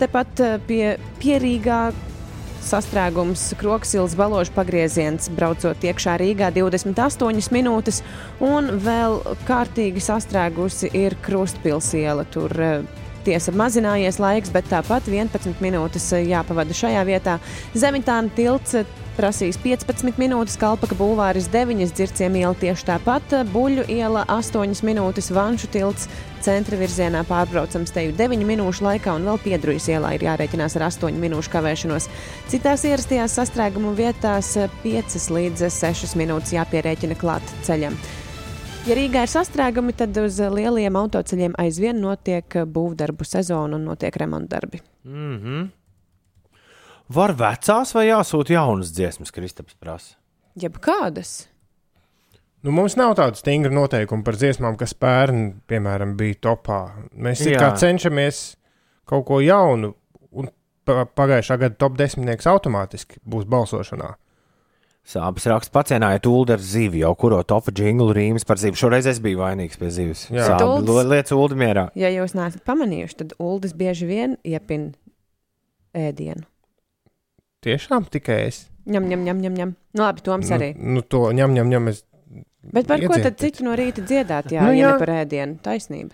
Tepat 0.00 0.40
eh, 0.40 0.54
pie 0.64 0.84
Pierīgā 1.20 1.80
sastrēgums, 2.64 3.42
kroksils, 3.60 4.14
baložu 4.18 4.52
pagrieziens, 4.54 5.30
braucot 5.34 5.84
iekšā 5.86 6.16
Rīgā 6.20 6.50
28 6.54 7.52
minūtes, 7.54 8.02
un 8.44 8.72
vēl 8.84 9.20
kārtīgi 9.48 10.02
sastrēgusi 10.04 10.92
ir 10.96 11.16
Krustpils 11.24 11.92
iela. 11.98 12.26
Tur 12.30 12.54
eh, 12.60 12.80
tiesa 13.26 13.54
mazinājies 13.56 14.20
laiks, 14.22 14.52
bet 14.54 14.70
tāpat 14.70 15.08
11 15.10 15.60
minūtes 15.64 16.10
eh, 16.16 16.26
jāpavada 16.30 16.76
šajā 16.76 17.04
vietā. 17.08 17.38
Zemitāna 17.74 18.32
tilts 18.36 18.76
eh, 18.78 18.88
prasīs 19.18 19.58
15 19.60 20.20
minūtes, 20.20 20.58
Kalpaka 20.60 20.96
bulvāris 20.96 21.50
9, 21.52 21.84
dzirciem 21.96 22.40
iela 22.40 22.56
tieši 22.56 22.88
tāpat, 22.92 23.34
Buļļu 23.52 23.88
iela 23.92 24.24
8 24.32 24.84
minūtes, 24.86 25.32
Vanšu 25.34 25.72
tilts 25.74 26.08
centra 26.44 26.78
virzienā 26.80 27.20
pārbraucams 27.28 27.92
teju 27.94 28.14
9 28.18 28.46
minūšu 28.48 28.84
laikā, 28.86 29.14
un 29.18 29.28
vēl 29.28 29.40
Piedrujas 29.44 29.88
ielā 29.92 30.14
ir 30.16 30.24
jārēķinās 30.28 30.76
ar 30.78 30.86
8 30.88 31.18
minūšu 31.20 31.52
kavēšanos. 31.52 32.08
Citās 32.52 32.86
ierastajās 32.88 33.36
sastrēgumu 33.40 33.92
vietās 33.98 34.54
5 34.84 35.18
līdz 35.36 35.66
6 35.76 36.16
minūtes 36.20 36.54
jāpierēķina 36.56 37.18
klāt 37.20 37.54
ceļam. 37.66 37.98
Ja 38.88 38.96
Rīgā 38.96 39.26
ir 39.26 39.28
sastrēgumi, 39.28 39.92
tad 39.92 40.16
uz 40.22 40.38
lielajiem 40.40 40.96
autoceļiem 40.96 41.58
aizvien 41.60 42.00
notiek 42.00 42.62
būvdarbu 42.64 43.26
sezona 43.28 43.76
un 43.76 43.84
notiek 43.90 44.16
remontdarbi. 44.16 44.80
Mm 45.04 45.36
-hmm. 45.36 45.68
Var 47.10 47.32
vecās 47.34 47.94
vai 47.94 48.06
jāsūta 48.06 48.52
jaunas 48.52 48.92
dziesmas, 48.94 49.30
Kristaps 49.30 49.74
prasa? 49.74 50.14
Jeb 50.54 50.78
kādas? 50.78 51.49
Nu, 52.62 52.72
mums 52.76 52.96
nav 53.00 53.14
tāda 53.16 53.38
stingra 53.40 53.72
noteikuma 53.72 54.24
par 54.26 54.36
dziesmām, 54.36 54.76
kas 54.80 54.92
pērn, 54.92 55.62
piemēram, 55.70 56.12
bija 56.18 56.36
topā. 56.44 56.80
Mēs 57.16 57.40
cenšamies 57.80 58.40
kaut 59.08 59.24
ko 59.30 59.38
jaunu, 59.40 59.94
un 60.36 60.50
pa- 60.84 61.06
pagājušā 61.06 61.56
gada 61.62 61.74
top 61.80 61.96
desmitnieks 61.96 62.46
automātiski 62.50 63.16
būs 63.24 63.48
balsošanā. 63.48 64.14
Sāpes 65.10 65.46
raksts 65.48 65.72
pacienāja 65.72 66.20
Ulu 66.28 66.52
ar 66.52 66.60
zivi, 66.60 67.00
jau 67.00 67.14
kuro 67.16 67.40
topu 67.42 67.72
jinglu 67.72 68.12
rīmes 68.14 68.44
par 68.46 68.60
zivi. 68.60 68.76
Šoreiz 68.76 69.06
es 69.08 69.18
biju 69.18 69.40
vainīgs 69.40 69.78
pie 69.80 69.88
zivis. 69.90 70.26
Jā. 70.30 70.44
Sāpes 70.52 71.08
lietas 71.08 71.32
Ulu 71.32 71.56
mierā. 71.56 71.88
Ja 71.96 72.12
jūs 72.12 72.36
neesat 72.36 72.62
pamanījuši, 72.68 73.16
tad 73.22 73.32
Uldis 73.40 73.72
bieži 73.72 74.06
vien 74.06 74.36
iepina 74.44 74.92
ēdienu. 75.96 76.44
Tiešām 77.64 78.06
tikai 78.12 78.42
es. 78.50 78.66
Ņem, 78.90 79.08
ņem, 79.08 79.24
ņem, 79.24 79.40
ņem. 79.44 79.56
ņem. 79.56 79.72
Nu, 79.96 80.04
labi, 80.04 80.22
Toms 80.24 80.52
arī. 80.54 80.70
Nu, 80.76 81.00
nu 81.00 81.02
to 81.02 81.24
ņem, 81.36 81.56
ņem, 81.56 81.72
ņem. 81.74 81.88
Es 81.92 82.04
Bet 82.62 82.86
par 82.90 83.00
ko 83.00 83.16
tad 83.16 83.38
citu 83.40 83.64
no 83.64 83.72
rīta 83.78 84.02
dziedāt? 84.04 84.50
Jā, 84.52 84.62
Nu, 84.66 84.74
jā. 84.76 84.82
ja 84.84 84.90
ne 84.92 84.98
par 85.00 85.08
ēdienu. 85.22 85.56
Taisnība. 85.64 86.12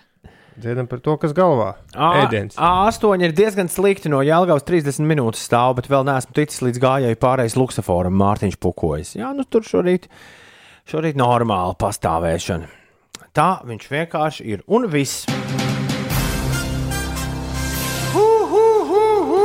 Dziedam 0.56 0.86
par 0.88 1.02
to, 1.04 1.16
kas 1.20 1.34
galvā. 1.36 1.72
Ēdiens. 1.92 2.54
A8 2.56 3.20
ir 3.26 3.34
diezgan 3.36 3.68
slikti 3.68 4.08
no 4.08 4.22
Jālgavas 4.24 4.64
30 4.64 5.04
minūtes 5.04 5.42
stāv, 5.44 5.74
bet 5.76 5.90
vēl 5.92 6.06
neesmu 6.08 6.32
ticis 6.38 6.62
līdz 6.64 6.80
gājēju 6.80 7.18
pārējais 7.20 7.58
luksaforam 7.60 8.14
Mārtiņš 8.16 8.56
Pukojas. 8.62 9.10
Jā, 9.18 9.34
nu 9.36 9.44
tur 9.44 9.66
šorīt, 9.68 10.06
šorīt 10.88 11.18
normāla 11.20 11.74
pastāvēšana. 11.76 12.70
Tā 13.36 13.50
viņš 13.68 13.90
vienkārši 13.92 14.46
ir 14.54 14.62
un 14.72 14.88
viss. 14.88 15.26
Hu, 18.16 18.24
hu, 18.48 18.64
hu, 18.88 19.04
hu! 19.28 19.44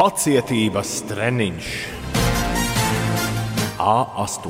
Pacietības 0.00 0.94
treniņš. 1.10 1.99
A8. 3.80 4.44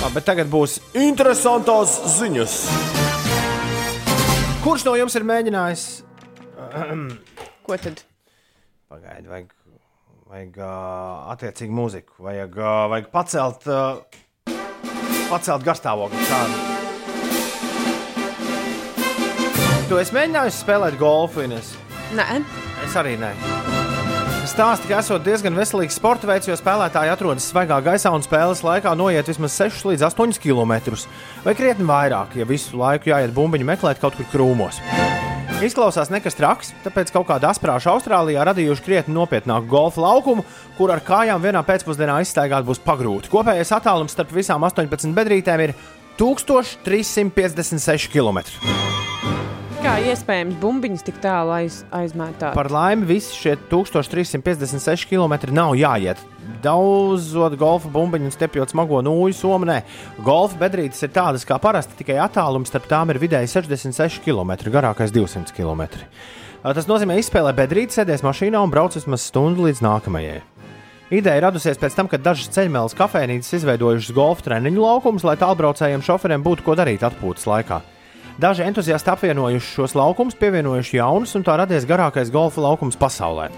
Labi, 0.00 0.14
bet 0.14 0.24
tagad 0.24 0.48
būs 0.48 0.78
interesantas 0.96 1.98
ziņas. 2.16 2.54
Kurš 4.64 4.86
no 4.88 4.94
jums 4.96 5.16
ir 5.18 5.26
mēģinājis? 5.28 5.84
Ko 7.66 7.76
tad? 7.82 8.00
Pagaidiet, 8.88 9.28
vajag, 9.28 9.52
vajag 10.30 10.58
uh, 10.62 10.70
attiecīgu 11.34 11.76
mūziku, 11.76 12.16
vajag, 12.24 12.56
uh, 12.62 12.86
vajag 12.94 13.10
pacelt, 13.12 13.68
uh, 13.68 14.00
pacelt 15.28 15.66
garstāvokli. 15.66 16.24
Tādu. 16.30 16.56
Tu 19.86 20.00
esi 20.00 20.16
mēģinājis 20.16 20.62
spēlēt 20.64 20.96
golfu, 21.02 21.44
Ines? 21.44 21.74
Nē, 22.16 22.40
Es 22.86 22.94
arī 22.96 23.18
nē. 23.20 23.75
Stāsti, 24.46 24.86
ka 24.86 25.00
esot 25.02 25.24
diezgan 25.26 25.56
veselīgs 25.58 25.96
sporta 25.98 26.28
veids, 26.28 26.46
jo 26.46 26.54
spēlētāji 26.54 27.10
atrodas 27.10 27.48
svaigā 27.50 27.80
gaisā 27.82 28.12
un 28.14 28.22
spēles 28.22 28.60
laikā 28.62 28.92
noiet 28.94 29.26
vismaz 29.26 29.56
6 29.58 29.88
līdz 29.90 30.04
8 30.06 30.38
km 30.38 30.72
vai 31.42 31.54
krietni 31.58 31.86
vairāk, 31.88 32.36
ja 32.38 32.46
visu 32.46 32.78
laiku 32.78 33.10
jāiet 33.10 33.34
bumbiņu 33.34 33.66
meklēt 33.66 33.98
kaut 33.98 34.14
kur 34.14 34.28
krūmos. 34.30 34.78
Izklausās 35.66 36.12
nekas 36.14 36.38
traks, 36.38 36.70
tāpēc 36.84 37.10
kaut 37.16 37.26
kāda 37.32 37.50
asprāša 37.50 37.96
Austrālijā 37.96 38.44
radījuši 38.46 38.86
krietni 38.86 39.16
nopietnāku 39.16 39.66
golfa 39.72 40.04
laukumu, 40.04 40.46
kur 40.78 40.94
ar 40.94 41.02
kājām 41.02 41.42
vienā 41.42 41.64
pēcpusdienā 41.66 42.20
izstaigāt 42.22 42.68
būs 42.68 42.82
pagrūti. 42.86 43.32
Kopējais 43.32 43.74
attālums 43.74 44.14
starp 44.14 44.30
visām 44.36 44.62
18 44.68 45.16
bedrītēm 45.16 45.66
ir 45.66 45.74
1356 46.22 48.12
km. 48.14 48.46
Kā 49.86 49.96
iespējams 50.10 50.56
bumbiņas 50.58 51.04
tik 51.06 51.18
tālu 51.22 51.52
aiz, 51.54 51.82
aizmētāt? 51.94 52.56
Par 52.56 52.70
laimi, 52.72 53.06
visi 53.06 53.36
šie 53.36 53.54
1356 53.70 55.06
km 55.06 55.36
nav 55.54 55.76
jāiet. 55.78 56.18
Daudzot 56.64 57.54
golfa 57.60 57.90
bumbiņu 57.94 58.26
un 58.26 58.34
stepjot 58.34 58.72
smago 58.72 58.98
nūju 59.06 59.36
somu. 59.38 59.78
Golfa 60.26 60.58
bedrītes 60.58 61.04
ir 61.06 61.12
tādas 61.14 61.46
kā 61.46 61.60
parasti, 61.62 61.98
tikai 62.00 62.18
attālums 62.24 62.72
starp 62.72 62.90
tām 62.90 63.14
ir 63.14 63.22
vidēji 63.22 63.52
66 63.54 64.24
km, 64.26 64.56
garākais 64.74 65.14
200 65.14 65.54
km. 65.54 65.86
Tas 66.66 66.90
nozīmē, 66.90 67.20
izspēlē 67.22 67.54
bedrīti, 67.54 67.94
sēdēs 67.94 68.26
mašīnā 68.26 68.58
un 68.58 68.72
brauc 68.74 68.96
vismaz 68.98 69.28
stundu 69.30 69.68
līdz 69.68 69.84
nākamajai. 69.86 70.40
Ideja 71.14 71.44
radusies 71.44 71.78
pēc 71.78 71.94
tam, 71.94 72.08
kad 72.10 72.24
dažas 72.26 72.50
ceļmeles 72.56 72.96
kafejnīcas 72.98 73.60
izveidojušas 73.60 74.16
golfa 74.16 74.48
treniņu 74.48 74.82
laukumus, 74.82 75.26
lai 75.28 75.38
tālbraucējiem 75.38 76.02
šoferiem 76.02 76.42
būtu 76.42 76.66
ko 76.66 76.74
darīt 76.74 77.06
atpūtas 77.06 77.46
laikā. 77.46 77.84
Daži 78.38 78.66
entuziasti 78.68 79.08
apvienojuši 79.10 79.70
šos 79.78 79.94
laukumus, 79.96 80.36
pievienojuši 80.36 80.98
jaunus, 80.98 81.32
un 81.38 81.44
tā 81.46 81.54
radies 81.56 81.86
garākais 81.88 82.28
golfa 82.32 82.60
laukums 82.60 82.98
pasaulē. 83.00 83.48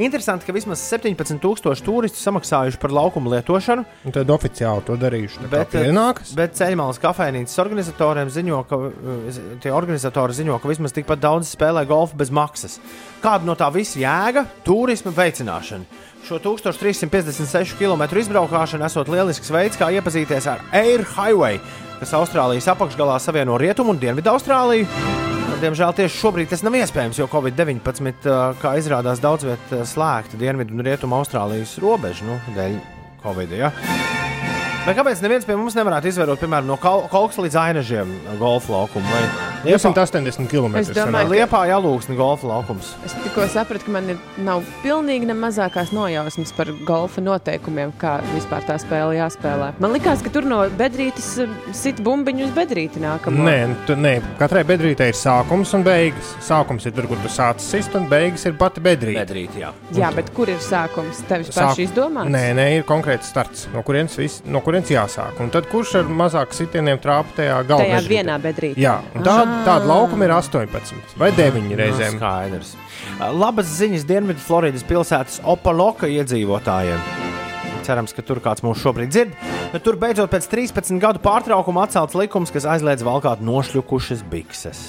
Interesanti, 0.00 0.46
ka 0.48 0.54
vismaz 0.56 0.80
17,000 0.88 1.82
turistu 1.84 2.16
samaksājuši 2.16 2.78
par 2.80 2.94
laukumu 2.96 3.28
lietošanu, 3.34 3.84
Un 4.08 4.14
tad 4.16 4.30
oficiāli 4.32 4.80
to 4.88 4.96
darījuši. 4.96 5.42
bet, 5.42 5.50
Bet, 5.50 5.68
pienākas. 5.74 6.32
bet 6.34 6.56
ceļmalas 6.56 6.96
kafejnīcas 6.98 7.58
organizatoriem 7.60 8.30
ziņo, 8.32 8.62
ka 8.70 8.78
eh, 8.88 9.42
tie 9.60 9.70
organizatori 9.76 10.32
ziņo, 10.32 10.56
ka 10.62 10.68
vismaz 10.72 10.96
tikpat 10.96 11.20
daudz 11.20 11.52
spēlē 11.52 11.84
golfu 11.86 12.16
bez 12.16 12.30
maksas. 12.32 12.80
Kāda 13.22 13.44
no 13.44 13.52
tā 13.54 13.68
visa 13.70 14.00
jēga? 14.00 14.46
Turisma 14.64 15.12
veicināšana. 15.12 15.84
Šo 16.24 16.38
1356 16.40 17.76
km 17.76 18.08
izbraukšana 18.16 18.86
esot 18.88 19.08
lielisks 19.12 19.50
veids, 19.52 19.76
kā 19.76 19.92
iepazīties 19.92 20.46
ar 20.48 20.64
Air 20.72 21.04
Highway, 21.18 21.60
kas 22.02 22.16
Austrālijas 22.18 22.66
apakšgalā 22.72 23.14
savieno 23.22 23.54
Rietumu 23.60 23.92
un 23.94 24.00
Dienvidu 24.02 24.32
Austrāliju. 24.32 24.88
Diemžēl 25.62 25.92
tieši 25.94 26.18
šobrīd 26.18 26.50
tas 26.50 26.64
nav 26.66 26.74
iespējams, 26.74 27.20
jo 27.20 27.28
Covid-19, 27.30 28.26
uh, 28.26 28.56
kā 28.58 28.72
izrādās, 28.80 29.22
daudz 29.22 29.46
vietā 29.46 29.84
slēgta 29.86 30.40
Dienvidu 30.40 30.74
un 30.74 30.82
Rietumu 30.82 31.20
Austrālijas 31.20 31.76
robeža 31.82 32.26
nu, 32.26 32.40
dēļ 32.56 32.80
Covid. 33.22 33.54
Ja? 33.54 33.70
Bet 34.82 34.96
kāpēc 34.98 35.20
neviens 35.22 35.44
pie 35.46 35.54
mums 35.54 35.76
nevarētu 35.78 36.08
izvērot, 36.10 36.40
piemēram, 36.42 36.66
no 36.66 36.74
Kal- 36.82 37.04
Kaukas 37.12 37.36
līdz 37.38 37.54
Ainažiem 37.60 38.08
golfa 38.40 38.72
laukumu? 38.74 39.06
Vai 39.12 39.20
280 39.62 40.48
km. 40.50 40.74
Es 40.80 40.88
domāju, 40.90 41.28
ka- 41.28 41.34
Liepā 41.36 41.60
jālūksni 41.70 42.16
golfa 42.18 42.48
laukums. 42.50 42.88
Es 43.06 43.12
tikko 43.14 43.44
sapratu, 43.46 43.84
ka 43.86 43.92
man 43.94 44.08
ir, 44.10 44.16
nav 44.42 44.64
pilnīgi 44.82 45.28
ne 45.30 45.36
mazākās 45.38 45.92
nojausmas 45.94 46.50
par 46.56 46.66
golfa 46.84 47.22
noteikumiem, 47.22 47.92
kā 47.96 48.16
vispār 48.34 48.66
tā 48.66 48.74
spēle 48.82 49.14
jāspēlē. 49.20 49.68
Man 49.78 49.92
liekas, 49.94 50.20
ka 50.26 50.30
tur 50.34 50.42
no 50.50 50.68
bedrītes 50.68 51.28
eh, 51.44 51.54
sit 51.72 52.02
bumbiņu 52.02 52.48
uz 52.48 52.50
bedrīti 52.50 52.98
nākamo. 52.98 53.38
Nē, 53.38 53.86
tu, 53.86 53.94
nē, 53.94 54.16
katrai 54.42 54.64
bedrītei 54.66 55.12
ir 55.14 55.14
sākums 55.14 55.72
un 55.78 55.84
beigas. 55.86 56.34
Sākums 56.42 56.84
ir 56.90 56.96
tur, 56.98 57.06
kur 57.06 57.22
tu 57.22 57.28
sācis 57.30 57.70
sist, 57.76 57.94
un 57.94 58.08
beigas 58.10 58.44
ir 58.50 58.58
pati 58.58 58.80
bedrīte. 58.82 59.22
Bedrīte, 59.22 59.62
jā. 59.62 59.70
Jā, 59.94 60.10
bet 60.12 60.34
kur 60.34 60.50
ir 60.50 60.58
sākums? 60.58 61.22
Tevis 61.30 61.54
paši 61.54 61.86
izdomāts? 61.86 62.34
Nē, 62.34 62.44
nē, 62.58 62.68
ir 62.80 62.82
konkrēts 62.82 63.30
starts, 63.30 63.68
no 63.72 63.86
kurienes, 63.86 64.18
vis, 64.18 64.42
no 64.44 64.58
kurienes 64.58 64.70
jāsāk. 64.72 65.40
Un 65.42 65.50
tad 65.52 65.68
kurš 65.70 65.94
ar 66.00 66.08
mazāk 66.08 66.54
sitieniem 66.56 67.00
trāpa 67.02 67.36
tajā 67.36 67.58
galvā? 67.68 67.88
Tajā 67.90 68.00
vienā 68.08 68.38
bedrītē. 68.42 68.80
Jā, 68.80 68.98
tā, 69.18 69.36
tāda 69.66 69.82
laukuma 69.88 70.28
ir 70.28 70.34
18 70.36 71.18
vai 71.20 71.30
9 71.36 71.76
reizēm. 71.78 72.16
Nu, 72.16 72.22
skaidrs. 72.22 72.72
Labas 73.36 73.74
ziņas 73.76 74.06
Dienvidu 74.08 74.42
Floridas 74.42 74.86
pilsētas 74.88 75.42
Opaloka 75.44 76.10
iedzīvotājiem. 76.10 77.04
Cerams, 77.82 78.14
ka 78.14 78.22
tur 78.22 78.38
kāds 78.42 78.62
mūs 78.62 78.80
šobrīd 78.82 79.10
dzird. 79.12 79.36
Bet 79.72 79.84
tur 79.86 79.98
beidzot 80.00 80.30
pēc 80.32 80.46
13 80.52 81.00
gadu 81.02 81.22
pārtraukuma 81.24 81.86
atcelts 81.86 82.16
likums, 82.18 82.54
kas 82.54 82.68
aizliedz 82.68 83.04
valkāt 83.06 83.42
nošļukušas 83.44 84.26
bikses. 84.30 84.84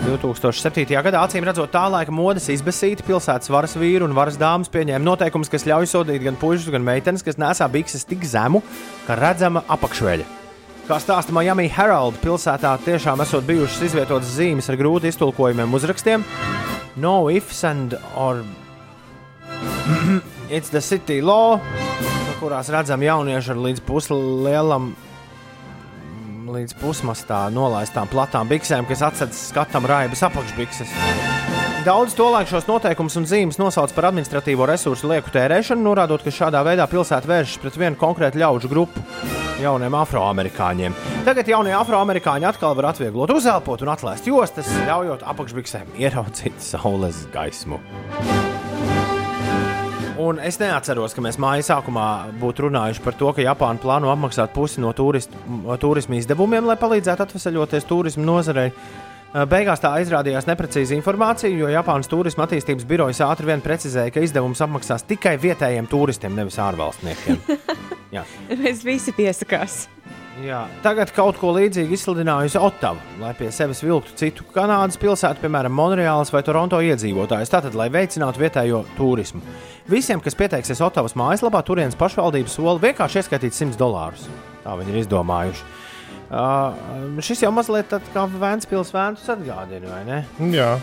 2007. 0.00 0.86
gadā, 1.04 1.20
acīm 1.20 1.44
redzot, 1.44 1.70
tā 1.72 1.82
laika 1.92 2.12
modes 2.14 2.48
izbēsīti 2.52 3.04
pilsētas 3.06 3.50
varas 3.52 3.76
vīri 3.78 4.04
un 4.06 4.14
varas 4.16 4.38
dāmas 4.40 4.70
pieņēma 4.72 5.04
noteikumus, 5.04 5.50
kas 5.52 5.66
ļauj 5.68 5.88
sodīt 5.90 6.24
gan 6.24 6.38
puikas, 6.40 6.68
gan 6.72 6.84
meitenes, 6.86 7.24
kas 7.26 7.38
nesā 7.40 7.68
bikses 7.70 8.06
tik 8.08 8.24
zemu, 8.28 8.62
ka 9.06 9.18
redzama 9.20 9.62
apakšveļa. 9.76 10.26
Kā 10.88 10.98
stāsta 10.98 11.34
Miami 11.36 11.68
Herald, 11.70 12.16
pilsētā 12.24 12.72
tiešām 12.86 13.20
esot 13.22 13.44
bijušas 13.46 13.90
izvietotas 13.90 14.32
zīmes 14.34 14.70
ar 14.72 14.80
grūti 14.80 15.12
iztulkojumiem 15.12 15.76
uzrakstiem. 15.76 16.24
No 16.98 17.28
ifs 17.30 17.62
and 17.68 17.94
or 18.16 18.42
it's 20.50 20.72
the 20.72 20.80
city 20.80 21.20
law, 21.20 21.60
kurās 22.40 22.72
redzam 22.72 23.04
jaunieši 23.04 23.52
ar 23.54 23.62
līdz 23.68 23.84
puslielam, 23.86 24.94
līdz 26.54 26.76
pusmastā 26.80 27.44
nolaistām 27.54 28.08
platām 28.10 28.48
biksēm, 28.50 28.88
kas 28.88 29.04
atsedz 29.06 29.48
skatam 29.50 29.86
raibas 29.88 30.22
apakšbikses. 30.26 30.92
Daudz 31.86 32.12
tolaik 32.12 32.50
šos 32.50 32.66
noteikumus 32.68 33.16
un 33.16 33.24
zīmes 33.24 33.56
nosauc 33.56 33.94
par 33.96 34.10
administratīvo 34.10 34.66
resursu 34.68 35.08
lieku 35.08 35.32
tērēšanu, 35.32 35.80
norādot, 35.86 36.20
ka 36.26 36.34
šādā 36.34 36.60
veidā 36.66 36.84
pilsēta 36.90 37.30
vēršas 37.30 37.62
pret 37.62 37.78
vienu 37.80 37.96
konkrētu 38.00 38.42
ļaužu 38.42 38.68
grupu- 38.68 39.00
jauniem 39.64 39.96
afroamerikāņiem. 40.02 40.98
Tagad 41.24 41.48
jaunie 41.48 41.72
afroamerikāņi 41.72 42.48
atkal 42.52 42.76
var 42.76 42.92
atvieglot 42.92 43.32
uzelpot 43.32 43.80
un 43.82 43.94
atlaist 43.96 44.28
jostas, 44.28 44.68
ļaujot 44.88 45.24
apakšbiksēm 45.24 45.96
ieraudzīt 45.96 46.60
saules 46.60 47.26
gaismu. 47.32 47.80
Un 50.20 50.40
es 50.44 50.58
neatceros, 50.60 51.14
ka 51.16 51.22
mēs 51.24 51.38
mājas 51.40 51.70
sākumā 51.70 52.06
būtu 52.40 52.66
runājuši 52.66 53.04
par 53.04 53.16
to, 53.16 53.30
ka 53.36 53.44
Japāna 53.44 53.80
plāno 53.80 54.10
apmaksāt 54.12 54.52
pusi 54.52 54.82
no 54.82 54.90
turist, 54.96 55.32
turisma 55.80 56.18
izdevumiem, 56.18 56.66
lai 56.68 56.76
palīdzētu 56.80 57.24
atvesaļoties 57.28 57.88
turismu 57.88 58.26
nozarei. 58.26 58.68
Uh, 58.70 59.10
Beigās 59.30 59.78
tā 59.78 59.92
izrādījās 60.02 60.48
neprecīza 60.48 60.96
informācija, 60.96 61.54
jo 61.54 61.68
Japānas 61.70 62.10
turisma 62.10 62.48
attīstības 62.48 62.86
birojas 62.90 63.20
ātri 63.22 63.46
vien 63.46 63.60
precizēja, 63.62 64.10
ka 64.10 64.24
izdevums 64.26 64.58
apmaksās 64.64 65.06
tikai 65.06 65.36
vietējiem 65.38 65.86
turistiem, 65.90 66.34
nevis 66.34 66.58
ārvalstniekiem. 66.58 67.38
Mēs 68.64 68.82
visi 68.82 69.14
piesakās. 69.14 69.84
Jā. 70.44 70.60
Tagad 70.84 71.10
kaut 71.16 71.38
ko 71.40 71.52
līdzīgu 71.56 71.94
izsludinājusi 71.96 72.60
Ottava, 72.60 73.00
lai 73.20 73.32
pie 73.38 73.50
sevis 73.54 73.82
vilktu 73.84 74.14
citu 74.18 74.46
Kanādas 74.54 74.98
pilsētu, 75.00 75.42
piemēram, 75.42 75.74
Monreālas 75.76 76.32
vai 76.32 76.42
Toronto 76.46 76.80
iedzīvotājus. 76.84 77.52
Tātad, 77.52 77.76
lai 77.78 77.90
veicinātu 77.92 78.40
vietējo 78.42 78.84
turismu. 78.96 79.42
Visiem, 79.90 80.22
kas 80.24 80.38
pieteiksies 80.38 80.80
Ottavas 80.86 81.16
mājaslapā, 81.18 81.62
turienes 81.66 81.98
pašvaldības 81.98 82.56
sola 82.56 82.78
vienkārši 82.82 83.20
ieskaitīt 83.20 83.56
100 83.56 83.80
dolārus. 83.80 84.28
Tā 84.64 84.76
viņi 84.78 84.94
ir 84.94 85.02
izdomājuši. 85.02 85.68
Uh, 86.30 87.18
šis 87.26 87.42
jau 87.42 87.50
mazliet 87.50 87.90
tā 87.90 87.98
kā 88.14 88.22
Vēncpils 88.30 88.92
vēntus 88.94 89.32
atgādina, 89.34 89.90
vai 89.90 90.02
ne? 90.06 90.22
Jā. 90.54 90.76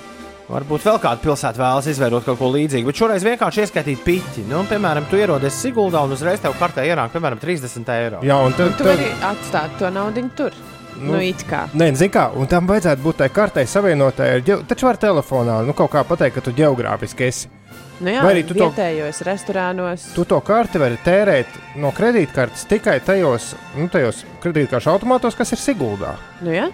Varbūt 0.47 0.85
vēl 0.87 0.99
kāda 1.03 1.19
pilsēta 1.19 1.59
vēlas 1.59 1.89
izveidot 1.91 2.23
kaut 2.23 2.37
ko 2.39 2.47
līdzīgu, 2.53 2.87
bet 2.87 2.99
šoreiz 3.01 3.25
vienkārši 3.27 3.65
ieskaitīt 3.65 4.05
piķi. 4.05 4.45
Nu, 4.47 4.61
piemēram, 4.69 5.09
tu 5.11 5.19
ierodies 5.19 5.57
Siguldā 5.59 5.99
un 6.07 6.15
uzreiz 6.15 6.39
tev 6.39 6.55
kartē 6.55 6.85
ienāk, 6.87 7.11
piemēram, 7.11 7.41
30 7.41 7.91
eiro. 7.97 8.21
Jā, 8.23 8.37
un 8.47 8.55
tad, 8.55 8.77
Tu 8.79 8.87
vari 8.87 9.09
atstāt 9.27 9.75
to 9.81 9.91
naudu 9.91 10.23
tur. 10.39 10.55
Nu, 10.97 11.17
nu 11.17 11.19
it 11.21 11.43
kā. 11.45 11.65
Nē, 11.77 11.91
zini 11.99 12.13
kā, 12.15 12.29
un 12.33 12.47
tam 12.49 12.65
vajadzētu 12.69 13.03
būt 13.03 13.19
tai 13.19 13.27
kartei 13.29 13.67
savienotai 13.69 14.29
ar 14.37 14.47
ģeo... 14.47 14.61
Taču 14.71 14.87
var 14.87 14.97
telefonā, 14.97 15.59
nu 15.67 15.75
kaut 15.77 15.91
kā 15.93 16.01
pateikt, 16.07 16.39
ka 16.39 16.45
tu 16.47 16.55
geogrāfiski 16.57 17.27
esi. 17.27 17.51
Nu 17.99 18.13
jā, 18.13 18.23
Vai 18.23 18.31
arī 18.37 18.47
tu 18.47 18.55
to- 18.55 18.71
vietējos 18.71 19.21
restorānos. 19.27 20.07
Tu 20.15 20.25
to 20.31 20.39
karti 20.45 20.81
vari 20.81 20.97
tērēt 21.05 21.59
no 21.81 21.91
kredītkartes 21.97 22.65
tikai 22.71 22.99
tajos, 23.05 23.51
nu, 23.75 23.91
tajos 23.93 24.23
kredītkaršu 24.41 24.95
automātos, 24.95 25.37
kas 25.37 25.53
ir 25.53 25.61
Siguldā. 25.61 26.15
Nu, 26.41 26.53
jā? 26.55 26.69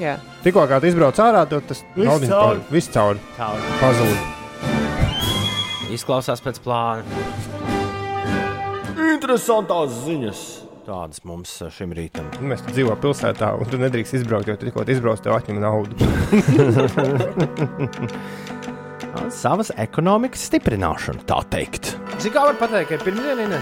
Jā. 0.00 0.14
Tikko 0.44 0.64
kā 0.70 0.80
tu 0.82 0.88
izbrauc 0.90 1.18
ārā, 1.22 1.44
tad 1.50 1.66
tas 1.68 1.82
cauri. 1.96 2.28
pa- 2.30 2.56
viss 2.74 2.88
cauri. 2.94 3.20
Cauri. 3.36 3.62
Pazūd. 3.82 4.16
Izklausās 5.94 6.40
pēc 6.44 6.60
plāna. 6.64 7.02
Interesantās 9.10 9.90
ziņas. 10.06 10.42
Tādas 10.86 11.20
mums 11.28 11.50
uh, 11.62 11.68
šim 11.70 11.92
rītam. 11.94 12.26
Mēs 12.42 12.62
te 12.64 12.72
dzīvojam 12.74 12.98
pilsētā, 13.02 13.50
un 13.60 13.68
tu 13.70 13.78
nedrīkst 13.78 14.16
izbraukt, 14.20 14.48
jo 14.48 14.56
tu 14.58 14.66
tikko 14.70 14.82
izbrauc, 14.90 15.20
tev 15.22 15.36
atņem 15.36 15.60
naudu. 15.62 15.94
Savas 19.34 19.70
ekonomikas 19.78 20.42
stiprināšana, 20.48 21.22
tā 21.28 21.40
teikt. 21.52 21.92
Cik 22.22 22.34
kā 22.34 22.46
var 22.48 22.56
pateikt, 22.58 22.88
ka 22.90 22.98
ir 22.98 23.04
pirmdiena? 23.06 23.60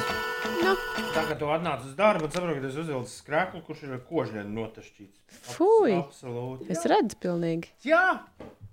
Nu. 1.09 1.15
Tagad 1.15 1.39
tu 1.41 1.47
atnāc 1.51 1.85
uz 1.87 1.95
darbu 1.97 2.27
un 2.29 2.33
saproti, 2.33 2.59
ka 2.61 2.67
tas 2.67 2.77
uzvilcis 2.83 3.15
skrēklu, 3.23 3.61
kurš 3.67 3.85
ir 3.87 3.95
ar 3.97 4.01
kožģēnu 4.09 4.53
notašķīts. 4.59 5.21
Fui! 5.55 5.95
Absolūti. 5.97 6.67
Es 6.75 6.85
redzu, 6.91 7.17
pilnīgi. 7.23 7.71
Jā! 7.89 8.21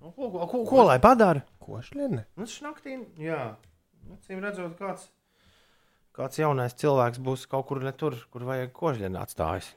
Nu, 0.02 0.12
Ko, 0.14 0.28
ko, 0.30 0.46
ko, 0.52 0.60
ko 0.70 0.84
lai 0.86 0.98
padara? 1.02 1.42
Kožģēne? 1.64 2.26
Nu, 2.38 2.46
šnaktī, 2.50 3.00
jā. 3.24 3.56
Acīm 4.14 4.44
redzot, 4.44 4.76
kāds, 4.78 5.08
kāds 6.14 6.38
jaunais 6.38 6.76
cilvēks 6.78 7.22
būs 7.26 7.48
kaut 7.50 7.66
kur 7.72 7.82
ne 7.82 7.94
tur, 7.96 8.20
kur 8.30 8.46
vajag 8.46 8.74
kožģēnu 8.78 9.18
atstājis. 9.24 9.72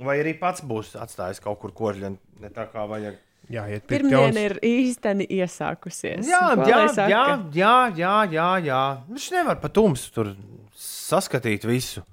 Vai 0.00 0.20
arī 0.22 0.32
pats 0.38 0.62
būs 0.64 0.94
atstājis 0.96 1.42
kaut 1.44 1.58
kur 1.60 1.74
kožģēnu, 1.76 2.16
ne 2.40 2.52
tā 2.54 2.64
kā 2.72 2.86
vajag. 2.88 3.18
Jā, 3.52 3.66
iet 3.72 3.84
Pirmdiena 3.88 4.40
ir 4.44 4.56
īsteni 4.64 5.24
iesākusies. 5.38 6.26
Jā, 6.28 6.40
Ko 6.54 6.64
jā, 6.68 6.78
lai 6.84 6.88
saka? 6.94 7.10
jā, 7.12 7.22
jā, 7.56 7.74
jā, 7.96 8.14
jā, 8.32 8.48
jā. 8.70 8.80
Viņš 9.08 9.28
nevar 9.36 9.60
pat 9.62 9.72
tumsu 9.76 10.10
tur 10.12 10.32
saskatīt 11.08 11.66
visu. 11.68 12.04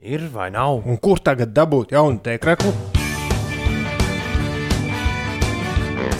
Ir 0.00 0.24
vai 0.32 0.48
nav? 0.50 0.80
Un 0.88 0.96
kur 1.02 1.20
tagad 1.20 1.52
dabūt 1.54 1.92
jaunu 1.94 2.22
tēkreklu? 2.24 2.72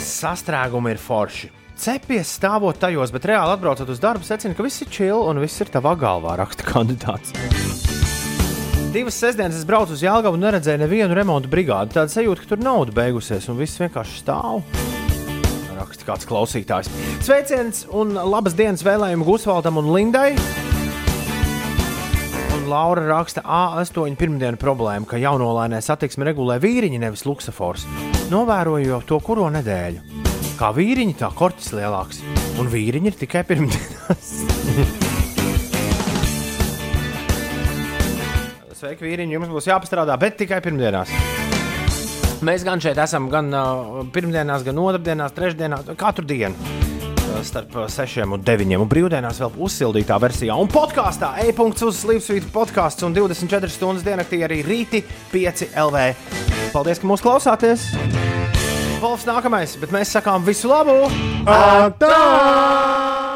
Sastrēgumi 0.00 0.94
ir 0.94 1.00
forši. 1.00 1.50
Cepies 1.80 2.34
stāvot 2.36 2.76
tajos, 2.76 3.08
bet 3.14 3.24
reāli 3.30 3.54
atbraucot 3.54 3.88
uz 3.88 4.00
darbu, 4.02 4.26
secina, 4.26 4.52
ka 4.56 4.64
viss 4.66 4.82
ir 4.84 4.90
čili 4.92 5.16
un 5.16 5.40
viss 5.40 5.62
ir 5.64 5.70
tavā 5.72 5.94
galvā, 5.96 6.34
raksta 6.36 6.66
kandidāts. 6.68 7.32
Divas 8.92 9.16
sestdienas 9.22 9.56
es 9.56 9.64
braucu 9.64 9.94
uz 9.94 10.02
Jālgavu 10.04 10.36
un 10.36 10.44
neredzēju 10.44 10.82
nevienu 10.82 11.16
remontu 11.16 11.48
brigādi. 11.48 11.94
Tāda 11.94 12.12
sajūta, 12.12 12.42
ka 12.42 12.52
tur 12.52 12.64
nauda 12.64 12.92
beigusies 12.96 13.46
un 13.48 13.56
viss 13.60 13.80
vienkārši 13.80 14.20
stāv. 14.20 14.60
Raksta 15.78 16.08
kāds 16.10 16.28
klausītājs. 16.28 16.90
Sveiciens 17.24 17.86
un 17.96 18.12
labas 18.18 18.58
dienas 18.58 18.84
vēlējumu 18.84 19.30
Gusvaldam 19.30 19.80
un 19.80 19.94
Lindai. 19.94 20.34
Un 22.61 22.69
Laura 22.69 23.07
raksta 23.09 23.41
A8 23.41 24.19
pirmdienu 24.20 24.59
problēmu, 24.61 25.07
ka 25.09 25.16
jaunolainē 25.16 25.78
satiksmi 25.81 26.27
regulē 26.28 26.59
vīriņi, 26.61 26.99
nevis 27.01 27.23
luksafors. 27.24 27.87
Novēroju 28.28 28.91
jau 28.91 28.99
to 29.09 29.16
kuro 29.24 29.47
nedēļu. 29.55 30.03
Kā 30.59 30.69
vīriņi, 30.77 31.15
tā 31.23 31.31
korķis 31.32 31.73
lielāks. 31.78 32.20
Un 32.61 32.69
vīriņi 32.69 33.09
ir 33.09 33.16
tikai 33.23 33.47
pirmdienās. 33.49 34.28
Sveiki, 38.81 39.09
vīriņi! 39.09 39.39
Jums 39.39 39.55
būs 39.57 39.70
jāpastrādā, 39.70 40.19
bet 40.20 40.37
tikai 40.43 40.61
pirmdienās. 40.65 41.09
Mēs 42.45 42.61
gan 42.69 42.85
šeit 42.85 43.01
esam, 43.01 43.32
gan 43.32 43.49
uh, 43.57 44.05
pirmdienās, 44.12 44.69
gan 44.69 44.85
otrdienās, 44.85 45.32
trešdienās, 45.37 45.95
katru 46.01 46.28
dienu. 46.28 46.89
Starp 47.44 47.72
6 47.88 48.24
un 48.26 48.42
9. 48.44 48.76
un 48.80 48.88
brīvdienās 48.90 49.40
vēl 49.40 49.56
uzsildītā 49.66 50.18
versijā. 50.20 50.56
Un 50.60 50.68
podkāstā 50.70 51.32
e-punkts 51.46 51.86
uz 51.86 52.02
Slimsvītra 52.02 52.52
podkāsts 52.52 53.06
un 53.06 53.16
24 53.16 53.72
stundas 53.72 54.04
diennaktī 54.06 54.42
arī 54.44 54.60
rīti 54.66 55.02
5 55.32 55.70
LV. 55.86 56.04
Paldies, 56.74 57.00
ka 57.00 57.10
mūs 57.10 57.24
klausāties! 57.24 57.88
Wolfs 59.00 59.24
nākamais, 59.24 59.78
bet 59.80 59.94
mēs 59.96 60.12
sakām 60.12 60.44
visu 60.44 60.68
labu! 60.68 61.00
Atā! 61.48 63.30